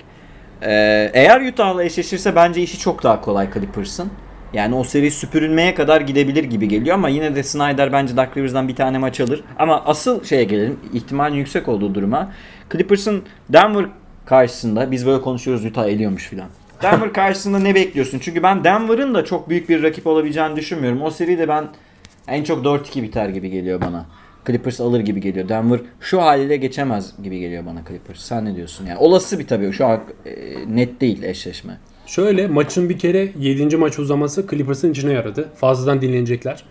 Ee, 0.62 1.12
eğer 1.14 1.42
Utah'la 1.42 1.84
eşleşirse 1.84 2.36
bence 2.36 2.62
işi 2.62 2.80
çok 2.80 3.04
daha 3.04 3.22
kolay 3.22 3.54
Clippers'ın. 3.54 4.10
Yani 4.54 4.76
o 4.76 4.84
seri 4.84 5.12
süpürülmeye 5.12 5.76
kadar 5.76 6.02
gidebilir 6.02 6.44
gibi 6.44 6.68
geliyor 6.68 6.96
ama 6.96 7.10
yine 7.10 7.36
de 7.36 7.44
Snyder 7.44 7.94
bence 7.94 8.18
Doug 8.18 8.38
Rivers'dan 8.38 8.68
bir 8.68 8.76
tane 8.76 8.98
maç 8.98 9.20
alır. 9.20 9.44
Ama 9.60 9.84
asıl 9.86 10.24
şeye 10.24 10.44
gelelim. 10.44 10.80
ihtimalin 10.94 11.36
yüksek 11.36 11.68
olduğu 11.68 11.96
duruma. 11.96 12.32
Clippers'ın 12.72 13.24
Denver 13.50 13.86
karşısında 14.28 14.92
biz 14.92 15.06
böyle 15.06 15.22
konuşuyoruz 15.22 15.66
Utah 15.66 15.86
eliyormuş 15.86 16.28
filan. 16.28 16.50
Denver 16.82 17.14
karşısında 17.14 17.60
ne 17.60 17.76
bekliyorsun? 17.76 18.20
Çünkü 18.20 18.44
ben 18.44 18.64
Denver'ın 18.64 19.14
da 19.14 19.26
çok 19.26 19.50
büyük 19.50 19.70
bir 19.70 19.84
rakip 19.84 20.08
olabileceğini 20.08 20.56
düşünmüyorum. 20.56 21.02
O 21.02 21.12
seride 21.12 21.48
ben 21.48 21.68
en 22.28 22.44
çok 22.44 22.66
4-2 22.66 23.04
biter 23.04 23.30
gibi 23.30 23.50
geliyor 23.50 23.82
bana. 23.82 24.06
Clippers 24.48 24.82
alır 24.82 25.00
gibi 25.00 25.22
geliyor. 25.22 25.50
Denver 25.50 25.80
şu 26.02 26.22
haliyle 26.22 26.58
geçemez 26.58 27.14
gibi 27.24 27.40
geliyor 27.40 27.66
bana 27.66 27.80
Clippers. 27.88 28.20
Sen 28.20 28.46
ne 28.46 28.56
diyorsun? 28.56 28.86
Yani 28.86 28.98
olası 29.00 29.40
bir 29.40 29.48
tabii 29.48 29.72
şu 29.74 29.86
an 29.86 30.02
e, 30.26 30.36
net 30.68 31.02
değil 31.02 31.24
eşleşme. 31.24 31.78
Şöyle 32.06 32.48
maçın 32.48 32.90
bir 32.90 33.00
kere 33.00 33.30
7. 33.40 33.78
maç 33.78 34.00
uzaması 34.00 34.48
Clippers'ın 34.50 34.92
içine 34.92 35.14
yaradı. 35.14 35.50
Fazladan 35.56 36.02
dinlenecekler. 36.02 36.64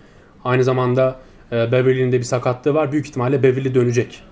Aynı 0.44 0.64
zamanda 0.64 1.16
e, 1.52 1.72
Beverly'nin 1.72 2.12
de 2.12 2.18
bir 2.18 2.24
sakatlığı 2.24 2.74
var. 2.74 2.92
Büyük 2.92 3.07
ihtimalle 3.07 3.42
Beverly 3.42 3.74
dönecek. 3.74 4.22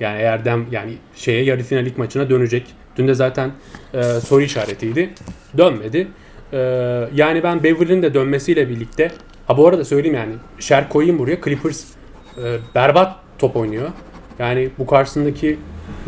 Yani 0.00 0.18
eğer 0.18 0.44
dem 0.44 0.66
yani 0.70 0.92
şeye 1.16 1.44
yarı 1.44 1.62
finalik 1.62 1.98
maçına 1.98 2.30
dönecek. 2.30 2.66
Dün 2.96 3.08
de 3.08 3.14
zaten 3.14 3.50
e, 3.94 4.02
soru 4.02 4.42
işaretiydi. 4.42 5.10
Dönmedi. 5.58 6.08
E, 6.52 6.58
yani 7.14 7.42
ben 7.42 7.62
Beverly'nin 7.62 8.02
de 8.02 8.14
dönmesiyle 8.14 8.68
birlikte 8.68 9.10
ha 9.46 9.56
bu 9.56 9.68
arada 9.68 9.84
söyleyeyim 9.84 10.16
yani 10.16 10.32
şer 10.58 10.88
koyayım 10.88 11.18
buraya. 11.18 11.40
Clippers 11.40 11.84
e, 12.38 12.56
berbat 12.74 13.16
top 13.38 13.56
oynuyor. 13.56 13.88
Yani 14.38 14.70
bu 14.78 14.86
karşısındaki 14.86 15.58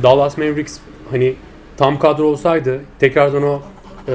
Dallas 0.03 0.39
Mavericks 0.39 0.79
hani 1.11 1.35
tam 1.77 1.99
kadro 1.99 2.25
olsaydı 2.25 2.81
tekrardan 2.99 3.43
o 3.43 3.63
e, 4.09 4.13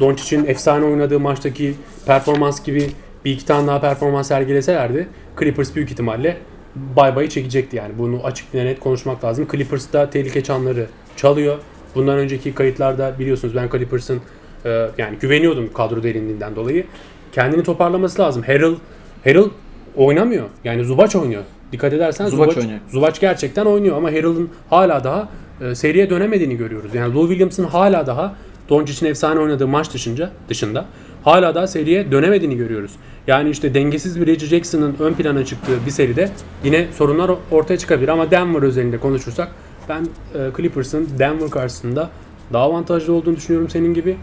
Doncic'in 0.00 0.46
efsane 0.46 0.84
oynadığı 0.84 1.20
maçtaki 1.20 1.74
performans 2.06 2.64
gibi 2.64 2.90
bir 3.24 3.32
iki 3.32 3.46
tane 3.46 3.66
daha 3.66 3.80
performans 3.80 4.28
sergileselerdi 4.28 5.08
Clippers 5.38 5.74
büyük 5.74 5.90
ihtimalle 5.90 6.36
bay 6.76 7.16
bayı 7.16 7.28
çekecekti 7.28 7.76
yani. 7.76 7.92
Bunu 7.98 8.20
açık 8.24 8.54
ve 8.54 8.64
net 8.64 8.80
konuşmak 8.80 9.24
lazım. 9.24 9.48
Clippers 9.52 9.92
da 9.92 10.10
tehlike 10.10 10.42
çanları 10.42 10.86
çalıyor. 11.16 11.58
Bundan 11.94 12.18
önceki 12.18 12.54
kayıtlarda 12.54 13.14
biliyorsunuz 13.18 13.56
ben 13.56 13.68
Clippers'ın 13.68 14.20
e, 14.64 14.88
yani 14.98 15.16
güveniyordum 15.20 15.72
kadro 15.72 16.02
derinliğinden 16.02 16.56
dolayı. 16.56 16.86
Kendini 17.32 17.62
toparlaması 17.62 18.22
lazım. 18.22 18.42
Harrell, 18.42 18.74
Harrell 19.24 19.50
oynamıyor. 19.96 20.48
Yani 20.64 20.84
Zubac 20.84 21.18
oynuyor. 21.18 21.42
Dikkat 21.72 21.92
edersen 21.92 22.26
Zubac 22.26 22.50
Zubac, 22.50 22.60
oynuyor. 22.60 22.80
Zubac 22.90 23.20
gerçekten 23.20 23.64
oynuyor 23.64 23.96
ama 23.96 24.08
Harrell'ın 24.08 24.50
hala 24.70 25.04
daha 25.04 25.28
e, 25.60 25.74
seriye 25.74 26.10
dönemediğini 26.10 26.56
görüyoruz. 26.56 26.94
Yani 26.94 27.14
Lou 27.14 27.28
Williams'ın 27.28 27.64
hala 27.64 28.06
daha 28.06 28.34
Doncic'in 28.68 29.10
efsane 29.10 29.40
oynadığı 29.40 29.68
maç 29.68 29.94
dışında 29.94 30.30
dışında 30.48 30.84
hala 31.28 31.54
daha 31.54 31.66
seriye 31.66 32.12
dönemediğini 32.12 32.56
görüyoruz. 32.56 32.92
Yani 33.26 33.50
işte 33.50 33.74
dengesiz 33.74 34.20
bir 34.20 34.26
Reggie 34.26 34.48
Jackson'ın 34.48 34.96
ön 35.00 35.14
plana 35.14 35.44
çıktığı 35.44 35.86
bir 35.86 35.90
seride 35.90 36.30
yine 36.64 36.86
sorunlar 36.92 37.30
ortaya 37.50 37.78
çıkabilir 37.78 38.08
ama 38.08 38.30
Denver 38.30 38.62
özelinde 38.62 38.98
konuşursak 38.98 39.48
ben 39.88 40.02
e, 40.02 40.38
Clippers'ın 40.56 41.08
Denver 41.18 41.50
karşısında 41.50 42.10
daha 42.52 42.64
avantajlı 42.64 43.12
olduğunu 43.12 43.36
düşünüyorum 43.36 43.70
senin 43.70 43.94
gibi. 43.94 44.16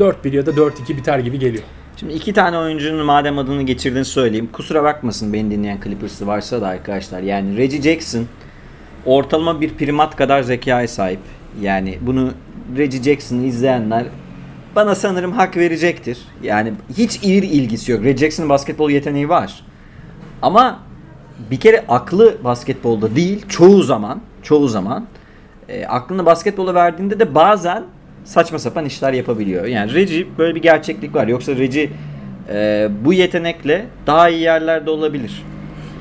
E, 0.00 0.02
4-1 0.02 0.36
ya 0.36 0.46
da 0.46 0.50
4-2 0.50 0.96
biter 0.96 1.18
gibi 1.18 1.38
geliyor. 1.38 1.64
Şimdi 1.96 2.12
iki 2.12 2.32
tane 2.32 2.58
oyuncunun 2.58 3.06
madem 3.06 3.38
adını 3.38 3.62
geçirdiğini 3.62 4.04
söyleyeyim. 4.04 4.48
Kusura 4.52 4.84
bakmasın 4.84 5.32
beni 5.32 5.50
dinleyen 5.50 5.78
Clippers'ı 5.84 6.26
varsa 6.26 6.60
da 6.60 6.66
arkadaşlar. 6.66 7.20
Yani 7.20 7.56
Reggie 7.56 7.82
Jackson 7.82 8.24
ortalama 9.06 9.60
bir 9.60 9.74
primat 9.74 10.16
kadar 10.16 10.42
zekaya 10.42 10.88
sahip. 10.88 11.20
Yani 11.60 11.98
bunu 12.00 12.32
Reggie 12.76 13.02
Jackson'ı 13.02 13.46
izleyenler 13.46 14.06
bana 14.76 14.94
sanırım 14.94 15.32
hak 15.32 15.56
verecektir. 15.56 16.18
Yani 16.42 16.72
hiç 16.96 17.22
iyi 17.22 17.42
ilgisi 17.42 17.92
yok. 17.92 18.04
Reggie 18.04 18.18
Jackson'ın 18.18 18.48
basketbol 18.48 18.90
yeteneği 18.90 19.28
var. 19.28 19.60
Ama 20.42 20.78
bir 21.50 21.60
kere 21.60 21.84
aklı 21.88 22.36
basketbolda 22.44 23.16
değil 23.16 23.44
çoğu 23.48 23.82
zaman 23.82 24.20
çoğu 24.42 24.68
zaman 24.68 25.06
e, 25.68 25.86
aklını 25.86 26.26
basketbola 26.26 26.74
verdiğinde 26.74 27.20
de 27.20 27.34
bazen 27.34 27.84
saçma 28.24 28.58
sapan 28.58 28.84
işler 28.84 29.12
yapabiliyor. 29.12 29.64
Yani 29.64 29.94
Reggie 29.94 30.26
böyle 30.38 30.54
bir 30.54 30.62
gerçeklik 30.62 31.14
var. 31.14 31.26
Yoksa 31.26 31.56
Reggie 31.56 31.90
e, 32.52 32.88
bu 33.04 33.12
yetenekle 33.12 33.86
daha 34.06 34.28
iyi 34.28 34.40
yerlerde 34.40 34.90
olabilir. 34.90 35.42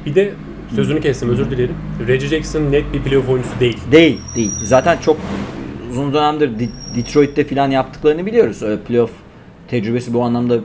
Bir 0.05 0.15
de 0.15 0.31
sözünü 0.75 1.01
kestim 1.01 1.29
özür 1.29 1.51
dilerim. 1.51 1.75
Reggie 2.07 2.29
Jackson 2.29 2.71
net 2.71 2.93
bir 2.93 3.01
playoff 3.01 3.29
oyuncusu 3.29 3.59
değil. 3.59 3.77
Değil, 3.91 4.19
değil. 4.35 4.51
Zaten 4.63 4.97
çok 4.97 5.17
uzun 5.95 6.13
dönemdir 6.13 6.59
De- 6.59 6.69
Detroit'te 6.95 7.43
falan 7.47 7.71
yaptıklarını 7.71 8.25
biliyoruz. 8.25 8.63
Öyle 8.63 8.81
playoff 8.81 9.11
tecrübesi 9.67 10.13
bu 10.13 10.23
anlamda 10.23 10.57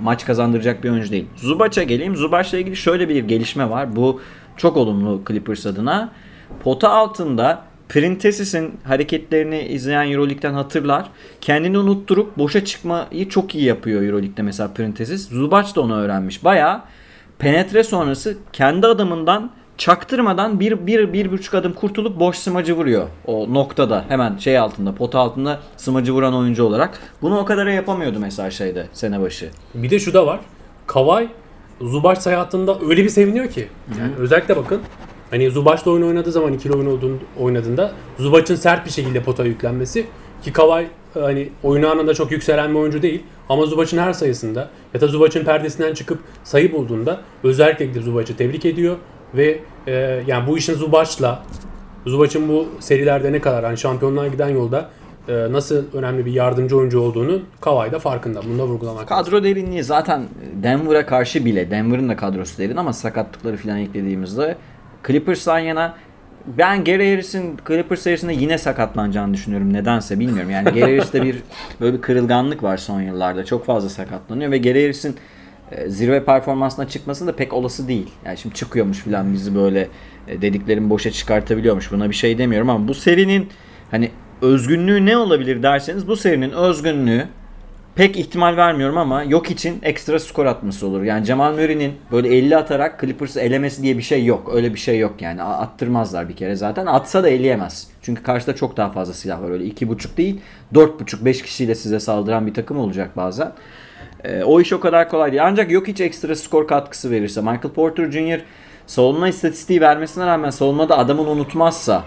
maç 0.00 0.24
kazandıracak 0.26 0.84
bir 0.84 0.90
oyuncu 0.90 1.10
değil. 1.10 1.26
Zubac'a 1.36 1.82
geleyim. 1.82 2.16
Zubac'la 2.16 2.58
ilgili 2.58 2.76
şöyle 2.76 3.08
bir 3.08 3.24
gelişme 3.24 3.70
var. 3.70 3.96
Bu 3.96 4.20
çok 4.56 4.76
olumlu 4.76 5.22
Clippers 5.28 5.66
adına. 5.66 6.12
Pota 6.64 6.88
altında 6.90 7.62
Printesis'in 7.88 8.74
hareketlerini 8.84 9.60
izleyen 9.60 10.10
Euroleague'den 10.10 10.54
hatırlar. 10.54 11.06
Kendini 11.40 11.78
unutturup 11.78 12.38
boşa 12.38 12.64
çıkmayı 12.64 13.28
çok 13.28 13.54
iyi 13.54 13.64
yapıyor 13.64 14.02
Euroleague'de 14.02 14.42
mesela 14.42 14.74
Printesis. 14.74 15.28
Zubac 15.28 15.74
da 15.74 15.80
onu 15.80 15.96
öğrenmiş. 15.96 16.44
Bayağı 16.44 16.82
penetre 17.38 17.84
sonrası 17.84 18.36
kendi 18.52 18.86
adamından 18.86 19.50
çaktırmadan 19.78 20.60
bir, 20.60 20.86
bir, 20.86 21.12
bir 21.12 21.32
buçuk 21.32 21.54
adım 21.54 21.72
kurtulup 21.72 22.20
boş 22.20 22.36
smacı 22.36 22.76
vuruyor. 22.76 23.08
O 23.26 23.54
noktada 23.54 24.04
hemen 24.08 24.36
şey 24.36 24.58
altında 24.58 24.94
pota 24.94 25.18
altında 25.18 25.60
smacı 25.76 26.12
vuran 26.12 26.34
oyuncu 26.34 26.64
olarak. 26.64 26.98
Bunu 27.22 27.38
o 27.38 27.44
kadar 27.44 27.66
yapamıyordu 27.66 28.18
mesela 28.18 28.50
şeyde 28.50 28.86
sene 28.92 29.20
başı. 29.20 29.50
Bir 29.74 29.90
de 29.90 29.98
şu 29.98 30.14
da 30.14 30.26
var. 30.26 30.40
Kawhi 30.86 31.28
Zubac 31.80 32.26
hayatında 32.26 32.78
öyle 32.88 33.04
bir 33.04 33.08
seviniyor 33.08 33.48
ki. 33.48 33.68
Yani 34.00 34.12
özellikle 34.18 34.56
bakın 34.56 34.80
hani 35.30 35.50
Zubac'la 35.50 35.90
oyun 35.90 36.02
oynadığı 36.02 36.32
zaman 36.32 36.52
ikili 36.52 36.72
oyun 36.72 37.20
oynadığında 37.40 37.92
Zubac'ın 38.18 38.54
sert 38.54 38.86
bir 38.86 38.90
şekilde 38.90 39.22
potaya 39.22 39.48
yüklenmesi 39.48 40.06
ki 40.42 40.52
Kawhi 40.52 40.88
hani 41.14 41.48
oyun 41.62 41.82
anında 41.82 42.14
çok 42.14 42.32
yükselen 42.32 42.70
bir 42.70 42.78
oyuncu 42.78 43.02
değil 43.02 43.22
ama 43.48 43.66
Zubac'ın 43.66 43.98
her 43.98 44.12
sayısında 44.12 44.70
ya 44.94 45.00
da 45.00 45.06
Zubac'ın 45.06 45.44
perdesinden 45.44 45.94
çıkıp 45.94 46.18
sayı 46.44 46.72
bulduğunda 46.72 47.20
özellikle 47.44 47.86
gidip 47.86 48.02
Zubac'ı 48.02 48.36
tebrik 48.36 48.64
ediyor 48.64 48.96
ve 49.34 49.58
e, 49.86 50.22
yani 50.26 50.46
bu 50.46 50.58
işin 50.58 50.74
Zubac'la 50.74 51.42
Zubac'ın 52.06 52.48
bu 52.48 52.68
serilerde 52.80 53.32
ne 53.32 53.40
kadar 53.40 53.64
hani 53.64 53.78
şampiyonluğa 53.78 54.26
giden 54.26 54.48
yolda 54.48 54.90
e, 55.28 55.32
nasıl 55.32 55.84
önemli 55.92 56.26
bir 56.26 56.32
yardımcı 56.32 56.78
oyuncu 56.78 57.00
olduğunu 57.00 57.40
Kawhi 57.60 57.92
da 57.92 57.98
farkında. 57.98 58.40
Bunu 58.48 58.58
da 58.58 58.66
vurgulamak 58.66 59.12
lazım. 59.12 59.24
Kadro 59.24 59.44
derinliği 59.44 59.84
zaten 59.84 60.22
Denver'a 60.62 61.06
karşı 61.06 61.44
bile 61.44 61.70
Denver'ın 61.70 62.08
da 62.08 62.16
kadrosu 62.16 62.58
derin 62.58 62.76
ama 62.76 62.92
sakatlıkları 62.92 63.56
falan 63.56 63.78
eklediğimizde 63.78 64.56
Clippers'tan 65.06 65.58
yana 65.58 65.94
ben 66.46 66.84
Gary 66.84 67.10
Harris'in 67.10 67.56
Clippers 67.68 68.00
serisinde 68.00 68.32
yine 68.32 68.58
sakatlanacağını 68.58 69.34
düşünüyorum. 69.34 69.72
Nedense 69.72 70.20
bilmiyorum. 70.20 70.50
Yani 70.50 70.64
Gary 70.64 70.80
Harris'te 70.80 71.22
bir 71.22 71.42
böyle 71.80 71.96
bir 71.96 72.02
kırılganlık 72.02 72.62
var 72.62 72.76
son 72.76 73.00
yıllarda. 73.00 73.44
Çok 73.44 73.66
fazla 73.66 73.88
sakatlanıyor 73.88 74.50
ve 74.50 74.58
Gary 74.58 74.82
Harris'in 74.82 75.16
zirve 75.86 76.24
performansına 76.24 76.88
çıkması 76.88 77.26
da 77.26 77.36
pek 77.36 77.52
olası 77.52 77.88
değil. 77.88 78.10
Yani 78.24 78.38
şimdi 78.38 78.54
çıkıyormuş 78.54 78.98
falan 78.98 79.32
bizi 79.32 79.54
böyle 79.54 79.88
e, 80.28 80.42
dediklerimi 80.42 80.90
boşa 80.90 81.10
çıkartabiliyormuş. 81.10 81.92
Buna 81.92 82.10
bir 82.10 82.14
şey 82.14 82.38
demiyorum 82.38 82.70
ama 82.70 82.88
bu 82.88 82.94
serinin 82.94 83.48
hani 83.90 84.10
özgünlüğü 84.42 85.06
ne 85.06 85.16
olabilir 85.16 85.62
derseniz 85.62 86.08
bu 86.08 86.16
serinin 86.16 86.50
özgünlüğü 86.50 87.28
pek 87.94 88.16
ihtimal 88.16 88.56
vermiyorum 88.56 88.98
ama 88.98 89.22
yok 89.22 89.50
için 89.50 89.78
ekstra 89.82 90.18
skor 90.20 90.46
atması 90.46 90.86
olur. 90.86 91.02
Yani 91.02 91.24
Cemal 91.24 91.52
Murray'nin 91.52 91.92
böyle 92.12 92.36
50 92.36 92.56
atarak 92.56 93.00
Clippers'ı 93.00 93.40
elemesi 93.40 93.82
diye 93.82 93.98
bir 93.98 94.02
şey 94.02 94.24
yok. 94.24 94.50
Öyle 94.54 94.74
bir 94.74 94.78
şey 94.78 94.98
yok 94.98 95.22
yani. 95.22 95.42
Attırmazlar 95.42 96.28
bir 96.28 96.36
kere 96.36 96.56
zaten. 96.56 96.86
Atsa 96.86 97.22
da 97.22 97.28
eleyemez. 97.28 97.88
Çünkü 98.02 98.22
karşıda 98.22 98.54
çok 98.54 98.76
daha 98.76 98.90
fazla 98.90 99.14
silah 99.14 99.42
var. 99.42 99.50
Öyle 99.50 99.64
2.5 99.64 100.16
değil 100.16 100.40
4.5-5 100.74 101.42
kişiyle 101.42 101.74
size 101.74 102.00
saldıran 102.00 102.46
bir 102.46 102.54
takım 102.54 102.78
olacak 102.78 103.16
bazen. 103.16 103.52
Ee, 104.26 104.44
o 104.44 104.60
iş 104.60 104.72
o 104.72 104.80
kadar 104.80 105.08
kolay 105.08 105.32
değil. 105.32 105.46
Ancak 105.46 105.70
yok 105.70 105.88
hiç 105.88 106.00
ekstra 106.00 106.36
skor 106.36 106.68
katkısı 106.68 107.10
verirse. 107.10 107.40
Michael 107.40 107.74
Porter 107.74 108.10
Jr. 108.10 108.40
savunma 108.86 109.28
istatistiği 109.28 109.80
vermesine 109.80 110.26
rağmen 110.26 110.50
savunmada 110.50 110.98
adamını 110.98 111.30
unutmazsa 111.30 112.04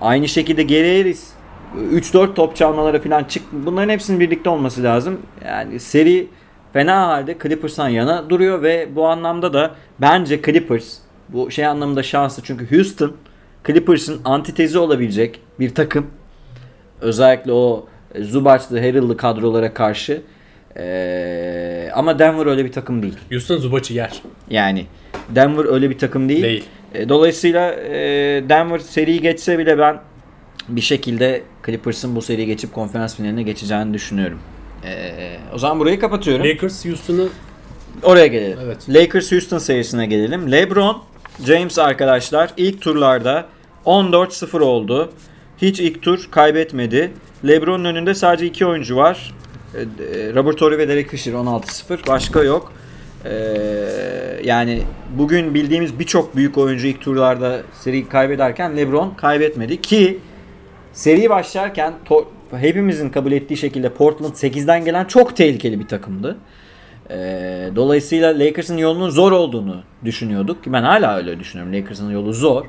aynı 0.00 0.28
şekilde 0.28 0.62
Gary 0.62 0.98
Harris 0.98 1.30
3-4 1.76 2.34
top 2.34 2.56
çalmaları 2.56 3.02
falan 3.02 3.24
çık. 3.24 3.42
Bunların 3.52 3.88
hepsinin 3.88 4.20
birlikte 4.20 4.50
olması 4.50 4.82
lazım. 4.82 5.20
Yani 5.46 5.80
seri 5.80 6.28
fena 6.72 7.06
halde 7.06 7.36
Clippers'tan 7.42 7.88
yana 7.88 8.30
duruyor 8.30 8.62
ve 8.62 8.88
bu 8.96 9.06
anlamda 9.06 9.52
da 9.52 9.74
bence 9.98 10.42
Clippers 10.42 10.98
bu 11.28 11.50
şey 11.50 11.66
anlamında 11.66 12.02
şanslı 12.02 12.42
çünkü 12.42 12.76
Houston 12.76 13.12
Clippers'ın 13.66 14.20
antitezi 14.24 14.78
olabilecek 14.78 15.40
bir 15.60 15.74
takım. 15.74 16.06
Özellikle 17.00 17.52
o 17.52 17.86
Zubac'lı, 18.20 18.78
Harrell'lı 18.78 19.16
kadrolara 19.16 19.74
karşı. 19.74 20.22
Ee, 20.76 21.90
ama 21.94 22.18
Denver 22.18 22.46
öyle 22.46 22.64
bir 22.64 22.72
takım 22.72 23.02
değil. 23.02 23.16
Houston 23.30 23.56
Zubac'ı 23.56 23.94
yer. 23.94 24.22
Yani 24.50 24.86
Denver 25.28 25.64
öyle 25.72 25.90
bir 25.90 25.98
takım 25.98 26.28
değil. 26.28 26.42
Değil. 26.42 26.64
E, 26.94 27.08
Dolayısıyla 27.08 27.72
e, 27.72 27.98
Denver 28.48 28.78
seriyi 28.78 29.20
geçse 29.20 29.58
bile 29.58 29.78
ben 29.78 30.00
bir 30.68 30.80
şekilde 30.80 31.42
Clippers'ın 31.66 32.16
bu 32.16 32.22
seriyi 32.22 32.46
geçip 32.46 32.72
konferans 32.72 33.16
finaline 33.16 33.42
geçeceğini 33.42 33.94
düşünüyorum. 33.94 34.38
E, 34.84 35.12
o 35.54 35.58
zaman 35.58 35.80
burayı 35.80 36.00
kapatıyorum. 36.00 36.46
Lakers 36.46 36.84
Houston'ı 36.84 37.28
Oraya 38.02 38.26
gelelim. 38.26 38.58
Evet. 38.64 38.78
Lakers 38.88 39.32
Houston 39.32 39.58
serisine 39.58 40.06
gelelim. 40.06 40.52
LeBron 40.52 41.02
James 41.46 41.78
arkadaşlar 41.78 42.50
ilk 42.56 42.80
turlarda 42.80 43.46
14-0 43.86 44.60
oldu. 44.60 45.12
Hiç 45.62 45.80
ilk 45.80 46.02
tur 46.02 46.28
kaybetmedi. 46.30 47.12
LeBron'un 47.48 47.84
önünde 47.84 48.14
sadece 48.14 48.46
iki 48.46 48.66
oyuncu 48.66 48.96
var. 48.96 49.34
Robert 50.34 50.60
Horry 50.60 50.78
ve 50.78 50.88
Derek 50.88 51.08
Fisher 51.08 51.32
16-0. 51.32 52.06
Başka 52.08 52.42
yok. 52.42 52.72
E, 53.24 53.32
yani 54.44 54.82
bugün 55.18 55.54
bildiğimiz 55.54 55.98
birçok 55.98 56.36
büyük 56.36 56.58
oyuncu 56.58 56.86
ilk 56.86 57.00
turlarda 57.00 57.60
seri 57.72 58.08
kaybederken 58.08 58.76
LeBron 58.76 59.10
kaybetmedi 59.10 59.80
ki 59.80 60.18
seri 60.92 61.30
başlarken 61.30 61.94
to- 62.08 62.24
hepimizin 62.52 63.10
kabul 63.10 63.32
ettiği 63.32 63.56
şekilde 63.56 63.88
Portland 63.88 64.34
8'den 64.34 64.84
gelen 64.84 65.04
çok 65.04 65.36
tehlikeli 65.36 65.80
bir 65.80 65.88
takımdı. 65.88 66.36
Ee, 67.10 67.68
dolayısıyla 67.76 68.38
Lakers'ın 68.38 68.76
yolunun 68.76 69.10
zor 69.10 69.32
olduğunu 69.32 69.82
düşünüyorduk. 70.04 70.58
Ben 70.66 70.82
hala 70.82 71.16
öyle 71.16 71.40
düşünüyorum. 71.40 71.74
Lakers'ın 71.74 72.10
yolu 72.10 72.32
zor. 72.32 72.64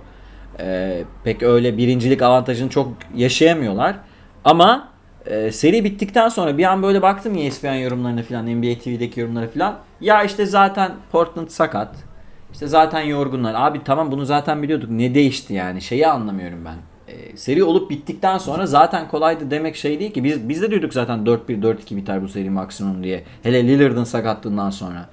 Ee, 0.59 1.03
pek 1.23 1.43
öyle 1.43 1.77
birincilik 1.77 2.21
avantajını 2.21 2.69
çok 2.69 2.87
yaşayamıyorlar. 3.15 3.95
Ama 4.45 4.90
e, 5.25 5.51
seri 5.51 5.83
bittikten 5.83 6.29
sonra 6.29 6.57
bir 6.57 6.63
an 6.63 6.83
böyle 6.83 7.01
baktım 7.01 7.37
ESPN 7.37 7.73
yorumlarına 7.73 8.23
falan, 8.23 8.45
NBA 8.45 8.79
TV'deki 8.79 9.19
yorumlara 9.19 9.47
falan. 9.47 9.77
Ya 10.01 10.23
işte 10.23 10.45
zaten 10.45 10.91
Portland 11.11 11.47
sakat. 11.47 11.95
İşte 12.53 12.67
zaten 12.67 13.01
yorgunlar. 13.01 13.53
Abi 13.57 13.83
tamam 13.83 14.11
bunu 14.11 14.25
zaten 14.25 14.63
biliyorduk. 14.63 14.89
Ne 14.89 15.15
değişti 15.15 15.53
yani? 15.53 15.81
Şeyi 15.81 16.07
anlamıyorum 16.07 16.65
ben. 16.65 16.75
Ee, 17.07 17.37
seri 17.37 17.63
olup 17.63 17.89
bittikten 17.89 18.37
sonra 18.37 18.65
zaten 18.65 19.07
kolaydı 19.07 19.51
demek 19.51 19.75
şey 19.75 19.99
değil 19.99 20.13
ki. 20.13 20.23
Biz 20.23 20.49
biz 20.49 20.61
de 20.61 20.71
diyorduk 20.71 20.93
zaten 20.93 21.19
4-1 21.19 21.61
4-2 21.61 21.95
biter 21.95 22.21
bu 22.21 22.27
seri 22.27 22.49
maksimum 22.49 23.03
diye. 23.03 23.23
Hele 23.43 23.67
Lillard'ın 23.67 24.03
sakatlığından 24.03 24.69
sonra. 24.69 25.09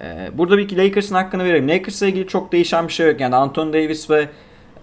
Ee, 0.00 0.30
burada 0.34 0.58
bir 0.58 0.68
ki 0.68 0.76
Lakers'ın 0.76 1.14
hakkını 1.14 1.44
verelim. 1.44 1.68
Lakers'la 1.68 2.06
ilgili 2.06 2.26
çok 2.26 2.52
değişen 2.52 2.88
bir 2.88 2.92
şey 2.92 3.10
yok. 3.10 3.20
Yani 3.20 3.36
Anthony 3.36 3.72
Davis 3.72 4.10
ve 4.10 4.28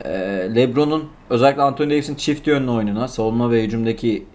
e, 0.05 0.09
LeBron'un 0.55 1.09
özellikle 1.29 1.61
Anthony 1.61 1.89
Davis'in 1.89 2.15
çift 2.15 2.47
yönlü 2.47 2.71
oyununa, 2.71 3.07
savunma 3.07 3.51
ve 3.51 3.63
hücumdaki 3.63 4.25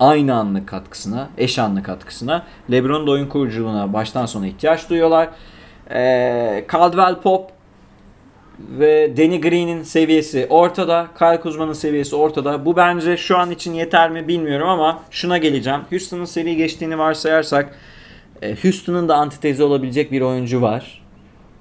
aynı 0.00 0.34
anlık 0.34 0.68
katkısına, 0.68 1.28
eş 1.38 1.58
anlık 1.58 1.86
katkısına, 1.86 2.46
LeBron'un 2.70 3.06
da 3.06 3.10
oyun 3.10 3.26
kuruculuğuna 3.26 3.92
baştan 3.92 4.26
sona 4.26 4.46
ihtiyaç 4.46 4.90
duyuyorlar. 4.90 5.28
Ee, 5.90 6.64
Caldwell 6.72 7.20
Pop 7.20 7.50
ve 8.58 9.16
Danny 9.16 9.40
Green'in 9.40 9.82
seviyesi 9.82 10.46
ortada. 10.50 11.06
Kyle 11.18 11.40
Kuzma'nın 11.40 11.72
seviyesi 11.72 12.16
ortada. 12.16 12.64
Bu 12.64 12.76
bence 12.76 13.16
şu 13.16 13.38
an 13.38 13.50
için 13.50 13.74
yeter 13.74 14.10
mi 14.10 14.28
bilmiyorum 14.28 14.68
ama 14.68 15.02
şuna 15.10 15.38
geleceğim. 15.38 15.80
Houston'ın 15.90 16.24
seri 16.24 16.56
geçtiğini 16.56 16.98
varsayarsak 16.98 17.78
e, 18.42 18.54
Houston'ın 18.62 19.08
da 19.08 19.16
antitezi 19.16 19.62
olabilecek 19.62 20.12
bir 20.12 20.20
oyuncu 20.20 20.62
var. 20.62 21.02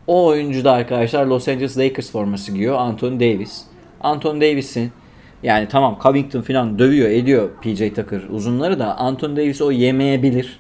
O 0.08 0.26
oyuncu 0.26 0.64
da 0.64 0.72
arkadaşlar 0.72 1.26
Los 1.26 1.48
Angeles 1.48 1.78
Lakers 1.78 2.12
forması 2.12 2.52
giyiyor. 2.52 2.76
Anthony 2.78 3.20
Davis. 3.20 3.62
Anthony 4.02 4.42
Davis'in 4.42 4.92
yani 5.44 5.68
tamam 5.68 6.00
Covington 6.04 6.42
falan 6.42 6.80
dövüyor 6.80 7.10
ediyor 7.10 7.50
PJ 7.62 7.80
Tucker 7.80 8.22
uzunları 8.30 8.80
da 8.80 8.98
Anthony 8.98 9.38
Davis 9.38 9.62
o 9.62 9.72
yemeyebilir. 9.72 10.60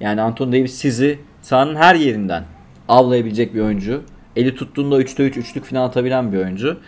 Yani 0.00 0.20
Anthony 0.20 0.52
Davis 0.52 0.74
sizi 0.74 1.18
sahanın 1.42 1.76
her 1.76 1.94
yerinden 1.94 2.44
avlayabilecek 2.88 3.54
bir 3.54 3.60
oyuncu. 3.60 4.02
Eli 4.36 4.54
tuttuğunda 4.54 5.02
3'te 5.02 5.22
3 5.22 5.36
üçlük 5.36 5.64
falan 5.64 5.82
atabilen 5.82 6.32
bir 6.32 6.38
oyuncu. 6.38 6.78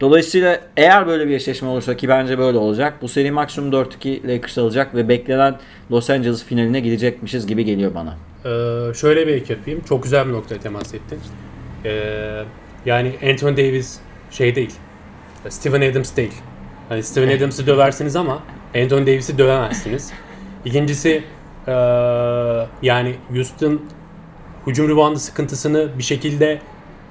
Dolayısıyla 0.00 0.60
eğer 0.76 1.06
böyle 1.06 1.28
bir 1.28 1.34
eşleşme 1.34 1.68
olursa 1.68 1.96
ki 1.96 2.08
bence 2.08 2.38
böyle 2.38 2.58
olacak. 2.58 2.94
Bu 3.02 3.08
seri 3.08 3.30
maksimum 3.30 3.72
4-2 3.72 4.28
Lakers 4.28 4.58
alacak 4.58 4.94
ve 4.94 5.08
beklenen 5.08 5.54
Los 5.90 6.10
Angeles 6.10 6.44
finaline 6.44 6.80
gidecekmişiz 6.80 7.46
gibi 7.46 7.64
geliyor 7.64 7.94
bana. 7.94 8.16
Ee, 8.44 8.94
şöyle 8.94 9.26
bir 9.26 9.32
ek 9.32 9.52
yapayım. 9.54 9.80
Çok 9.88 10.02
güzel 10.02 10.26
bir 10.26 10.32
noktaya 10.32 10.60
temas 10.60 10.94
ettin. 10.94 11.18
Ee, 11.84 12.42
yani 12.86 13.12
Anthony 13.30 13.56
Davis 13.56 14.00
şey 14.30 14.54
değil. 14.54 14.72
Steven 15.48 15.90
Adams 15.90 16.16
değil. 16.16 16.32
Hani 16.88 17.02
Steven 17.02 17.36
Adams'ı 17.36 17.66
döversiniz 17.66 18.16
ama 18.16 18.42
Anthony 18.76 19.06
Davis'i 19.06 19.38
dövemezsiniz. 19.38 20.12
İkincisi 20.64 21.24
ee, 21.68 21.72
yani 22.82 23.14
Houston 23.30 23.80
hücum 24.66 24.88
ribandı 24.88 25.18
sıkıntısını 25.18 25.88
bir 25.98 26.02
şekilde 26.02 26.58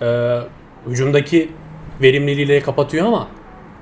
e, 0.01 0.39
hücumdaki 0.87 1.51
verimliliğiyle 2.01 2.59
kapatıyor 2.59 3.05
ama 3.05 3.27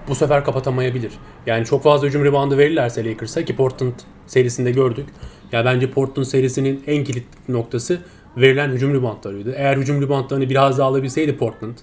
bu 0.08 0.16
sefer 0.16 0.46
kapatamayabilir. 0.46 1.12
Yani 1.46 1.66
çok 1.66 1.84
fazla 1.84 2.08
hücum 2.08 2.26
ribandı 2.26 2.58
verirlerse 2.58 3.06
Lakers'a 3.06 3.46
ki 3.46 3.56
Portland 3.56 3.94
serisinde 4.28 4.72
gördük. 4.72 5.06
Ya 5.52 5.66
bence 5.66 5.92
Portland 5.92 6.26
serisinin 6.26 6.84
en 6.88 7.04
kilit 7.04 7.26
noktası 7.50 8.02
verilen 8.38 8.70
hücum 8.70 8.94
ribantlarıydı. 8.94 9.54
Eğer 9.58 9.78
hücum 9.78 10.02
ribantlarını 10.02 10.50
biraz 10.50 10.78
daha 10.78 10.88
alabilseydi 10.88 11.38
Portland, 11.38 11.78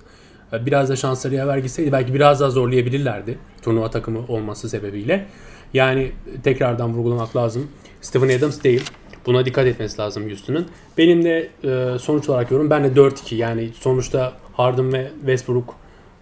biraz 0.53 0.89
da 0.89 0.97
şansları 0.97 1.35
yaver 1.35 1.59
gitseydi 1.59 1.93
belki 1.93 2.15
biraz 2.15 2.41
daha 2.41 2.51
zorlayabilirlerdi 2.51 3.39
turnuva 3.63 3.91
takımı 3.91 4.19
olması 4.29 4.69
sebebiyle. 4.69 5.27
Yani 5.75 6.13
tekrardan 6.43 6.95
vurgulamak 6.95 7.37
lazım. 7.37 7.69
Steven 8.01 8.39
Adams 8.39 8.63
değil. 8.65 8.85
Buna 9.27 9.45
dikkat 9.47 9.67
etmesi 9.67 10.01
lazım 10.01 10.29
Houston'ın. 10.29 10.67
Benim 10.99 11.25
de 11.25 11.49
e, 11.65 11.99
sonuç 11.99 12.29
olarak 12.29 12.51
yorum 12.51 12.71
ben 12.71 12.85
de 12.85 13.01
4-2 13.01 13.35
yani 13.35 13.71
sonuçta 13.81 14.33
Harden 14.53 14.93
ve 14.93 15.11
Westbrook 15.21 15.75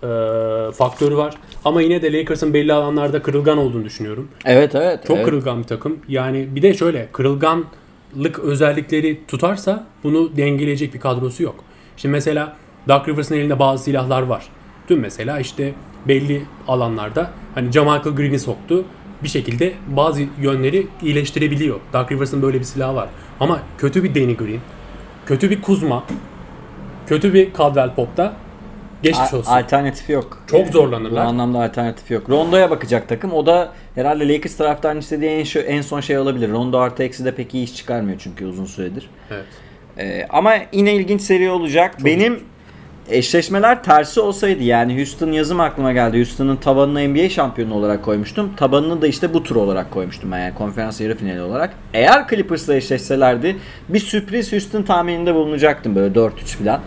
e, 0.03 0.07
faktörü 0.73 1.17
var. 1.17 1.35
Ama 1.65 1.83
yine 1.83 2.03
de 2.03 2.13
Lakers'ın 2.13 2.55
belli 2.55 2.73
alanlarda 2.73 3.23
kırılgan 3.23 3.59
olduğunu 3.59 3.85
düşünüyorum. 3.85 4.29
Evet 4.45 4.75
evet. 4.75 5.07
Çok 5.07 5.17
evet. 5.17 5.27
kırılgan 5.27 5.59
bir 5.59 5.67
takım. 5.67 5.99
Yani 6.09 6.49
bir 6.55 6.63
de 6.63 6.75
şöyle 6.75 7.09
kırılganlık 7.13 8.39
özellikleri 8.43 9.21
tutarsa 9.29 9.87
bunu 10.03 10.37
dengeleyecek 10.37 10.95
bir 10.95 11.01
kadrosu 11.01 11.43
yok. 11.43 11.65
Şimdi 11.97 12.13
mesela 12.13 12.57
Doug 12.89 13.09
Rivers'ın 13.09 13.35
elinde 13.35 13.59
bazı 13.59 13.85
silahlar 13.85 14.23
var. 14.23 14.49
Dün 14.89 15.01
mesela 15.01 15.41
işte 15.41 15.73
belli 16.09 16.43
alanlarda 16.69 17.31
hani 17.55 17.73
Jamal 17.73 18.03
Green'i 18.03 18.39
soktu 18.39 18.85
bir 19.23 19.29
şekilde 19.29 19.73
bazı 19.89 20.23
yönleri 20.41 20.87
iyileştirebiliyor. 21.03 21.81
Dark 21.93 22.13
Rivers'ın 22.13 22.43
böyle 22.43 22.61
bir 22.61 22.65
silahı 22.65 22.95
var. 22.95 23.09
Ama 23.41 23.61
kötü 23.79 24.05
bir 24.05 24.15
Danny 24.15 24.37
Green, 24.37 24.61
kötü 25.27 25.51
bir 25.51 25.63
Kuzma, 25.63 26.05
kötü 27.07 27.35
bir 27.35 27.53
Caldwell 27.59 27.95
Pop'ta 27.95 28.37
geçmiş 29.03 29.35
olsun. 29.35 29.53
Alternatifi 29.53 30.13
yok. 30.13 30.43
Çok 30.51 30.69
zorlanırlar. 30.69 31.25
Bu 31.25 31.29
anlamda 31.29 31.59
alternatifi 31.59 32.15
yok. 32.15 32.31
Rondo'ya 32.31 32.71
bakacak 32.71 33.09
takım. 33.09 33.33
O 33.33 33.47
da 33.47 33.73
herhalde 33.95 34.29
Lakers 34.29 34.57
taraftarının 34.57 35.01
istediği 35.01 35.31
en, 35.31 35.45
şu, 35.45 35.59
en 35.59 35.81
son 35.81 36.01
şey 36.01 36.19
olabilir. 36.19 36.51
Rondo 36.51 36.79
artı 36.79 37.03
eksi 37.03 37.25
de 37.25 37.35
pek 37.35 37.55
iyi 37.55 37.65
iş 37.65 37.77
çıkarmıyor 37.77 38.19
çünkü 38.19 38.47
uzun 38.47 38.65
süredir. 38.65 39.11
Evet. 39.31 39.45
Ee, 39.99 40.27
ama 40.31 40.55
yine 40.73 40.95
ilginç 40.95 41.23
seri 41.23 41.51
olacak. 41.51 41.93
Çok 41.99 42.07
Benim 42.07 42.41
eşleşmeler 43.09 43.83
tersi 43.83 44.21
olsaydı 44.21 44.63
yani 44.63 44.97
Houston 44.97 45.33
yazım 45.33 45.61
aklıma 45.61 45.93
geldi. 45.93 46.17
Houston'ın 46.17 46.57
tabanını 46.57 47.09
NBA 47.09 47.29
şampiyonu 47.29 47.75
olarak 47.75 48.05
koymuştum. 48.05 48.57
Tabanını 48.57 49.03
da 49.03 49.07
işte 49.07 49.35
bu 49.35 49.43
tur 49.43 49.57
olarak 49.57 49.91
koymuştum 49.91 50.33
ben 50.33 50.39
yani 50.39 50.55
konferans 50.55 51.01
yarı 51.01 51.17
finali 51.17 51.41
olarak. 51.41 51.75
Eğer 51.95 52.29
Clippers'la 52.29 52.75
eşleşselerdi 52.75 53.57
bir 53.89 53.99
sürpriz 53.99 54.53
Houston 54.53 54.83
tahmininde 54.83 55.35
bulunacaktım 55.35 55.95
böyle 55.95 56.15
4-3 56.15 56.31
falan. 56.45 56.81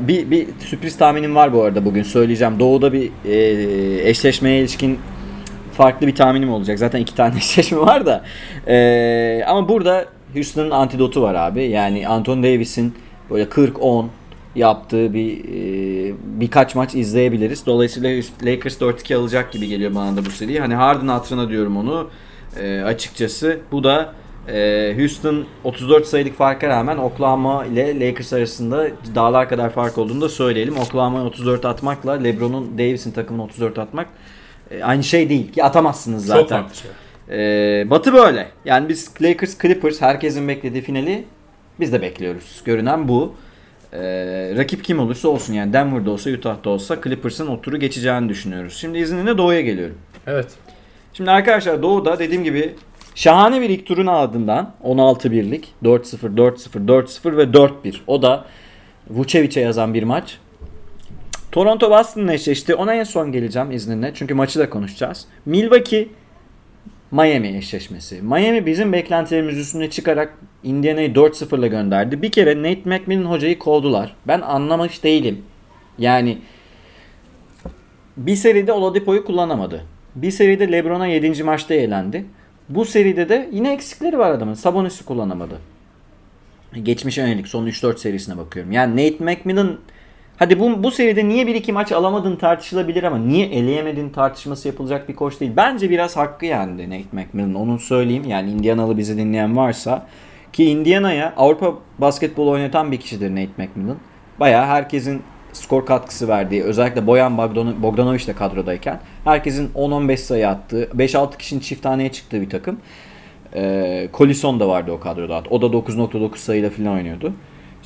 Bir, 0.00 0.30
bir 0.30 0.46
sürpriz 0.58 0.98
tahminim 0.98 1.34
var 1.34 1.52
bu 1.52 1.62
arada 1.62 1.84
bugün 1.84 2.02
söyleyeceğim. 2.02 2.58
Doğu'da 2.58 2.92
bir 2.92 3.10
e, 3.24 4.08
eşleşmeye 4.08 4.60
ilişkin 4.60 4.98
farklı 5.72 6.06
bir 6.06 6.14
tahminim 6.14 6.52
olacak. 6.52 6.78
Zaten 6.78 7.00
iki 7.00 7.14
tane 7.14 7.36
eşleşme 7.38 7.78
var 7.78 8.06
da. 8.06 8.24
E, 8.68 9.44
ama 9.46 9.68
burada 9.68 10.04
Houston'ın 10.34 10.70
antidotu 10.70 11.22
var 11.22 11.34
abi. 11.34 11.64
Yani 11.64 12.08
Anthony 12.08 12.42
Davis'in 12.42 12.94
böyle 13.30 13.44
40-10 13.44 14.06
yaptığı 14.56 15.14
bir 15.14 15.38
e, 15.38 16.14
birkaç 16.24 16.74
maç 16.74 16.94
izleyebiliriz. 16.94 17.66
Dolayısıyla 17.66 18.22
Lakers 18.42 18.80
4-2 18.80 19.16
alacak 19.16 19.52
gibi 19.52 19.68
geliyor 19.68 19.94
bana 19.94 20.16
da 20.16 20.26
bu 20.26 20.30
seri. 20.30 20.60
Hani 20.60 20.74
Harden 20.74 21.08
hatırına 21.08 21.48
diyorum 21.48 21.76
onu 21.76 22.10
e, 22.60 22.80
açıkçası. 22.80 23.58
Bu 23.72 23.84
da 23.84 24.12
e, 24.48 24.94
Houston 24.98 25.44
34 25.64 26.06
sayılık 26.06 26.36
farka 26.36 26.68
rağmen 26.68 26.96
Oklahoma 26.96 27.66
ile 27.66 28.06
Lakers 28.06 28.32
arasında 28.32 28.88
dağlar 29.14 29.48
kadar 29.48 29.70
fark 29.70 29.98
olduğunu 29.98 30.20
da 30.20 30.28
söyleyelim. 30.28 30.76
Oklahoma'ya 30.78 31.24
34 31.26 31.64
atmakla 31.64 32.12
LeBron'un 32.12 32.78
Davis'in 32.78 33.12
takımına 33.12 33.42
34 33.42 33.78
atmak 33.78 34.06
e, 34.70 34.84
aynı 34.84 35.04
şey 35.04 35.28
değil 35.28 35.52
ki 35.52 35.64
atamazsınız 35.64 36.26
zaten. 36.26 36.40
Çok 36.40 36.48
farklı 36.48 36.74
şey. 36.76 36.90
E, 37.80 37.90
batı 37.90 38.12
böyle. 38.12 38.48
Yani 38.64 38.88
biz 38.88 39.10
Lakers 39.22 39.58
Clippers 39.58 40.02
herkesin 40.02 40.48
beklediği 40.48 40.82
finali 40.82 41.24
biz 41.80 41.92
de 41.92 42.02
bekliyoruz. 42.02 42.62
Görünen 42.64 43.08
bu. 43.08 43.34
Ee, 43.96 44.52
rakip 44.56 44.84
kim 44.84 45.00
olursa 45.00 45.28
olsun 45.28 45.54
yani 45.54 45.72
Denver'da 45.72 46.10
olsa 46.10 46.30
Utah'da 46.30 46.70
olsa 46.70 46.96
Clippers'ın 47.04 47.46
o 47.46 47.60
turu 47.60 47.76
geçeceğini 47.76 48.28
düşünüyoruz. 48.28 48.76
Şimdi 48.76 48.98
izninle 48.98 49.38
Doğu'ya 49.38 49.60
geliyorum. 49.60 49.98
Evet. 50.26 50.46
Şimdi 51.12 51.30
arkadaşlar 51.30 51.82
Doğu'da 51.82 52.18
dediğim 52.18 52.44
gibi 52.44 52.74
şahane 53.14 53.60
bir 53.60 53.70
ilk 53.70 53.86
turun 53.86 54.06
ardından 54.06 54.72
16-1'lik 54.84 55.72
4-0, 55.84 56.36
4-0, 56.36 56.86
4-0 56.86 57.36
ve 57.36 57.42
4-1. 57.42 57.96
O 58.06 58.22
da 58.22 58.44
Vucevic'e 59.10 59.60
yazan 59.60 59.94
bir 59.94 60.02
maç. 60.02 60.38
Toronto 61.52 61.90
Boston'la 61.90 62.32
eşleşti. 62.32 62.74
Ona 62.74 62.94
en 62.94 63.04
son 63.04 63.32
geleceğim 63.32 63.70
izninle. 63.70 64.12
Çünkü 64.14 64.34
maçı 64.34 64.58
da 64.58 64.70
konuşacağız. 64.70 65.24
Milwaukee 65.46 66.08
Miami 67.10 67.56
eşleşmesi. 67.56 68.22
Miami 68.22 68.66
bizim 68.66 68.92
beklentilerimiz 68.92 69.58
üstüne 69.58 69.90
çıkarak 69.90 70.38
Indiana'yı 70.62 71.12
4-0 71.12 71.58
ile 71.58 71.68
gönderdi. 71.68 72.22
Bir 72.22 72.32
kere 72.32 72.62
Nate 72.62 72.90
McMillan 72.90 73.30
hocayı 73.30 73.58
kovdular. 73.58 74.16
Ben 74.26 74.40
anlamış 74.40 75.04
değilim. 75.04 75.42
Yani 75.98 76.38
bir 78.16 78.36
seride 78.36 78.72
Oladipo'yu 78.72 79.24
kullanamadı. 79.24 79.84
Bir 80.14 80.30
seride 80.30 80.72
LeBron'a 80.72 81.06
7. 81.06 81.42
maçta 81.42 81.74
eğlendi. 81.74 82.24
Bu 82.68 82.84
seride 82.84 83.28
de 83.28 83.48
yine 83.52 83.72
eksikleri 83.72 84.18
var 84.18 84.30
adamın. 84.30 84.54
Sabonis'i 84.54 85.04
kullanamadı. 85.04 85.58
Geçmişe 86.82 87.22
yönelik 87.22 87.48
son 87.48 87.66
3-4 87.66 87.98
serisine 87.98 88.36
bakıyorum. 88.36 88.72
Yani 88.72 88.92
Nate 88.92 89.24
McMillan 89.24 89.78
Hadi 90.38 90.60
bu, 90.60 90.82
bu 90.82 90.90
seride 90.90 91.28
niye 91.28 91.46
bir 91.46 91.54
iki 91.54 91.72
maç 91.72 91.92
alamadın 91.92 92.36
tartışılabilir 92.36 93.02
ama 93.02 93.18
niye 93.18 93.46
eleyemedin 93.46 94.10
tartışması 94.10 94.68
yapılacak 94.68 95.08
bir 95.08 95.16
koç 95.16 95.40
değil. 95.40 95.52
Bence 95.56 95.90
biraz 95.90 96.16
hakkı 96.16 96.46
yendi 96.46 96.90
Nate 96.90 97.04
McMillan. 97.12 97.54
Onun 97.54 97.76
söyleyeyim. 97.76 98.24
Yani 98.28 98.50
Indianalı 98.50 98.98
bizi 98.98 99.16
dinleyen 99.16 99.56
varsa. 99.56 100.06
Ki 100.52 100.64
Indiana'ya 100.64 101.34
Avrupa 101.36 101.74
basketbolu 101.98 102.50
oynatan 102.50 102.92
bir 102.92 103.00
kişidir 103.00 103.30
Nate 103.30 103.50
McMillan. 103.56 103.96
Baya 104.40 104.66
herkesin 104.66 105.22
skor 105.52 105.86
katkısı 105.86 106.28
verdiği 106.28 106.62
özellikle 106.62 107.06
Boyan 107.06 107.38
Bogdanovic 107.82 108.26
de 108.26 108.32
kadrodayken 108.32 109.00
herkesin 109.24 109.70
10-15 109.74 110.16
sayı 110.16 110.48
attığı 110.48 110.84
5-6 110.84 111.38
kişinin 111.38 111.60
çift 111.60 111.82
taneye 111.82 112.12
çıktığı 112.12 112.40
bir 112.40 112.50
takım. 112.50 112.80
Ee, 113.54 114.08
Colison 114.14 114.60
da 114.60 114.68
vardı 114.68 114.92
o 114.92 115.00
kadroda. 115.00 115.42
O 115.50 115.62
da 115.62 115.66
9.9 115.66 116.36
sayıyla 116.36 116.70
falan 116.70 116.92
oynuyordu. 116.92 117.32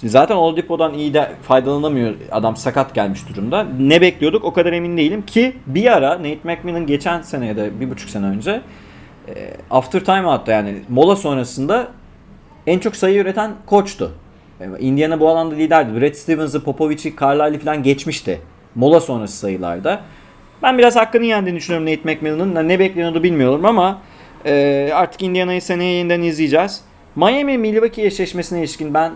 Şimdi 0.01 0.11
zaten 0.11 0.37
Oladipo'dan 0.37 0.95
iyi 0.95 1.15
de 1.15 1.33
faydalanamıyor. 1.43 2.15
Adam 2.31 2.57
sakat 2.57 2.95
gelmiş 2.95 3.29
durumda. 3.29 3.67
Ne 3.81 4.01
bekliyorduk 4.01 4.45
o 4.45 4.53
kadar 4.53 4.73
emin 4.73 4.97
değilim 4.97 5.23
ki 5.27 5.57
bir 5.67 5.97
ara 5.97 6.11
Nate 6.11 6.39
McMillan 6.45 6.87
geçen 6.87 7.23
sene 7.23 7.47
ya 7.47 7.57
da 7.57 7.81
bir 7.81 7.91
buçuk 7.91 8.11
sene 8.11 8.27
önce 8.27 8.61
e, 9.29 9.33
after 9.71 10.05
time 10.05 10.27
out'ta 10.27 10.53
yani 10.53 10.75
mola 10.89 11.17
sonrasında 11.17 11.89
en 12.67 12.79
çok 12.79 12.97
sayı 12.97 13.21
üreten 13.21 13.53
koçtu. 13.67 14.13
Indiana 14.79 15.21
bu 15.21 15.29
alanda 15.29 15.55
liderdi. 15.55 16.01
Brad 16.01 16.15
Stevens'ı, 16.15 16.65
Popovic'i, 16.65 17.17
Carlisle'i 17.21 17.59
falan 17.59 17.83
geçmişti. 17.83 18.41
Mola 18.75 19.01
sonrası 19.01 19.37
sayılarda. 19.37 20.01
Ben 20.63 20.79
biraz 20.79 20.97
hakkını 20.97 21.25
yendiğini 21.25 21.59
düşünüyorum 21.59 21.87
Nate 21.93 22.15
McMillan'ın. 22.15 22.69
Ne 22.69 22.79
bekleniyordu 22.79 23.23
bilmiyorum 23.23 23.65
ama 23.65 23.99
Ee, 24.47 24.91
artık 24.95 25.23
Indiana'yı 25.23 25.63
seneye 25.63 25.95
yeniden 25.95 26.23
izleyeceğiz. 26.23 26.81
Miami 27.17 27.59
Milwaukee 27.59 28.07
eşleşmesine 28.07 28.59
ilişkin 28.59 28.95
ben 28.95 29.13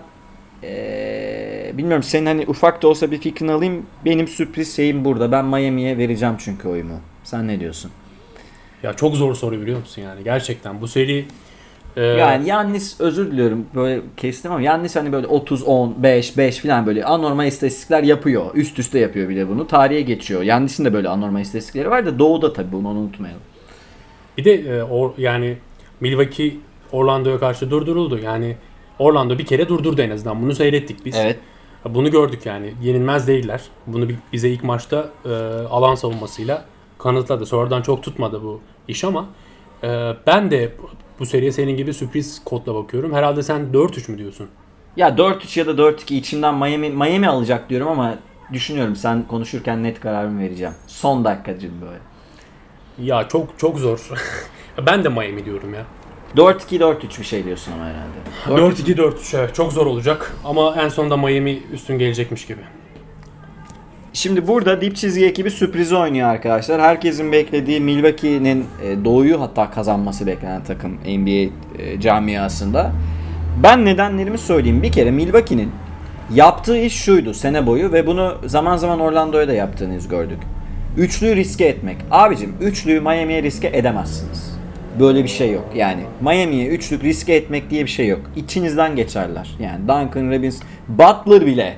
ee, 0.65 1.73
bilmiyorum 1.79 2.03
senin 2.03 2.27
hani 2.27 2.45
ufak 2.47 2.83
da 2.83 2.89
olsa 2.89 3.11
bir 3.11 3.19
fikrini 3.19 3.53
alayım. 3.53 3.87
Benim 4.05 4.29
sürpriz 4.29 4.77
şeyim 4.77 5.05
burada. 5.05 5.33
Ben 5.33 5.45
Miami'ye 5.45 5.99
vereceğim 5.99 6.35
çünkü 6.39 6.69
oyumu. 6.69 7.01
Sen 7.25 7.49
ne 7.49 7.61
diyorsun? 7.61 7.91
Ya 8.83 8.93
çok 8.93 9.15
zor 9.17 9.35
soru 9.35 9.61
biliyor 9.61 9.79
musun 9.79 10.03
yani 10.03 10.25
gerçekten 10.25 10.81
bu 10.81 10.89
seri 10.89 11.25
e, 11.97 12.03
Yani 12.03 12.49
Yannis 12.49 13.01
özür 13.01 13.33
diliyorum 13.33 13.67
böyle 13.75 14.01
kestim 14.17 14.53
ama 14.53 14.61
Yannis 14.61 14.97
hani 14.97 15.12
böyle 15.12 15.27
30 15.27 15.62
10 15.62 16.03
5 16.03 16.37
5 16.37 16.59
falan 16.59 16.87
böyle 16.87 17.05
anormal 17.05 17.47
istatistikler 17.47 18.03
yapıyor. 18.03 18.55
Üst 18.55 18.79
üste 18.79 18.99
yapıyor 18.99 19.29
bile 19.29 19.49
bunu. 19.49 19.67
Tarihe 19.67 20.01
geçiyor. 20.01 20.43
Yannis'in 20.43 20.85
de 20.85 20.93
böyle 20.93 21.09
anormal 21.09 21.41
istatistikleri 21.41 21.91
var 21.91 22.07
da 22.07 22.19
Doğu'da 22.19 22.53
tabii 22.53 22.73
bunu 22.73 22.89
unutmayalım. 22.89 23.43
bir 24.39 24.45
de 24.45 24.53
e, 24.55 24.83
o, 24.83 25.15
yani 25.19 25.57
Milwaukee 26.01 26.57
Orlando'ya 26.93 27.39
karşı 27.39 27.71
durduruldu. 27.71 28.19
Yani 28.19 28.57
Orlando 28.99 29.39
bir 29.39 29.47
kere 29.47 29.69
durdurdu 29.69 30.03
en 30.03 30.11
azından. 30.11 30.43
Bunu 30.43 30.55
seyrettik 30.55 31.05
biz. 31.05 31.17
Evet. 31.17 31.39
Bunu 31.89 32.11
gördük 32.11 32.47
yani. 32.47 32.75
Yenilmez 32.83 33.29
değiller. 33.29 33.63
Bunu 33.87 34.09
bi- 34.09 34.19
bize 34.33 34.49
ilk 34.51 34.65
maçta 34.65 35.09
e, 35.25 35.29
alan 35.71 35.95
savunmasıyla 35.95 36.65
kanıtladı. 36.99 37.47
Sonradan 37.47 37.83
çok 37.83 38.03
tutmadı 38.03 38.43
bu 38.43 38.61
iş 38.89 39.05
ama 39.05 39.27
e, 39.83 40.13
ben 40.27 40.51
de 40.51 40.73
bu- 40.83 40.91
bu 41.21 41.27
seriye 41.27 41.53
senin 41.53 41.77
gibi 41.77 41.95
sürpriz 41.95 42.43
kodla 42.45 42.75
bakıyorum. 42.75 43.13
Herhalde 43.13 43.43
sen 43.43 43.61
4-3 43.73 44.09
mü 44.13 44.19
diyorsun? 44.19 44.49
Ya 44.97 45.09
4-3 45.09 45.59
ya 45.61 45.67
da 45.67 45.71
4-2 45.71 46.15
içimden 46.15 46.55
Miami 46.55 46.91
Miami 46.91 47.29
alacak 47.29 47.71
diyorum 47.71 47.89
ama 47.89 48.15
düşünüyorum 48.53 48.97
sen 48.97 49.29
konuşurken 49.29 49.83
net 49.83 50.01
kararımı 50.01 50.41
vereceğim. 50.41 50.75
Son 50.87 51.25
dakikacım 51.25 51.73
böyle. 51.81 51.99
Ya 53.11 53.29
çok 53.29 53.59
çok 53.59 53.79
zor. 53.79 54.09
ben 54.87 55.05
de 55.05 55.09
Miami 55.09 55.45
diyorum 55.45 55.75
ya. 55.75 55.85
4-2-4-3 56.37 57.18
bir 57.18 57.24
şey 57.24 57.45
diyorsun 57.45 57.72
ama 57.72 57.85
herhalde. 57.85 58.72
4-2-4-3 58.74 59.39
evet 59.39 59.55
çok 59.55 59.72
zor 59.72 59.87
olacak 59.87 60.37
ama 60.45 60.76
en 60.82 60.89
sonunda 60.89 61.16
Miami 61.16 61.62
üstün 61.72 61.99
gelecekmiş 61.99 62.47
gibi. 62.47 62.61
Şimdi 64.12 64.49
burada 64.49 64.80
dip 64.80 64.97
çizgi 64.97 65.26
ekibi 65.26 65.51
sürprizi 65.51 65.97
oynuyor 65.97 66.28
arkadaşlar. 66.28 66.80
Herkesin 66.80 67.32
beklediği 67.32 67.80
Milwaukee'nin 67.80 68.66
e, 68.85 69.05
doğuyu 69.05 69.41
hatta 69.41 69.70
kazanması 69.70 70.26
beklenen 70.26 70.64
takım 70.64 70.93
NBA 70.95 71.51
e, 71.78 72.01
camiasında. 72.01 72.93
Ben 73.62 73.85
nedenlerimi 73.85 74.39
söyleyeyim. 74.39 74.82
Bir 74.82 74.93
kere 74.93 75.11
Milwaukee'nin 75.11 75.70
yaptığı 76.35 76.78
iş 76.78 76.95
şuydu 76.95 77.35
sene 77.35 77.66
boyu 77.66 77.93
ve 77.93 78.07
bunu 78.07 78.35
zaman 78.47 78.76
zaman 78.76 79.01
Orlando'ya 79.01 79.49
da 79.49 79.53
yaptığını 79.53 79.97
biz 79.97 80.09
gördük. 80.09 80.39
Üçlüyü 80.97 81.37
riske 81.37 81.64
etmek. 81.64 81.97
Abicim 82.11 82.55
üçlüyü 82.61 83.01
Miami'ye 83.01 83.43
riske 83.43 83.70
edemezsiniz. 83.74 84.54
Böyle 85.01 85.25
bir 85.25 85.29
şey 85.29 85.53
yok. 85.53 85.65
Yani 85.75 86.01
Miami'ye 86.21 86.67
üçlük 86.69 87.05
riske 87.05 87.35
etmek 87.35 87.71
diye 87.71 87.85
bir 87.85 87.91
şey 87.91 88.07
yok. 88.09 88.21
İçinizden 88.37 88.97
geçerler. 88.97 89.57
Yani 89.61 89.81
Duncan 89.89 90.31
Robinson, 90.39 90.69
Butler 90.89 91.47
bile 91.47 91.77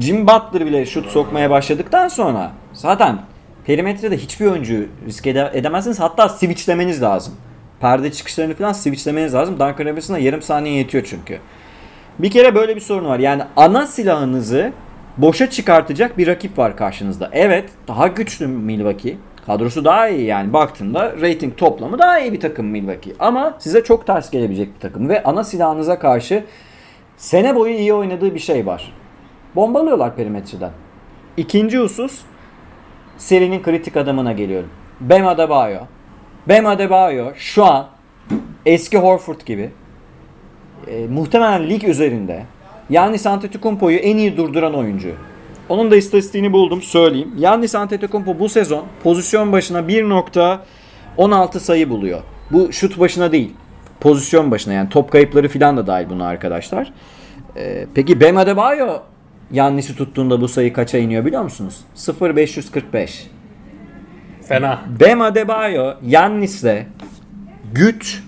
Jim 0.00 0.26
Butler 0.26 0.66
bile 0.66 0.86
şut 0.86 1.06
sokmaya 1.06 1.50
başladıktan 1.50 2.08
sonra 2.08 2.52
zaten 2.72 3.18
perimetrede 3.64 4.16
hiçbir 4.16 4.46
oyuncu 4.46 4.86
riske 5.06 5.30
ede- 5.30 5.50
edemezsiniz. 5.54 6.00
Hatta 6.00 6.28
switchlemeniz 6.28 7.02
lazım. 7.02 7.34
Perde 7.80 8.12
çıkışlarını 8.12 8.54
falan 8.54 8.72
switchlemeniz 8.72 9.34
lazım. 9.34 9.54
Duncan 9.54 9.84
Robinson'a 9.86 10.18
yarım 10.18 10.42
saniye 10.42 10.74
yetiyor 10.74 11.04
çünkü. 11.10 11.38
Bir 12.18 12.30
kere 12.30 12.54
böyle 12.54 12.76
bir 12.76 12.80
sorun 12.80 13.04
var. 13.08 13.18
Yani 13.18 13.42
ana 13.56 13.86
silahınızı 13.86 14.72
boşa 15.16 15.50
çıkartacak 15.50 16.18
bir 16.18 16.26
rakip 16.26 16.58
var 16.58 16.76
karşınızda. 16.76 17.28
Evet 17.32 17.70
daha 17.88 18.06
güçlü 18.06 18.46
Milwaukee. 18.46 19.16
Kadrosu 19.50 19.84
daha 19.84 20.08
iyi 20.08 20.26
yani 20.26 20.52
baktığında 20.52 21.12
rating 21.20 21.56
toplamı 21.56 21.98
daha 21.98 22.18
iyi 22.20 22.32
bir 22.32 22.40
takım 22.40 22.66
Milwaukee. 22.66 23.12
Ama 23.18 23.54
size 23.58 23.84
çok 23.84 24.06
ters 24.06 24.30
gelebilecek 24.30 24.74
bir 24.74 24.80
takım. 24.80 25.08
Ve 25.08 25.22
ana 25.22 25.44
silahınıza 25.44 25.98
karşı 25.98 26.44
sene 27.16 27.56
boyu 27.56 27.74
iyi 27.74 27.94
oynadığı 27.94 28.34
bir 28.34 28.40
şey 28.40 28.66
var. 28.66 28.92
Bombalıyorlar 29.56 30.16
perimetreden. 30.16 30.70
İkinci 31.36 31.78
husus 31.78 32.20
serinin 33.18 33.62
kritik 33.62 33.96
adamına 33.96 34.32
geliyorum. 34.32 34.70
Bam 35.00 35.26
Adebayo. 35.26 35.80
Bam 36.48 36.66
Adebayo 36.66 37.32
şu 37.34 37.64
an 37.64 37.86
eski 38.66 38.98
Horford 38.98 39.40
gibi 39.46 39.70
e, 40.86 41.06
muhtemelen 41.06 41.70
lig 41.70 41.84
üzerinde 41.84 42.42
Yannis 42.90 43.26
Antetokounmpo'yu 43.26 43.96
en 43.96 44.16
iyi 44.16 44.36
durduran 44.36 44.74
oyuncu. 44.74 45.14
Onun 45.70 45.90
da 45.90 45.96
istatistiğini 45.96 46.52
buldum 46.52 46.82
söyleyeyim. 46.82 47.34
Yannis 47.38 47.74
Antetokounmpo 47.74 48.38
bu 48.38 48.48
sezon 48.48 48.84
pozisyon 49.02 49.52
başına 49.52 49.78
1.16 49.78 51.60
sayı 51.60 51.90
buluyor. 51.90 52.20
Bu 52.50 52.72
şut 52.72 53.00
başına 53.00 53.32
değil. 53.32 53.52
Pozisyon 54.00 54.50
başına 54.50 54.72
yani 54.74 54.88
top 54.88 55.12
kayıpları 55.12 55.48
falan 55.48 55.76
da 55.76 55.86
dahil 55.86 56.10
buna 56.10 56.26
arkadaşlar. 56.26 56.92
Ee, 57.56 57.86
peki 57.94 58.20
Bam 58.20 58.36
Adebayo 58.36 58.98
Yannis'i 59.52 59.96
tuttuğunda 59.96 60.40
bu 60.40 60.48
sayı 60.48 60.72
kaça 60.72 60.98
iniyor 60.98 61.24
biliyor 61.24 61.42
musunuz? 61.42 61.80
0.545. 61.96 63.08
Fena. 64.48 64.80
Bam 65.00 65.20
Adebayo 65.20 65.94
Yannis'le 66.06 66.86
güç 67.74 68.22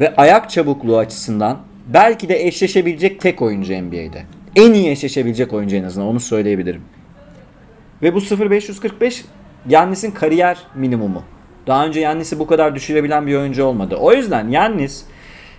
ve 0.00 0.16
ayak 0.16 0.50
çabukluğu 0.50 0.98
açısından 0.98 1.58
belki 1.86 2.28
de 2.28 2.46
eşleşebilecek 2.46 3.20
tek 3.20 3.42
oyuncu 3.42 3.72
NBA'de. 3.72 4.35
En 4.56 4.72
iyi 4.72 4.90
eşleşebilecek 4.90 5.52
oyuncu 5.52 5.76
en 5.76 5.84
azından 5.84 6.08
onu 6.08 6.20
söyleyebilirim. 6.20 6.82
Ve 8.02 8.14
bu 8.14 8.18
0.545 8.18 9.24
Yannis'in 9.68 10.10
kariyer 10.10 10.58
minimumu. 10.74 11.22
Daha 11.66 11.86
önce 11.86 12.00
Yannis'i 12.00 12.38
bu 12.38 12.46
kadar 12.46 12.74
düşürebilen 12.74 13.26
bir 13.26 13.36
oyuncu 13.36 13.64
olmadı. 13.64 13.96
O 13.96 14.12
yüzden 14.12 14.48
Yannis 14.48 15.04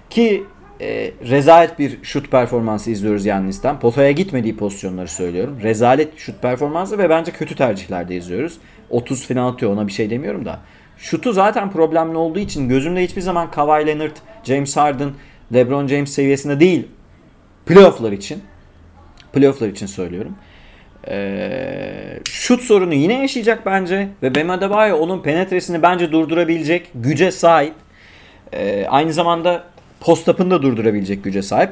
ki 0.10 0.44
e, 0.82 1.12
rezalet 1.30 1.80
bir 1.80 2.04
şut 2.04 2.32
performansı 2.32 2.92
izliyoruz 2.92 3.26
Yannis'ten. 3.26 3.80
Potaya 3.80 4.12
gitmediği 4.12 4.58
pozisyonları 4.58 5.08
söylüyorum. 5.08 5.60
Rezalet 5.64 6.18
şut 6.18 6.42
performansı 6.42 6.98
ve 6.98 7.10
bence 7.10 7.32
kötü 7.32 7.56
tercihlerde 7.56 8.16
izliyoruz. 8.16 8.58
30 8.90 9.28
falan 9.28 9.54
atıyor 9.54 9.72
ona 9.72 9.88
bir 9.88 9.92
şey 9.92 10.10
demiyorum 10.10 10.46
da. 10.46 10.60
Şutu 10.98 11.34
zaten 11.34 11.72
problemli 11.72 12.18
olduğu 12.18 12.40
için 12.40 12.70
gözümde 12.70 13.04
hiçbir 13.04 13.22
zaman 13.22 13.52
Kawhi 13.52 13.88
Leonard, 13.88 14.16
James 14.44 14.78
Harden, 14.78 15.10
LeBron 15.54 15.88
James 15.88 16.14
seviyesinde 16.14 16.60
değil. 16.60 16.88
Playoff'lar 17.66 18.12
için. 18.12 18.42
Playoff'lar 19.38 19.68
için 19.68 19.86
söylüyorum. 19.86 20.36
Ee, 21.08 22.20
şut 22.26 22.62
sorunu 22.62 22.94
yine 22.94 23.22
yaşayacak 23.22 23.66
bence 23.66 24.08
ve 24.24 24.36
Bam 24.36 24.50
Adebayo 24.50 24.98
onun 24.98 25.22
penetresini 25.22 25.82
bence 25.82 26.12
durdurabilecek 26.12 26.92
güce 26.96 27.32
sahip. 27.32 27.74
Ee, 28.54 28.86
aynı 28.90 29.14
zamanda 29.14 29.64
post-up'ını 30.00 30.52
da 30.52 30.62
durdurabilecek 30.62 31.24
güce 31.24 31.42
sahip. 31.42 31.70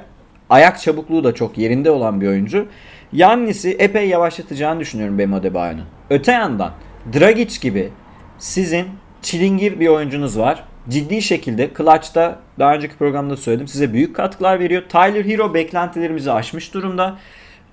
Ayak 0.49 0.81
çabukluğu 0.81 1.23
da 1.23 1.35
çok 1.35 1.57
yerinde 1.57 1.91
olan 1.91 2.21
bir 2.21 2.27
oyuncu. 2.27 2.67
Yannis'i 3.13 3.71
epey 3.71 4.09
yavaşlatacağını 4.09 4.79
düşünüyorum 4.79 5.19
Bam 5.19 5.33
Adebayo'nun. 5.33 5.85
Öte 6.09 6.31
yandan 6.31 6.71
Dragic 7.13 7.59
gibi 7.61 7.89
sizin 8.37 8.85
çilingir 9.21 9.79
bir 9.79 9.87
oyuncunuz 9.87 10.39
var. 10.39 10.63
Ciddi 10.89 11.21
şekilde 11.21 11.69
Clutch'ta 11.77 12.39
daha 12.59 12.75
önceki 12.75 12.97
programda 12.97 13.37
söyledim 13.37 13.67
size 13.67 13.93
büyük 13.93 14.15
katkılar 14.15 14.59
veriyor. 14.59 14.83
Tyler 14.89 15.25
Hero 15.25 15.53
beklentilerimizi 15.53 16.31
aşmış 16.31 16.73
durumda. 16.73 17.17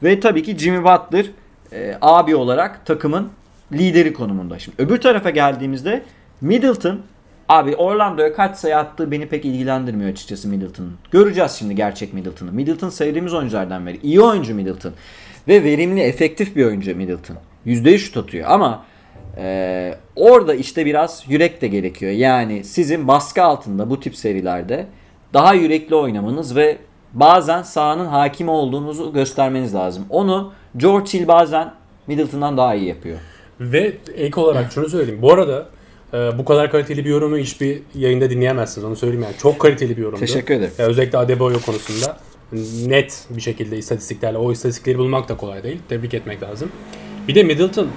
Ve 0.03 0.21
tabii 0.21 0.43
ki 0.43 0.59
Jimmy 0.59 0.85
Butler 0.85 1.27
e, 1.73 1.95
abi 2.01 2.37
olarak 2.37 2.87
takımın 2.87 3.29
lideri 3.73 4.13
konumunda. 4.13 4.59
Şimdi 4.59 4.83
öbür 4.83 5.01
tarafa 5.01 5.31
geldiğimizde 5.31 6.03
Middleton 6.41 7.01
abi 7.49 7.77
Orlando'ya 7.77 8.35
kaç 8.35 8.57
sayı 8.57 8.79
attığı 8.79 9.11
beni 9.11 9.29
pek 9.29 9.45
ilgilendirmiyor 9.45 10.11
açıkçası 10.11 10.49
Middleton'ın. 10.49 10.95
Göreceğiz 11.11 11.53
şimdi 11.53 11.75
gerçek 11.75 12.15
Middleton'ı. 12.15 12.53
Middleton 12.53 12.89
sevdiğimiz 12.89 13.35
oyunculardan 13.35 13.87
biri. 13.87 14.01
İyi 14.03 14.21
oyuncu 14.21 14.55
Middleton. 14.55 14.93
Ve 15.49 15.65
verimli, 15.65 16.01
efektif 16.01 16.57
bir 16.57 16.67
oyuncu 16.67 16.97
Middleton. 16.97 17.37
%100 17.67 17.99
şut 17.99 18.17
atıyor 18.17 18.51
ama 18.51 18.85
e, 19.37 19.95
orada 20.17 20.55
işte 20.55 20.87
biraz 20.87 21.25
yürek 21.29 21.63
de 21.63 21.69
gerekiyor. 21.69 22.13
Yani 22.13 22.65
sizin 22.65 23.09
baskı 23.09 23.43
altında 23.43 23.91
bu 23.91 24.01
tip 24.01 24.17
serilerde 24.17 24.87
daha 25.35 25.55
yürekli 25.55 25.95
oynamanız 25.95 26.57
ve 26.57 26.79
bazen 27.13 27.63
sahanın 27.63 28.07
hakim 28.07 28.49
olduğunuzu 28.49 29.13
göstermeniz 29.13 29.75
lazım. 29.75 30.05
Onu 30.11 30.53
George 30.77 31.13
Hill 31.13 31.29
bazen 31.29 31.75
Middleton'dan 32.07 32.57
daha 32.57 32.75
iyi 32.75 32.89
yapıyor. 32.89 33.19
Ve 33.61 33.97
ek 34.17 34.41
olarak 34.41 34.73
şunu 34.73 34.89
söyleyeyim. 34.89 35.23
Bu 35.23 35.33
arada 35.33 35.67
e, 36.15 36.39
bu 36.39 36.45
kadar 36.45 36.71
kaliteli 36.71 37.05
bir 37.05 37.11
yorumu 37.11 37.37
hiçbir 37.37 37.83
yayında 37.95 38.31
dinleyemezsiniz. 38.31 38.85
Onu 38.85 38.97
söyleyeyim 38.97 39.23
yani. 39.23 39.35
Çok 39.39 39.59
kaliteli 39.59 39.97
bir 39.97 40.03
yorumdu. 40.03 40.21
Teşekkür 40.21 40.55
ederim. 40.55 40.73
Ya 40.79 40.87
özellikle 40.87 41.19
Adebayo 41.19 41.61
konusunda 41.67 42.17
net 42.87 43.27
bir 43.31 43.41
şekilde 43.41 43.79
istatistiklerle 43.79 44.39
o 44.39 44.53
istatistikleri 44.53 44.99
bulmak 44.99 45.29
da 45.29 45.37
kolay 45.37 45.63
değil. 45.63 45.79
Tebrik 45.89 46.15
etmek 46.15 46.43
lazım. 46.43 46.69
Bir 47.29 47.35
de 47.35 47.43
Middleton 47.43 47.89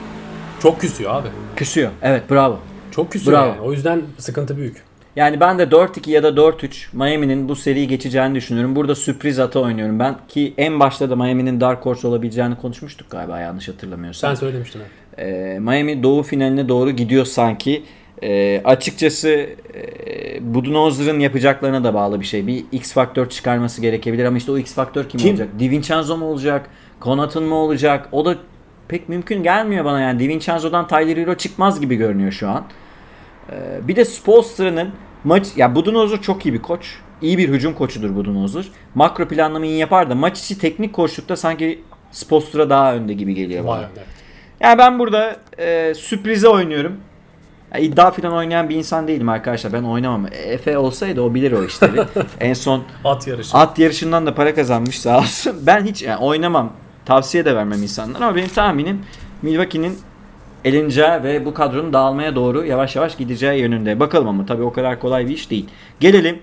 çok 0.61 0.81
küsüyor 0.81 1.11
abi. 1.15 1.27
Küsüyor. 1.55 1.91
Evet 2.01 2.29
bravo. 2.29 2.59
Çok 2.91 3.11
küsüyor 3.11 3.37
Bravo. 3.37 3.47
yani. 3.49 3.61
O 3.61 3.71
yüzden 3.71 4.01
sıkıntı 4.17 4.57
büyük. 4.57 4.83
Yani 5.15 5.39
ben 5.39 5.59
de 5.59 5.63
4-2 5.63 6.09
ya 6.09 6.23
da 6.23 6.29
4-3 6.29 6.87
Miami'nin 6.93 7.49
bu 7.49 7.55
seriyi 7.55 7.87
geçeceğini 7.87 8.35
düşünüyorum. 8.35 8.75
Burada 8.75 8.95
sürpriz 8.95 9.39
ata 9.39 9.59
oynuyorum 9.59 9.99
ben. 9.99 10.15
Ki 10.27 10.53
en 10.57 10.79
başta 10.79 11.09
da 11.09 11.15
Miami'nin 11.15 11.61
Dark 11.61 11.85
Horse 11.85 12.07
olabileceğini 12.07 12.55
konuşmuştuk 12.57 13.09
galiba 13.09 13.39
yanlış 13.39 13.67
hatırlamıyorsam. 13.67 14.35
Sen 14.35 14.39
söylemiştin 14.39 14.79
abi. 14.79 15.21
Ee, 15.21 15.59
Miami 15.59 16.03
doğu 16.03 16.23
finaline 16.23 16.69
doğru 16.69 16.91
gidiyor 16.91 17.25
sanki. 17.25 17.83
E, 18.23 18.61
açıkçası 18.65 19.29
e, 19.29 20.53
Budenholzer'ın 20.53 21.19
yapacaklarına 21.19 21.83
da 21.83 21.93
bağlı 21.93 22.19
bir 22.19 22.25
şey. 22.25 22.47
Bir 22.47 22.65
X 22.71 22.93
faktör 22.93 23.29
çıkarması 23.29 23.81
gerekebilir 23.81 24.25
ama 24.25 24.37
işte 24.37 24.51
o 24.51 24.57
X 24.57 24.73
faktör 24.73 25.09
kim, 25.09 25.19
Kim? 25.19 25.29
olacak? 25.29 25.49
Di 25.59 25.71
Vincenzo 25.71 26.17
mu 26.17 26.25
olacak? 26.25 26.69
Connaughton 27.01 27.43
mu 27.43 27.55
olacak? 27.55 28.09
O 28.11 28.25
da 28.25 28.35
pek 28.87 29.09
mümkün 29.09 29.43
gelmiyor 29.43 29.85
bana 29.85 30.01
yani. 30.01 30.19
Di 30.19 30.29
Vincenzo'dan 30.29 30.87
Tyler 30.87 31.17
Hero 31.17 31.35
çıkmaz 31.35 31.81
gibi 31.81 31.95
görünüyor 31.95 32.31
şu 32.31 32.49
an. 32.49 32.65
Ee, 33.51 33.87
bir 33.87 33.95
de 33.95 34.05
Spolstra'nın 34.05 34.89
maç 35.23 35.47
ya 35.55 35.75
Budenholzer 35.75 36.21
çok 36.21 36.45
iyi 36.45 36.53
bir 36.53 36.61
koç. 36.61 36.95
İyi 37.21 37.37
bir 37.37 37.49
hücum 37.49 37.73
koçudur 37.73 38.15
Budenholzer. 38.15 38.65
Makro 38.95 39.27
planlamayı 39.27 39.75
yapar 39.75 40.09
da 40.09 40.15
maç 40.15 40.39
içi 40.39 40.57
teknik 40.59 40.93
koçlukta 40.93 41.35
sanki 41.35 41.83
Spolstra 42.11 42.69
daha 42.69 42.95
önde 42.95 43.13
gibi 43.13 43.33
geliyor 43.33 43.67
bana. 43.67 43.89
Yani 44.59 44.77
ben 44.77 44.99
burada 44.99 45.35
e, 45.57 45.93
sürprize 45.93 46.47
oynuyorum. 46.47 46.97
Ya 47.73 47.79
iddia 47.79 48.11
falan 48.11 48.33
oynayan 48.33 48.69
bir 48.69 48.75
insan 48.75 49.07
değilim 49.07 49.29
arkadaşlar. 49.29 49.73
Ben 49.73 49.83
oynamam. 49.83 50.27
Efe 50.31 50.77
olsaydı 50.77 51.21
o 51.21 51.33
bilir 51.33 51.51
o 51.51 51.63
işleri. 51.63 52.01
en 52.39 52.53
son 52.53 52.83
At 53.05 53.27
yarışı. 53.27 53.57
at 53.57 53.79
yarışından 53.79 54.25
da 54.25 54.35
para 54.35 54.55
kazanmış 54.55 54.99
sağ 54.99 55.17
olsun. 55.19 55.55
Ben 55.61 55.85
hiç 55.85 56.01
yani 56.01 56.17
oynamam. 56.17 56.73
Tavsiye 57.05 57.45
de 57.45 57.55
vermem 57.55 57.83
insanlara 57.83 58.25
ama 58.25 58.35
benim 58.35 58.49
tahminim 58.49 59.01
Milwaukee'nin 59.41 59.97
elineceği 60.65 61.23
ve 61.23 61.45
bu 61.45 61.53
kadronun 61.53 61.93
dağılmaya 61.93 62.35
doğru 62.35 62.65
yavaş 62.65 62.95
yavaş 62.95 63.17
gideceği 63.17 63.61
yönünde. 63.61 63.99
Bakalım 63.99 64.27
ama 64.27 64.45
tabii 64.45 64.63
o 64.63 64.73
kadar 64.73 64.99
kolay 64.99 65.27
bir 65.27 65.33
iş 65.33 65.51
değil. 65.51 65.69
Gelelim 65.99 66.39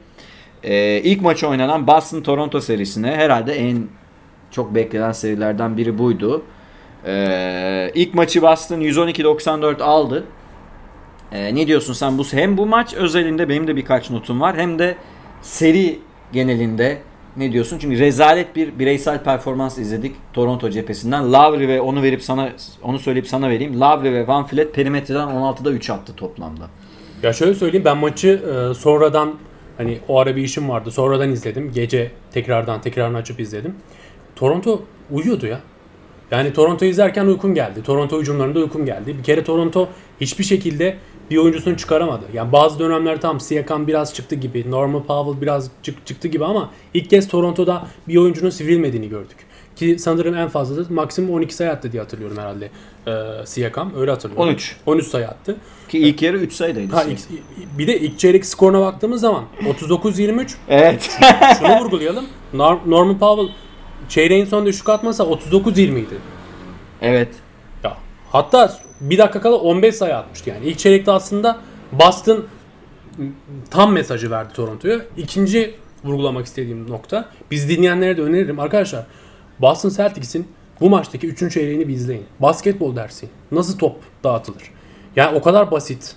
e, 0.63 1.01
ilk 1.01 1.23
maçı 1.23 1.49
oynanan 1.49 1.87
Boston-Toronto 1.87 2.61
serisine. 2.61 3.17
Herhalde 3.17 3.53
en 3.53 3.89
çok 4.51 4.75
beklenen 4.75 5.13
serilerden 5.13 5.77
biri 5.77 5.99
buydu. 5.99 6.43
E, 7.07 7.91
ilk 7.95 8.15
maçı 8.15 8.43
Boston 8.43 8.81
112-94 8.81 9.83
aldı. 9.83 10.25
E, 11.33 11.55
ne 11.55 11.67
diyorsun 11.67 11.93
sen 11.93 12.19
bu 12.19 12.25
hem 12.25 12.57
bu 12.57 12.67
maç 12.67 12.95
özelinde 12.95 13.49
benim 13.49 13.67
de 13.67 13.77
birkaç 13.77 14.11
notum 14.11 14.41
var 14.41 14.57
hem 14.57 14.79
de 14.79 14.97
seri 15.43 15.99
genelinde 16.33 16.99
ne 17.37 17.53
diyorsun? 17.53 17.79
Çünkü 17.79 17.99
rezalet 17.99 18.57
bir 18.57 18.79
bireysel 18.79 19.23
performans 19.23 19.79
izledik 19.79 20.17
Toronto 20.33 20.71
cephesinden. 20.71 21.33
Lowry 21.33 21.69
ve 21.69 21.81
onu 21.81 22.03
verip 22.03 22.23
sana 22.23 22.53
onu 22.83 22.99
söyleyip 22.99 23.29
sana 23.29 23.51
vereyim. 23.51 23.81
Lowry 23.81 24.13
ve 24.13 24.27
Van 24.27 24.47
Fleet 24.47 24.75
perimetreden 24.75 25.29
16'da 25.29 25.71
3 25.71 25.91
attı 25.91 26.17
toplamda. 26.17 26.69
Ya 27.23 27.33
şöyle 27.33 27.55
söyleyeyim 27.55 27.85
ben 27.85 27.97
maçı 27.97 28.29
e, 28.29 28.75
sonradan 28.75 29.35
hani 29.77 29.99
o 30.09 30.19
ara 30.19 30.37
bir 30.37 30.43
işim 30.43 30.69
vardı. 30.69 30.91
Sonradan 30.91 31.31
izledim. 31.31 31.73
Gece 31.75 32.11
tekrardan 32.33 32.81
tekrarını 32.81 33.17
açıp 33.17 33.41
izledim. 33.41 33.75
Toronto 34.37 34.83
uyuyordu 35.11 35.47
ya. 35.47 35.61
Yani 36.31 36.53
Toronto 36.53 36.85
izlerken 36.85 37.27
uykum 37.27 37.55
geldi. 37.55 37.83
Toronto 37.83 38.21
hücumlarında 38.21 38.59
uykum 38.59 38.87
geldi. 38.87 39.19
Bir 39.19 39.23
kere 39.23 39.45
Toronto 39.45 39.89
hiçbir 40.21 40.45
şekilde 40.45 40.97
bir 41.31 41.37
oyuncusunu 41.37 41.77
çıkaramadı. 41.77 42.25
Yani 42.35 42.53
bazı 42.53 42.79
dönemler 42.79 43.21
tam 43.21 43.41
Siakam 43.41 43.87
biraz 43.87 44.15
çıktı 44.15 44.35
gibi, 44.35 44.71
Norman 44.71 45.03
Powell 45.03 45.41
biraz 45.43 45.71
çık- 45.83 46.07
çıktı 46.07 46.29
gibi 46.29 46.45
ama 46.45 46.71
ilk 46.95 47.11
kez 47.11 47.29
Toronto'da 47.29 47.87
bir 48.09 48.17
oyuncunun 48.17 48.51
sivrilmediğini 48.51 49.09
gördük. 49.09 49.37
Ki 49.77 49.97
sanırım 49.99 50.35
en 50.37 50.49
fazla 50.49 50.77
da 50.85 50.95
maksimum 50.95 51.35
12 51.35 51.55
sayı 51.55 51.71
attı 51.71 51.93
diye 51.93 52.03
hatırlıyorum 52.03 52.37
herhalde 52.39 52.71
e, 53.07 53.47
Siakam. 53.47 53.93
Öyle 53.97 54.11
hatırlıyorum. 54.11 54.49
13. 54.49 54.77
13 54.87 55.07
sayı 55.07 55.29
attı. 55.29 55.57
Ki 55.89 55.99
ilk 55.99 56.23
yarı 56.23 56.37
3 56.39 56.53
sayıdaydı. 56.53 56.93
Ha, 56.95 57.05
ilk- 57.05 57.79
bir 57.79 57.87
de 57.87 58.01
ilk 58.01 58.19
çeyrek 58.19 58.47
skoruna 58.47 58.81
baktığımız 58.81 59.21
zaman 59.21 59.45
39-23 59.65 60.55
Evet. 60.69 61.19
şunu 61.59 61.81
vurgulayalım. 61.81 62.25
Nor- 62.55 62.79
Norman 62.91 63.19
Powell 63.19 63.49
çeyreğin 64.09 64.45
sonunda 64.45 64.69
üçlük 64.71 64.89
atmasa 64.89 65.25
39-20 65.25 65.99
idi. 65.99 66.15
evet. 67.03 67.29
Hatta 68.33 68.73
bir 69.01 69.19
dakika 69.19 69.41
kala 69.41 69.57
15 69.57 69.95
sayı 69.95 70.17
atmıştı 70.17 70.51
yani. 70.51 70.67
İlk 70.67 70.79
çeyrekte 70.79 71.13
aslında 71.13 71.59
Boston 71.93 72.45
tam 73.71 73.93
mesajı 73.93 74.31
verdi 74.31 74.55
Toronto'ya. 74.55 75.01
İkinci 75.17 75.75
vurgulamak 76.05 76.47
istediğim 76.47 76.91
nokta. 76.91 77.29
Biz 77.51 77.69
dinleyenlere 77.69 78.17
de 78.17 78.23
öneririm. 78.23 78.61
Arkadaşlar 78.61 79.07
Boston 79.61 79.89
Celtics'in 79.89 80.49
bu 80.81 80.91
maçtaki 80.91 81.29
3. 81.29 81.55
çeyreğini 81.55 81.89
bir 81.89 81.95
izleyin. 81.95 82.25
Basketbol 82.41 82.97
dersi. 82.97 83.29
Nasıl 83.53 83.79
top 83.79 83.97
dağıtılır? 84.25 84.63
Yani 85.17 85.39
o 85.39 85.43
kadar 85.43 85.71
basit. 85.71 86.17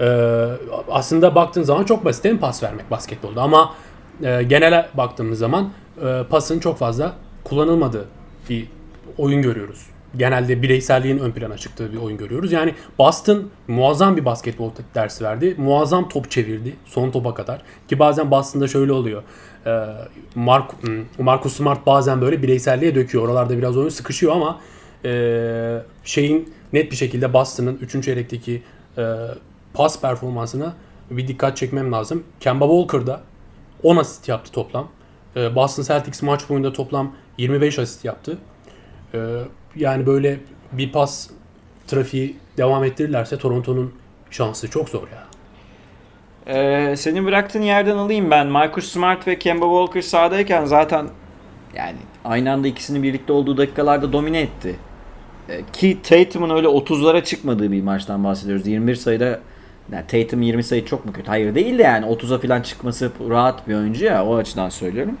Ee, 0.00 0.48
aslında 0.90 1.34
baktığın 1.34 1.62
zaman 1.62 1.84
çok 1.84 2.04
basit 2.04 2.24
değil 2.24 2.34
mi 2.34 2.40
pas 2.40 2.62
vermek 2.62 2.90
basketbolda 2.90 3.42
ama 3.42 3.74
e, 4.22 4.42
genele 4.42 4.88
baktığımız 4.94 5.38
zaman 5.38 5.70
e, 6.04 6.22
pasın 6.30 6.60
çok 6.60 6.78
fazla 6.78 7.12
kullanılmadığı 7.44 8.08
bir 8.50 8.68
oyun 9.18 9.42
görüyoruz. 9.42 9.86
Genelde 10.16 10.62
bireyselliğin 10.62 11.18
ön 11.18 11.30
plana 11.30 11.56
çıktığı 11.56 11.92
bir 11.92 11.96
oyun 11.96 12.18
görüyoruz. 12.18 12.52
Yani 12.52 12.74
Boston 12.98 13.48
muazzam 13.68 14.16
bir 14.16 14.24
basketbol 14.24 14.70
dersi 14.94 15.24
verdi. 15.24 15.54
Muazzam 15.58 16.08
top 16.08 16.30
çevirdi 16.30 16.76
son 16.84 17.10
topa 17.10 17.34
kadar. 17.34 17.62
Ki 17.88 17.98
bazen 17.98 18.30
Boston'da 18.30 18.68
şöyle 18.68 18.92
oluyor. 18.92 19.22
Ee, 19.66 19.86
Mark, 20.34 20.82
hmm, 20.82 21.04
Marcus 21.18 21.56
Smart 21.56 21.86
bazen 21.86 22.20
böyle 22.20 22.42
bireyselliğe 22.42 22.94
döküyor. 22.94 23.24
Oralarda 23.24 23.58
biraz 23.58 23.76
oyun 23.76 23.88
sıkışıyor 23.88 24.32
ama 24.32 24.60
e, 25.04 25.82
şeyin 26.04 26.54
net 26.72 26.90
bir 26.90 26.96
şekilde 26.96 27.32
Boston'ın 27.32 27.78
3. 27.80 28.04
çeyrekteki 28.04 28.62
e, 28.98 29.16
pas 29.74 30.00
performansına 30.00 30.74
bir 31.10 31.28
dikkat 31.28 31.56
çekmem 31.56 31.92
lazım. 31.92 32.22
Kemba 32.40 32.64
Walker'da 32.64 33.20
10 33.82 33.96
asist 33.96 34.28
yaptı 34.28 34.52
toplam. 34.52 34.88
Ee, 35.36 35.54
Boston 35.54 35.82
Celtics 35.82 36.22
maç 36.22 36.48
boyunca 36.48 36.72
toplam 36.72 37.12
25 37.38 37.78
asist 37.78 38.04
yaptı. 38.04 38.38
Yani 39.76 40.06
böyle 40.06 40.38
bir 40.72 40.92
pas 40.92 41.30
trafiği 41.86 42.36
devam 42.56 42.84
ettirirlerse 42.84 43.38
Toronto'nun 43.38 43.94
şansı 44.30 44.70
çok 44.70 44.88
zor 44.88 45.02
ya. 45.02 45.26
Ee, 46.46 46.96
senin 46.96 47.26
bıraktığın 47.26 47.62
yerden 47.62 47.96
alayım 47.96 48.30
ben. 48.30 48.46
Marcus 48.46 48.92
Smart 48.92 49.26
ve 49.26 49.38
Kemba 49.38 49.64
Walker 49.64 50.02
sahadayken 50.02 50.64
zaten 50.64 51.08
yani 51.74 51.96
aynı 52.24 52.52
anda 52.52 52.68
ikisinin 52.68 53.02
birlikte 53.02 53.32
olduğu 53.32 53.56
dakikalarda 53.56 54.12
domine 54.12 54.40
etti. 54.40 54.76
Ee, 55.48 55.60
ki 55.72 55.98
Tatum'un 56.02 56.56
öyle 56.56 56.66
30'lara 56.66 57.24
çıkmadığı 57.24 57.72
bir 57.72 57.82
maçtan 57.82 58.24
bahsediyoruz. 58.24 58.66
21 58.66 58.94
sayıda 58.94 59.40
yani 59.92 60.06
Tatum 60.08 60.42
20 60.42 60.64
sayı 60.64 60.84
çok 60.84 61.06
mu 61.06 61.12
kötü? 61.12 61.28
Hayır 61.28 61.54
değil 61.54 61.78
de 61.78 61.82
yani 61.82 62.06
30'a 62.06 62.38
falan 62.38 62.62
çıkması 62.62 63.12
rahat 63.30 63.68
bir 63.68 63.74
oyuncu 63.74 64.04
ya 64.04 64.26
o 64.26 64.36
açıdan 64.36 64.68
söylüyorum. 64.68 65.16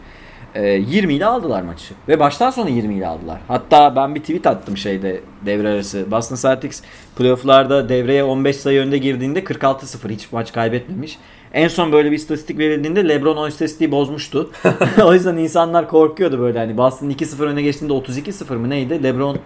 Ee, 0.54 0.66
20 0.66 1.14
ile 1.14 1.26
aldılar 1.26 1.62
maçı. 1.62 1.94
Ve 2.08 2.20
baştan 2.20 2.50
sona 2.50 2.68
20 2.68 2.94
ile 2.94 3.06
aldılar. 3.06 3.40
Hatta 3.48 3.96
ben 3.96 4.14
bir 4.14 4.20
tweet 4.20 4.46
attım 4.46 4.76
şeyde 4.76 5.20
devre 5.46 5.68
arası. 5.68 6.10
Boston 6.10 6.36
Celtics 6.36 6.82
playofflarda 7.16 7.88
devreye 7.88 8.24
15 8.24 8.56
sayı 8.56 8.80
önde 8.80 8.98
girdiğinde 8.98 9.40
46-0 9.40 10.10
hiç 10.10 10.32
maç 10.32 10.52
kaybetmemiş. 10.52 11.18
En 11.52 11.68
son 11.68 11.92
böyle 11.92 12.10
bir 12.10 12.16
istatistik 12.16 12.58
verildiğinde 12.58 13.08
LeBron 13.08 13.36
o 13.36 13.48
istatistiği 13.48 13.92
bozmuştu. 13.92 14.50
o 15.04 15.14
yüzden 15.14 15.36
insanlar 15.36 15.88
korkuyordu 15.88 16.40
böyle 16.40 16.58
hani 16.58 16.76
Boston 16.76 17.10
2-0 17.10 17.42
öne 17.44 17.62
geçtiğinde 17.62 17.92
32-0 17.94 18.56
mı 18.56 18.70
neydi? 18.70 19.02
LeBron 19.02 19.38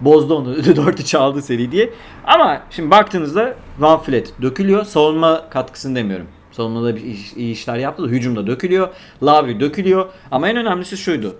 bozdu 0.00 0.34
onu 0.34 0.54
4-3 0.56 1.18
aldı 1.18 1.42
seri 1.42 1.72
diye. 1.72 1.90
Ama 2.24 2.62
şimdi 2.70 2.90
baktığınızda 2.90 3.54
Van 3.78 4.00
Fleet 4.00 4.42
dökülüyor. 4.42 4.84
Savunma 4.84 5.50
katkısını 5.50 5.96
demiyorum. 5.96 6.26
Savunmada 6.58 6.96
bir 6.96 7.02
iş- 7.04 7.32
iyi 7.32 7.52
işler 7.52 7.76
yaptı 7.76 8.02
da 8.02 8.06
hücumda 8.08 8.46
dökülüyor. 8.46 8.88
Lowry 9.22 9.60
dökülüyor. 9.60 10.06
Ama 10.30 10.48
en 10.48 10.56
önemlisi 10.56 10.96
şuydu. 10.96 11.36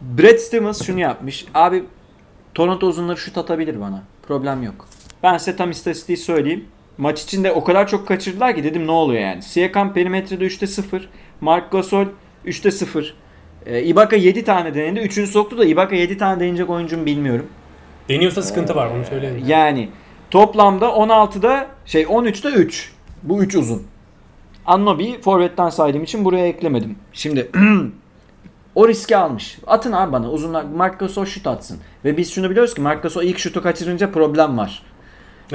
Brad 0.00 0.36
Stevens 0.36 0.82
şunu 0.86 1.00
yapmış. 1.00 1.46
Abi 1.54 1.84
Toronto 2.54 2.86
uzunları 2.86 3.16
şut 3.16 3.38
atabilir 3.38 3.80
bana. 3.80 4.02
Problem 4.28 4.62
yok. 4.62 4.88
Ben 5.22 5.38
size 5.38 5.56
tam 5.56 5.70
istatistiği 5.70 6.16
söyleyeyim. 6.18 6.64
Maç 6.98 7.22
içinde 7.22 7.52
o 7.52 7.64
kadar 7.64 7.88
çok 7.88 8.08
kaçırdılar 8.08 8.54
ki 8.56 8.64
dedim 8.64 8.86
ne 8.86 8.90
oluyor 8.90 9.20
yani. 9.22 9.42
Siakam 9.42 9.94
perimetrede 9.94 10.44
3'te 10.46 10.66
0. 10.66 11.08
Mark 11.40 11.72
Gasol 11.72 12.06
3'te 12.46 12.70
0. 12.70 13.14
Ee, 13.66 13.82
Ibaka 13.82 14.16
7 14.16 14.44
tane 14.44 14.74
denedi. 14.74 15.00
Üçünü 15.00 15.26
soktu 15.26 15.58
da 15.58 15.64
Ibaka 15.64 15.96
7 15.96 16.18
tane 16.18 16.40
deneyecek 16.40 16.70
oyuncu 16.70 16.98
mu 16.98 17.06
bilmiyorum. 17.06 17.46
Deniyorsa 18.08 18.42
sıkıntı 18.42 18.74
var 18.74 18.90
onu 18.96 19.04
söyleyelim. 19.04 19.44
Yani 19.46 19.88
toplamda 20.30 20.86
16'da 20.86 21.66
şey 21.86 22.02
13'te 22.02 22.48
3. 22.48 22.95
Bu 23.22 23.42
3 23.42 23.54
uzun. 23.54 23.82
Annobi 24.66 25.20
forvetten 25.20 25.68
saydığım 25.68 26.02
için 26.02 26.24
buraya 26.24 26.46
eklemedim. 26.46 26.96
Şimdi 27.12 27.50
o 28.74 28.88
riski 28.88 29.16
almış. 29.16 29.58
Atın 29.66 29.92
abi 29.92 30.12
bana 30.12 30.30
uzunlar. 30.30 30.64
Marc 30.64 30.96
Gasol 30.98 31.24
şut 31.24 31.46
atsın. 31.46 31.78
Ve 32.04 32.16
biz 32.16 32.32
şunu 32.32 32.50
biliyoruz 32.50 32.74
ki 32.74 32.80
Marc 32.80 33.00
Gasol 33.00 33.22
ilk 33.22 33.38
şutu 33.38 33.62
kaçırınca 33.62 34.12
problem 34.12 34.58
var. 34.58 34.82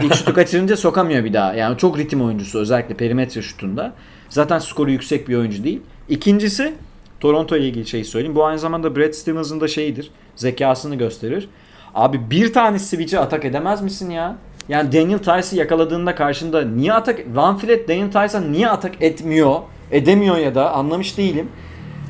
İlk 0.01 0.15
şutu 0.15 0.33
kaçırınca 0.35 0.77
sokamıyor 0.77 1.23
bir 1.23 1.33
daha. 1.33 1.53
Yani 1.53 1.77
çok 1.77 1.97
ritim 1.97 2.21
oyuncusu 2.21 2.59
özellikle 2.59 2.95
perimetre 2.95 3.41
şutunda. 3.41 3.93
Zaten 4.29 4.59
skoru 4.59 4.91
yüksek 4.91 5.29
bir 5.29 5.35
oyuncu 5.35 5.63
değil. 5.63 5.81
İkincisi 6.09 6.73
Toronto 7.19 7.57
ile 7.57 7.67
ilgili 7.67 7.87
şeyi 7.87 8.05
söyleyeyim. 8.05 8.35
Bu 8.35 8.45
aynı 8.45 8.59
zamanda 8.59 8.95
Brad 8.95 9.11
Stevens'ın 9.11 9.61
da 9.61 9.67
şeyidir. 9.67 10.11
Zekasını 10.35 10.95
gösterir. 10.95 11.49
Abi 11.95 12.31
bir 12.31 12.53
tane 12.53 12.79
switch'e 12.79 13.19
atak 13.19 13.45
edemez 13.45 13.81
misin 13.81 14.09
ya? 14.09 14.37
Yani 14.71 14.93
Daniel 14.93 15.17
Tice'ı 15.19 15.59
yakaladığında 15.59 16.15
karşında 16.15 16.61
niye 16.61 16.93
atak... 16.93 17.19
Van 17.33 17.57
Fleet 17.57 17.89
Daniel 17.89 18.11
Tice'a 18.11 18.41
niye 18.41 18.69
atak 18.69 19.01
etmiyor? 19.01 19.55
Edemiyor 19.91 20.37
ya 20.37 20.55
da 20.55 20.71
anlamış 20.71 21.17
değilim. 21.17 21.49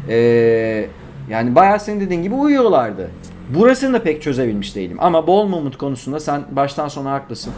Ee, 0.10 0.86
yani 1.30 1.56
bayağı 1.56 1.80
senin 1.80 2.00
dediğin 2.00 2.24
gibi 2.24 2.36
uyuyorlardı. 2.36 3.12
Burasını 3.50 3.94
da 3.94 4.04
pek 4.04 4.22
çözebilmiş 4.22 4.76
değilim. 4.76 4.98
Ama 5.00 5.28
ball 5.28 5.46
movement 5.46 5.78
konusunda 5.78 6.20
sen 6.20 6.44
baştan 6.52 6.88
sona 6.88 7.12
haklısın. 7.12 7.54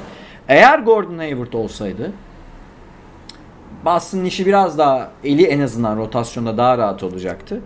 Eğer 0.47 0.79
Gordon 0.79 1.17
Hayward 1.17 1.53
olsaydı 1.53 2.11
Boston'ın 3.85 4.25
işi 4.25 4.45
biraz 4.45 4.77
daha 4.77 5.11
eli 5.23 5.43
en 5.43 5.59
azından 5.59 5.97
rotasyonda 5.97 6.57
daha 6.57 6.77
rahat 6.77 7.03
olacaktı. 7.03 7.61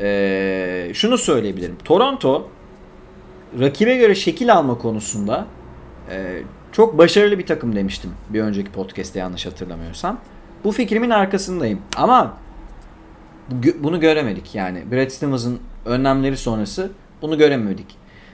Ee, 0.00 0.90
şunu 0.94 1.18
söyleyebilirim. 1.18 1.76
Toronto 1.84 2.48
rakibe 3.60 3.96
göre 3.96 4.14
şekil 4.14 4.52
alma 4.54 4.78
konusunda 4.78 5.46
e, 6.10 6.42
çok 6.74 6.98
başarılı 6.98 7.38
bir 7.38 7.46
takım 7.46 7.76
demiştim 7.76 8.10
bir 8.28 8.40
önceki 8.40 8.72
podcast'te 8.72 9.18
yanlış 9.18 9.46
hatırlamıyorsam. 9.46 10.20
Bu 10.64 10.72
fikrimin 10.72 11.10
arkasındayım. 11.10 11.80
Ama 11.96 12.36
bunu 13.78 14.00
göremedik 14.00 14.54
yani. 14.54 14.82
Brad 14.92 15.08
Stevens'ın 15.08 15.60
önlemleri 15.86 16.36
sonrası 16.36 16.90
bunu 17.22 17.38
göremedik. 17.38 17.86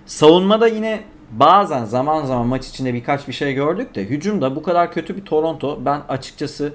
Savunmada 0.07 0.69
yine 0.69 1.01
bazen 1.31 1.85
zaman 1.85 2.25
zaman 2.25 2.47
maç 2.47 2.67
içinde 2.67 2.95
birkaç 2.95 3.29
bir 3.29 3.33
şey 3.33 3.55
gördük 3.55 3.95
de 3.95 4.05
hücumda 4.05 4.57
bu 4.57 4.63
kadar 4.63 4.93
kötü 4.93 5.17
bir 5.17 5.25
Toronto 5.25 5.85
ben 5.85 6.01
açıkçası 6.09 6.73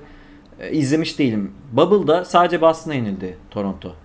e, 0.60 0.72
izlemiş 0.72 1.20
değilim. 1.20 1.52
Bubble'da 1.72 2.26
sadece 2.26 2.62
Boston'a 2.62 2.94
yenildi 2.94 3.38
Toronto. 3.52 3.96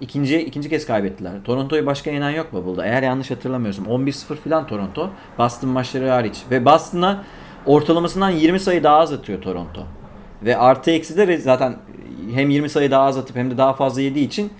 İkinci, 0.00 0.40
ikinci 0.40 0.68
kez 0.68 0.86
kaybettiler. 0.86 1.32
Toronto'yu 1.44 1.86
başka 1.86 2.10
yenen 2.10 2.30
yok 2.30 2.52
Bubble'da. 2.52 2.86
Eğer 2.86 3.02
yanlış 3.02 3.30
hatırlamıyorsam. 3.30 3.84
11-0 3.84 4.36
filan 4.36 4.66
Toronto. 4.66 5.10
Boston 5.38 5.70
maçları 5.70 6.08
hariç. 6.08 6.36
Ve 6.50 6.64
Boston'a 6.64 7.24
ortalamasından 7.66 8.30
20 8.30 8.60
sayı 8.60 8.82
daha 8.82 8.96
az 8.96 9.12
atıyor 9.12 9.42
Toronto. 9.42 9.86
Ve 10.42 10.56
artı 10.56 10.90
eksi 10.90 11.16
de 11.16 11.36
zaten 11.36 11.76
hem 12.34 12.50
20 12.50 12.68
sayı 12.68 12.90
daha 12.90 13.04
az 13.04 13.18
atıp 13.18 13.36
hem 13.36 13.50
de 13.50 13.58
daha 13.58 13.72
fazla 13.72 14.00
yediği 14.00 14.26
için 14.26 14.52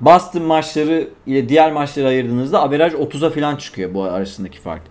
Boston 0.00 0.42
maçları 0.42 1.08
ile 1.26 1.48
diğer 1.48 1.72
maçları 1.72 2.08
ayırdığınızda 2.08 2.62
averaj 2.62 2.92
30'a 2.92 3.30
falan 3.30 3.56
çıkıyor 3.56 3.94
bu 3.94 4.02
arasındaki 4.02 4.60
fark. 4.60 4.82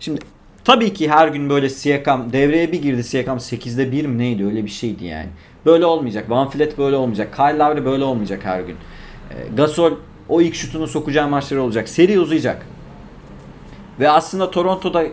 Şimdi 0.00 0.20
tabii 0.64 0.94
ki 0.94 1.10
her 1.10 1.28
gün 1.28 1.50
böyle 1.50 1.68
Siakam 1.68 2.32
devreye 2.32 2.72
bir 2.72 2.82
girdi 2.82 3.04
Siakam 3.04 3.38
8'de 3.38 3.92
1 3.92 4.06
mi 4.06 4.18
neydi 4.18 4.44
öyle 4.44 4.64
bir 4.64 4.70
şeydi 4.70 5.04
yani. 5.04 5.28
Böyle 5.66 5.86
olmayacak. 5.86 6.30
Van 6.30 6.50
Fleet 6.50 6.78
böyle 6.78 6.96
olmayacak. 6.96 7.36
Kyle 7.36 7.58
Lowry 7.58 7.84
böyle 7.84 8.04
olmayacak 8.04 8.40
her 8.44 8.60
gün. 8.60 8.76
E, 9.30 9.34
Gasol 9.56 9.92
o 10.28 10.40
ilk 10.40 10.54
şutunu 10.54 10.86
sokacağı 10.86 11.28
maçları 11.28 11.62
olacak. 11.62 11.88
Seri 11.88 12.20
uzayacak. 12.20 12.66
Ve 14.00 14.10
aslında 14.10 14.50
Toronto'da 14.50 15.04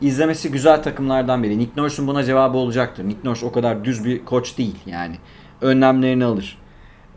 izlemesi 0.00 0.50
güzel 0.50 0.82
takımlardan 0.82 1.42
biri. 1.42 1.58
Nick 1.58 1.72
Nurse'un 1.76 2.08
buna 2.08 2.24
cevabı 2.24 2.58
olacaktır. 2.58 3.04
Nick 3.04 3.20
Nurse 3.24 3.46
o 3.46 3.52
kadar 3.52 3.84
düz 3.84 4.04
bir 4.04 4.24
koç 4.24 4.58
değil 4.58 4.76
yani. 4.86 5.16
Önlemlerini 5.60 6.24
alır. 6.24 6.58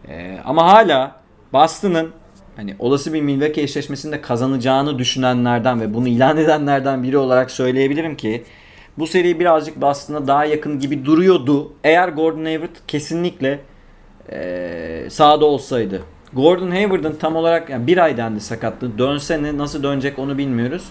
Ee, 0.07 0.39
ama 0.45 0.73
hala 0.73 1.21
Boston'ın 1.53 2.11
hani 2.55 2.75
olası 2.79 3.13
bir 3.13 3.21
Milwaukee 3.21 3.61
eşleşmesinde 3.61 4.21
kazanacağını 4.21 4.99
düşünenlerden 4.99 5.81
ve 5.81 5.93
bunu 5.93 6.07
ilan 6.07 6.37
edenlerden 6.37 7.03
biri 7.03 7.17
olarak 7.17 7.51
söyleyebilirim 7.51 8.17
ki 8.17 8.43
bu 8.97 9.07
seri 9.07 9.39
birazcık 9.39 9.81
Boston'a 9.81 10.27
daha 10.27 10.45
yakın 10.45 10.79
gibi 10.79 11.05
duruyordu. 11.05 11.73
Eğer 11.83 12.09
Gordon 12.09 12.45
Hayward 12.45 12.75
kesinlikle 12.87 13.59
e, 14.31 15.07
sahada 15.09 15.45
olsaydı. 15.45 16.01
Gordon 16.35 16.71
Hayward'ın 16.71 17.15
tam 17.15 17.35
olarak 17.35 17.69
yani 17.69 17.87
bir 17.87 17.97
ay 17.97 18.17
dendi 18.17 18.39
sakatlığı. 18.39 18.97
Dönse 18.97 19.43
ne 19.43 19.57
nasıl 19.57 19.83
dönecek 19.83 20.19
onu 20.19 20.37
bilmiyoruz. 20.37 20.89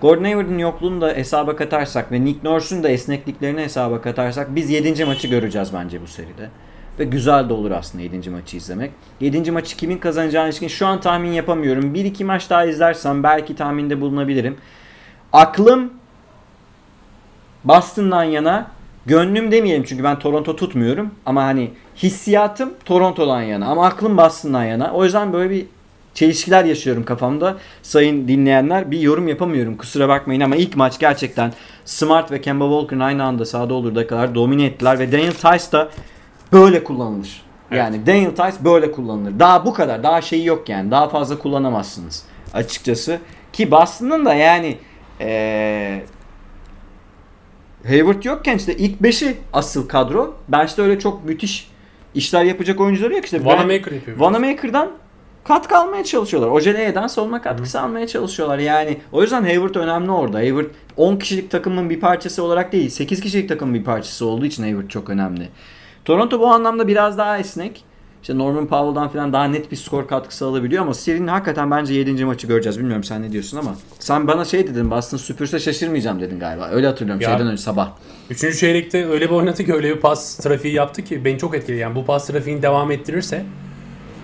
Gordon 0.00 0.24
Hayward'ın 0.24 0.58
yokluğunu 0.58 1.00
da 1.00 1.08
hesaba 1.08 1.56
katarsak 1.56 2.12
ve 2.12 2.24
Nick 2.24 2.48
Nurse'un 2.48 2.82
da 2.82 2.88
esnekliklerini 2.88 3.60
hesaba 3.60 4.00
katarsak 4.00 4.54
biz 4.54 4.70
7. 4.70 5.04
maçı 5.04 5.28
göreceğiz 5.28 5.74
bence 5.74 6.02
bu 6.02 6.06
seride. 6.06 6.48
Ve 6.98 7.04
güzel 7.04 7.48
de 7.48 7.52
olur 7.52 7.70
aslında 7.70 8.04
7. 8.04 8.30
maçı 8.30 8.56
izlemek. 8.56 8.90
7. 9.20 9.50
maçı 9.50 9.76
kimin 9.76 9.98
kazanacağını 9.98 10.48
ilişkin 10.48 10.68
şu 10.68 10.86
an 10.86 11.00
tahmin 11.00 11.32
yapamıyorum. 11.32 11.94
1-2 11.94 12.24
maç 12.24 12.50
daha 12.50 12.64
izlersem 12.64 13.22
belki 13.22 13.56
tahminde 13.56 14.00
bulunabilirim. 14.00 14.56
Aklım 15.32 15.92
Boston'dan 17.64 18.24
yana 18.24 18.70
gönlüm 19.06 19.52
demeyelim 19.52 19.84
çünkü 19.84 20.04
ben 20.04 20.18
Toronto 20.18 20.56
tutmuyorum 20.56 21.10
ama 21.26 21.44
hani 21.44 21.70
hissiyatım 21.96 22.70
Toronto'dan 22.84 23.42
yana 23.42 23.66
ama 23.66 23.86
aklım 23.86 24.16
Boston'dan 24.16 24.64
yana. 24.64 24.92
O 24.92 25.04
yüzden 25.04 25.32
böyle 25.32 25.50
bir 25.50 25.66
çelişkiler 26.14 26.64
yaşıyorum 26.64 27.04
kafamda. 27.04 27.56
Sayın 27.82 28.28
dinleyenler 28.28 28.90
bir 28.90 29.00
yorum 29.00 29.28
yapamıyorum 29.28 29.76
kusura 29.76 30.08
bakmayın 30.08 30.40
ama 30.40 30.56
ilk 30.56 30.76
maç 30.76 30.98
gerçekten 30.98 31.52
Smart 31.84 32.32
ve 32.32 32.40
Kemba 32.40 32.64
Walker'ın 32.64 33.00
aynı 33.00 33.24
anda 33.24 33.44
sahada 33.44 33.74
olduğu 33.74 34.06
kadar 34.06 34.34
domine 34.34 34.64
ettiler 34.64 34.98
ve 34.98 35.12
Daniel 35.12 35.32
Tice 35.32 35.72
da 35.72 35.88
böyle 36.52 36.84
kullanılır. 36.84 37.42
Yani 37.70 37.96
evet. 37.96 38.06
Daniel 38.06 38.30
Tice 38.30 38.64
böyle 38.64 38.92
kullanılır. 38.92 39.38
Daha 39.38 39.66
bu 39.66 39.72
kadar. 39.74 40.02
Daha 40.02 40.22
şeyi 40.22 40.46
yok 40.46 40.68
yani. 40.68 40.90
Daha 40.90 41.08
fazla 41.08 41.38
kullanamazsınız 41.38 42.24
açıkçası. 42.54 43.18
Ki 43.52 43.70
Boston'ın 43.70 44.24
da 44.24 44.34
yani 44.34 44.76
ee, 45.20 46.02
Hayward 47.86 48.24
yokken 48.24 48.56
işte 48.56 48.76
ilk 48.76 49.00
5'i 49.00 49.36
asıl 49.52 49.88
kadro. 49.88 50.34
Bench'te 50.48 50.82
öyle 50.82 50.98
çok 50.98 51.24
müthiş 51.24 51.70
işler 52.14 52.44
yapacak 52.44 52.80
oyuncuları 52.80 53.14
yok 53.14 53.24
işte. 53.24 53.44
Vanamaker 53.44 53.92
yapıyor. 53.92 54.16
Vanamaker'dan 54.16 54.90
katkı 55.44 55.76
almaya 55.76 56.04
çalışıyorlar. 56.04 56.50
Ojeleye'den 56.50 57.06
savunma 57.06 57.42
katkısı 57.42 57.78
Hı. 57.78 57.82
almaya 57.82 58.06
çalışıyorlar. 58.06 58.58
Yani 58.58 58.98
o 59.12 59.22
yüzden 59.22 59.42
Hayward 59.42 59.74
önemli 59.74 60.10
orada. 60.10 60.38
Hayward 60.38 60.66
10 60.96 61.16
kişilik 61.16 61.50
takımın 61.50 61.90
bir 61.90 62.00
parçası 62.00 62.42
olarak 62.42 62.72
değil 62.72 62.90
8 62.90 63.20
kişilik 63.20 63.48
takımın 63.48 63.74
bir 63.74 63.84
parçası 63.84 64.26
olduğu 64.26 64.44
için 64.46 64.62
Hayward 64.62 64.88
çok 64.88 65.10
önemli. 65.10 65.48
Toronto 66.04 66.40
bu 66.40 66.46
anlamda 66.46 66.88
biraz 66.88 67.18
daha 67.18 67.38
esnek. 67.38 67.84
İşte 68.22 68.38
Norman 68.38 68.66
Powell'dan 68.66 69.08
falan 69.08 69.32
daha 69.32 69.44
net 69.44 69.70
bir 69.70 69.76
skor 69.76 70.08
katkısı 70.08 70.46
alabiliyor 70.46 70.82
ama 70.82 70.94
serinin 70.94 71.26
hakikaten 71.26 71.70
bence 71.70 71.94
7. 71.94 72.24
maçı 72.24 72.46
göreceğiz. 72.46 72.78
Bilmiyorum 72.78 73.04
sen 73.04 73.22
ne 73.22 73.32
diyorsun 73.32 73.58
ama 73.58 73.74
sen 73.98 74.26
bana 74.26 74.44
şey 74.44 74.66
dedin 74.66 74.90
Boston 74.90 75.16
süpürse 75.16 75.58
şaşırmayacağım 75.58 76.20
dedin 76.20 76.40
galiba. 76.40 76.68
Öyle 76.72 76.86
hatırlıyorum 76.86 77.22
ya, 77.22 77.28
şeyden 77.30 77.46
önce 77.46 77.62
sabah. 77.62 77.90
Üçüncü 78.30 78.56
çeyrekte 78.56 79.06
öyle 79.06 79.24
bir 79.24 79.34
oynadı 79.34 79.64
ki 79.64 79.74
öyle 79.74 79.96
bir 79.96 80.00
pas 80.00 80.36
trafiği 80.36 80.74
yaptı 80.74 81.04
ki 81.04 81.24
beni 81.24 81.38
çok 81.38 81.54
etkiledi. 81.54 81.80
Yani 81.80 81.94
bu 81.94 82.04
pas 82.04 82.26
trafiğini 82.26 82.62
devam 82.62 82.90
ettirirse 82.90 83.44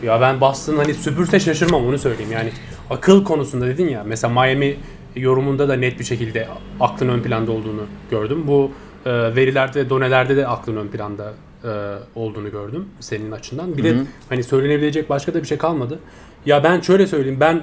ya 0.02 0.20
ben 0.20 0.40
Boston 0.40 0.76
hani 0.76 0.94
süpürse 0.94 1.40
şaşırmam 1.40 1.86
onu 1.86 1.98
söyleyeyim. 1.98 2.32
Yani 2.32 2.50
akıl 2.90 3.24
konusunda 3.24 3.66
dedin 3.66 3.88
ya 3.88 4.02
mesela 4.06 4.42
Miami 4.42 4.76
yorumunda 5.16 5.68
da 5.68 5.74
net 5.74 5.98
bir 5.98 6.04
şekilde 6.04 6.48
aklın 6.80 7.08
ön 7.08 7.20
planda 7.20 7.52
olduğunu 7.52 7.86
gördüm. 8.10 8.44
Bu 8.46 8.70
e, 9.06 9.10
verilerde, 9.36 9.90
donelerde 9.90 10.36
de 10.36 10.46
aklın 10.46 10.76
ön 10.76 10.88
planda 10.88 11.32
e, 11.66 11.98
olduğunu 12.14 12.50
gördüm 12.50 12.88
senin 13.00 13.30
açından. 13.30 13.76
Bir 13.76 13.84
Hı-hı. 13.84 13.98
de 13.98 14.02
hani 14.28 14.42
söylenebilecek 14.42 15.10
başka 15.10 15.34
da 15.34 15.42
bir 15.42 15.46
şey 15.46 15.58
kalmadı. 15.58 15.98
Ya 16.46 16.64
ben 16.64 16.80
şöyle 16.80 17.06
söyleyeyim 17.06 17.40
ben 17.40 17.62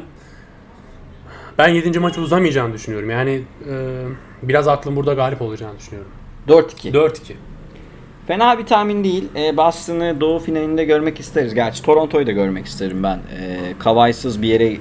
ben 1.57 1.67
7. 1.67 1.99
maçı 1.99 2.21
uzamayacağını 2.21 2.73
düşünüyorum. 2.73 3.09
Yani 3.09 3.41
e, 3.69 4.03
biraz 4.43 4.67
aklım 4.67 4.95
burada 4.95 5.13
galip 5.13 5.41
olacağını 5.41 5.77
düşünüyorum. 5.77 6.11
4-2. 6.47 6.91
4-2. 6.91 7.33
Fena 8.27 8.57
bir 8.57 8.65
tahmin 8.65 9.03
değil. 9.03 9.27
E, 9.35 9.57
Boston'ı 9.57 10.21
Doğu 10.21 10.39
finalinde 10.39 10.85
görmek 10.85 11.19
isteriz. 11.19 11.53
Gerçi 11.53 11.81
Toronto'yu 11.83 12.27
da 12.27 12.31
görmek 12.31 12.65
isterim 12.65 13.03
ben. 13.03 13.17
E, 13.17 13.73
kavaysız 13.79 14.41
bir 14.41 14.47
yere 14.47 14.77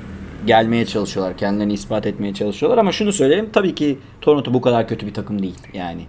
gelmeye 0.46 0.86
çalışıyorlar. 0.86 1.36
Kendilerini 1.36 1.72
ispat 1.72 2.06
etmeye 2.06 2.34
çalışıyorlar. 2.34 2.78
Ama 2.78 2.92
şunu 2.92 3.12
söyleyelim. 3.12 3.50
Tabii 3.52 3.74
ki 3.74 3.98
Toronto 4.20 4.54
bu 4.54 4.60
kadar 4.60 4.88
kötü 4.88 5.06
bir 5.06 5.14
takım 5.14 5.42
değil. 5.42 5.58
Yani 5.72 6.02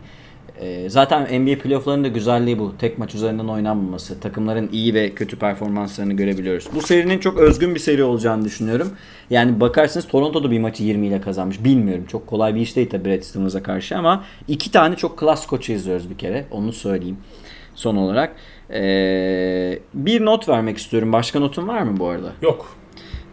ee, 0.64 0.89
zaten 0.89 1.41
NBA 1.41 1.59
playofflarının 1.59 2.03
da 2.03 2.07
güzelliği 2.07 2.59
bu. 2.59 2.74
Tek 2.78 2.97
maç 2.97 3.16
üzerinden 3.16 3.47
oynanmaması. 3.47 4.20
Takımların 4.20 4.70
iyi 4.72 4.93
ve 4.93 5.09
kötü 5.09 5.39
performanslarını 5.39 6.14
görebiliyoruz. 6.14 6.68
Bu 6.76 6.82
serinin 6.82 7.20
çok 7.20 7.38
özgün 7.38 7.76
bir 7.76 7.80
seri 7.80 8.03
olacağını 8.03 8.45
düşünüyorum. 8.45 8.91
Yani 9.30 9.59
bakarsınız 9.59 10.07
Toronto'da 10.07 10.51
bir 10.51 10.59
maçı 10.59 10.84
20 10.84 11.07
ile 11.07 11.22
kazanmış. 11.22 11.64
Bilmiyorum. 11.64 12.05
Çok 12.07 12.28
kolay 12.28 12.55
bir 12.55 12.61
iş 12.61 12.76
değil 12.76 12.89
tabii 12.89 13.09
Brad 13.09 13.22
Stevens'a 13.22 13.64
karşı 13.64 13.97
ama 13.97 14.24
iki 14.47 14.72
tane 14.72 14.95
çok 14.95 15.20
klas 15.20 15.47
koçu 15.47 15.72
izliyoruz 15.72 16.09
bir 16.09 16.18
kere. 16.18 16.45
Onu 16.51 16.74
söyleyeyim 16.74 17.18
son 17.76 17.95
olarak. 17.95 18.36
Ee, 18.74 19.80
bir 19.93 20.26
not 20.26 20.49
vermek 20.49 20.78
istiyorum. 20.78 21.14
Başka 21.14 21.39
notun 21.39 21.68
var 21.68 21.82
mı 21.82 21.99
bu 21.99 22.07
arada? 22.07 22.32
Yok. 22.41 22.76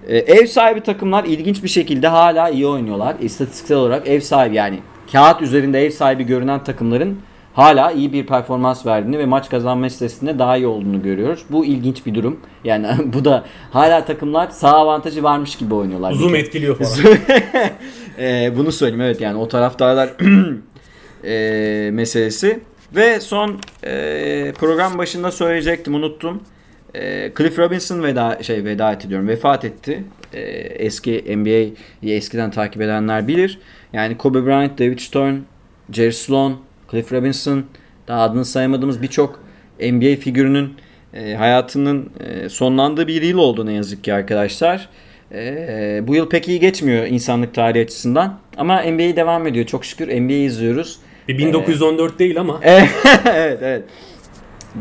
Ee, 0.09 0.18
ev 0.18 0.47
sahibi 0.47 0.81
takımlar 0.81 1.24
ilginç 1.24 1.62
bir 1.62 1.68
şekilde 1.68 2.09
hala 2.09 2.49
iyi 2.49 2.66
oynuyorlar. 2.66 3.16
İstatistiksel 3.20 3.76
olarak 3.76 4.09
ev 4.09 4.20
sahibi 4.20 4.57
yani 4.57 4.78
kağıt 5.12 5.42
üzerinde 5.42 5.86
ev 5.86 5.90
sahibi 5.90 6.24
görünen 6.24 6.64
takımların 6.64 7.18
hala 7.54 7.92
iyi 7.92 8.12
bir 8.12 8.26
performans 8.26 8.86
verdiğini 8.86 9.18
ve 9.18 9.26
maç 9.26 9.50
kazanma 9.50 9.84
listesinde 9.84 10.38
daha 10.38 10.56
iyi 10.56 10.66
olduğunu 10.66 11.02
görüyoruz. 11.02 11.44
Bu 11.50 11.64
ilginç 11.64 12.06
bir 12.06 12.14
durum. 12.14 12.40
Yani 12.64 12.86
bu 13.12 13.24
da 13.24 13.44
hala 13.70 14.04
takımlar 14.04 14.48
sağ 14.50 14.72
avantajı 14.72 15.22
varmış 15.22 15.56
gibi 15.56 15.74
oynuyorlar. 15.74 16.12
Zoom 16.12 16.34
etkiliyor 16.34 16.78
falan. 16.78 17.16
e, 18.18 18.52
bunu 18.56 18.72
söyleyeyim 18.72 19.00
evet 19.00 19.20
yani 19.20 19.38
o 19.38 19.48
taraftarlar 19.48 20.11
e, 21.24 21.90
meselesi. 21.92 22.61
Ve 22.96 23.20
son 23.20 23.58
e, 23.84 24.52
program 24.58 24.98
başında 24.98 25.32
söyleyecektim 25.32 25.94
unuttum. 25.94 26.42
E, 26.94 27.32
Cliff 27.38 27.58
Robinson 27.58 28.02
veda 28.02 28.42
şey 28.42 28.64
veda 28.64 28.92
etti 28.92 29.08
diyorum. 29.08 29.28
Vefat 29.28 29.64
etti. 29.64 30.04
E, 30.32 30.40
eski 30.61 31.24
NBA'yi 31.36 31.74
eskiden 32.02 32.50
takip 32.50 32.82
edenler 32.82 33.28
bilir. 33.28 33.58
Yani 33.93 34.16
Kobe 34.16 34.47
Bryant, 34.47 34.78
David 34.78 34.99
Stern, 34.99 35.34
Jerry 35.93 36.12
Sloan, 36.12 36.57
Cliff 36.91 37.12
Robinson 37.12 37.64
daha 38.09 38.22
adını 38.22 38.45
sayamadığımız 38.45 39.03
birçok 39.03 39.41
NBA 39.80 40.16
figürünün 40.20 40.74
e, 41.14 41.34
hayatının 41.34 42.11
e, 42.20 42.49
sonlandığı 42.49 43.07
bir 43.07 43.22
yıl 43.22 43.38
oldu 43.38 43.66
ne 43.66 43.72
yazık 43.72 44.05
ki 44.05 44.14
arkadaşlar. 44.14 44.88
E, 45.32 46.01
bu 46.07 46.14
yıl 46.14 46.28
pek 46.28 46.49
iyi 46.49 46.61
geçmiyor 46.61 47.07
insanlık 47.07 47.55
tarihi 47.55 47.84
açısından. 47.84 48.38
Ama 48.57 48.82
NBA 48.82 49.16
devam 49.16 49.47
ediyor. 49.47 49.66
Çok 49.66 49.84
şükür 49.84 50.09
NBA 50.20 50.32
izliyoruz. 50.32 50.99
Bir 51.28 51.38
1914 51.38 52.18
değil 52.18 52.41
ama. 52.41 52.61
evet 52.62 53.59
evet. 53.62 53.84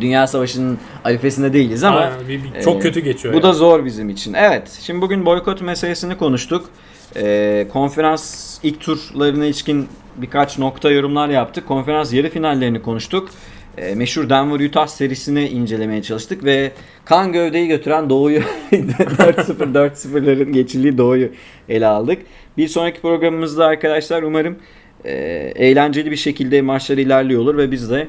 Dünya 0.01 0.27
Savaşı'nın 0.27 0.77
arifesinde 1.03 1.53
değiliz 1.53 1.83
ama 1.83 1.99
Aynen, 1.99 2.27
bir- 2.27 2.43
bir- 2.43 2.61
çok 2.61 2.75
e, 2.75 2.79
kötü 2.79 2.99
geçiyor. 2.99 3.33
bu 3.33 3.37
yani. 3.37 3.43
da 3.43 3.53
zor 3.53 3.85
bizim 3.85 4.09
için. 4.09 4.33
Evet. 4.33 4.79
Şimdi 4.81 5.01
bugün 5.01 5.25
boykot 5.25 5.61
meselesini 5.61 6.17
konuştuk. 6.17 6.69
E, 7.15 7.67
konferans 7.73 8.57
ilk 8.63 8.79
turlarına 8.81 9.45
ilişkin 9.45 9.87
birkaç 10.17 10.57
nokta 10.57 10.91
yorumlar 10.91 11.29
yaptık. 11.29 11.67
Konferans 11.67 12.13
yarı 12.13 12.29
finallerini 12.29 12.81
konuştuk. 12.81 13.29
E, 13.77 13.95
meşhur 13.95 14.29
Denver 14.29 14.59
Utah 14.59 14.87
serisini 14.87 15.47
incelemeye 15.47 16.01
çalıştık 16.01 16.43
ve 16.43 16.71
kan 17.05 17.33
gövdeyi 17.33 17.67
götüren 17.67 18.09
Doğu'yu 18.09 18.39
4-0 18.71 19.73
4-0'ların 19.73 20.51
geçildiği 20.51 20.97
Doğu'yu 20.97 21.31
ele 21.69 21.87
aldık. 21.87 22.21
Bir 22.57 22.67
sonraki 22.67 23.01
programımızda 23.01 23.65
arkadaşlar 23.65 24.23
umarım 24.23 24.57
e, 25.05 25.13
eğlenceli 25.55 26.11
bir 26.11 26.15
şekilde 26.15 26.61
maçlar 26.61 26.97
ilerliyor 26.97 27.41
olur 27.41 27.57
ve 27.57 27.71
biz 27.71 27.91
de 27.91 28.07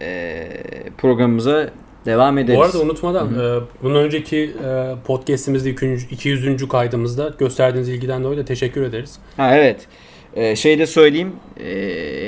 e, 0.00 0.46
programımıza 0.98 1.70
devam 2.06 2.38
ederiz. 2.38 2.58
Bu 2.58 2.62
arada 2.62 2.80
unutmadan 2.80 3.28
e, 3.34 3.60
bunun 3.82 3.94
önceki 3.94 4.50
e, 4.64 4.94
podcast'imizde 5.06 5.70
200. 5.70 6.68
kaydımızda 6.68 7.34
gösterdiğiniz 7.38 7.88
ilgiden 7.88 8.24
dolayı 8.24 8.38
da 8.38 8.44
teşekkür 8.44 8.82
ederiz. 8.82 9.18
Ha 9.36 9.56
evet. 9.56 9.86
Ee, 10.34 10.56
şey 10.56 10.78
de 10.78 10.86
söyleyeyim. 10.86 11.32
Ee, 11.60 11.64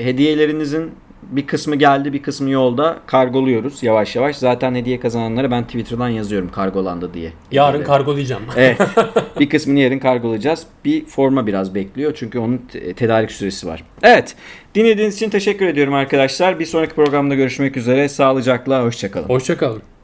hediyelerinizin 0.04 0.90
bir 1.30 1.46
kısmı 1.46 1.76
geldi, 1.76 2.12
bir 2.12 2.22
kısmı 2.22 2.50
yolda. 2.50 2.96
Kargoluyoruz 3.06 3.82
yavaş 3.82 4.16
yavaş. 4.16 4.36
Zaten 4.36 4.74
hediye 4.74 5.00
kazananlara 5.00 5.50
ben 5.50 5.64
Twitter'dan 5.64 6.08
yazıyorum 6.08 6.50
kargolandı 6.50 7.14
diye. 7.14 7.32
Yarın 7.52 7.68
Hediyeleri. 7.68 7.86
kargolayacağım. 7.86 8.42
Evet. 8.56 8.80
bir 9.40 9.48
kısmını 9.48 9.78
yarın 9.78 9.98
kargolayacağız. 9.98 10.66
Bir 10.84 11.04
forma 11.04 11.46
biraz 11.46 11.74
bekliyor 11.74 12.12
çünkü 12.16 12.38
onun 12.38 12.58
te- 12.72 12.92
tedarik 12.94 13.30
süresi 13.30 13.66
var. 13.66 13.84
Evet. 14.02 14.34
Dinlediğiniz 14.74 15.16
için 15.16 15.30
teşekkür 15.30 15.66
ediyorum 15.66 15.94
arkadaşlar. 15.94 16.60
Bir 16.60 16.66
sonraki 16.66 16.94
programda 16.94 17.34
görüşmek 17.34 17.76
üzere. 17.76 18.08
Sağlıcakla, 18.08 18.84
hoşçakalın. 18.84 19.28
Hoşçakalın. 19.28 19.95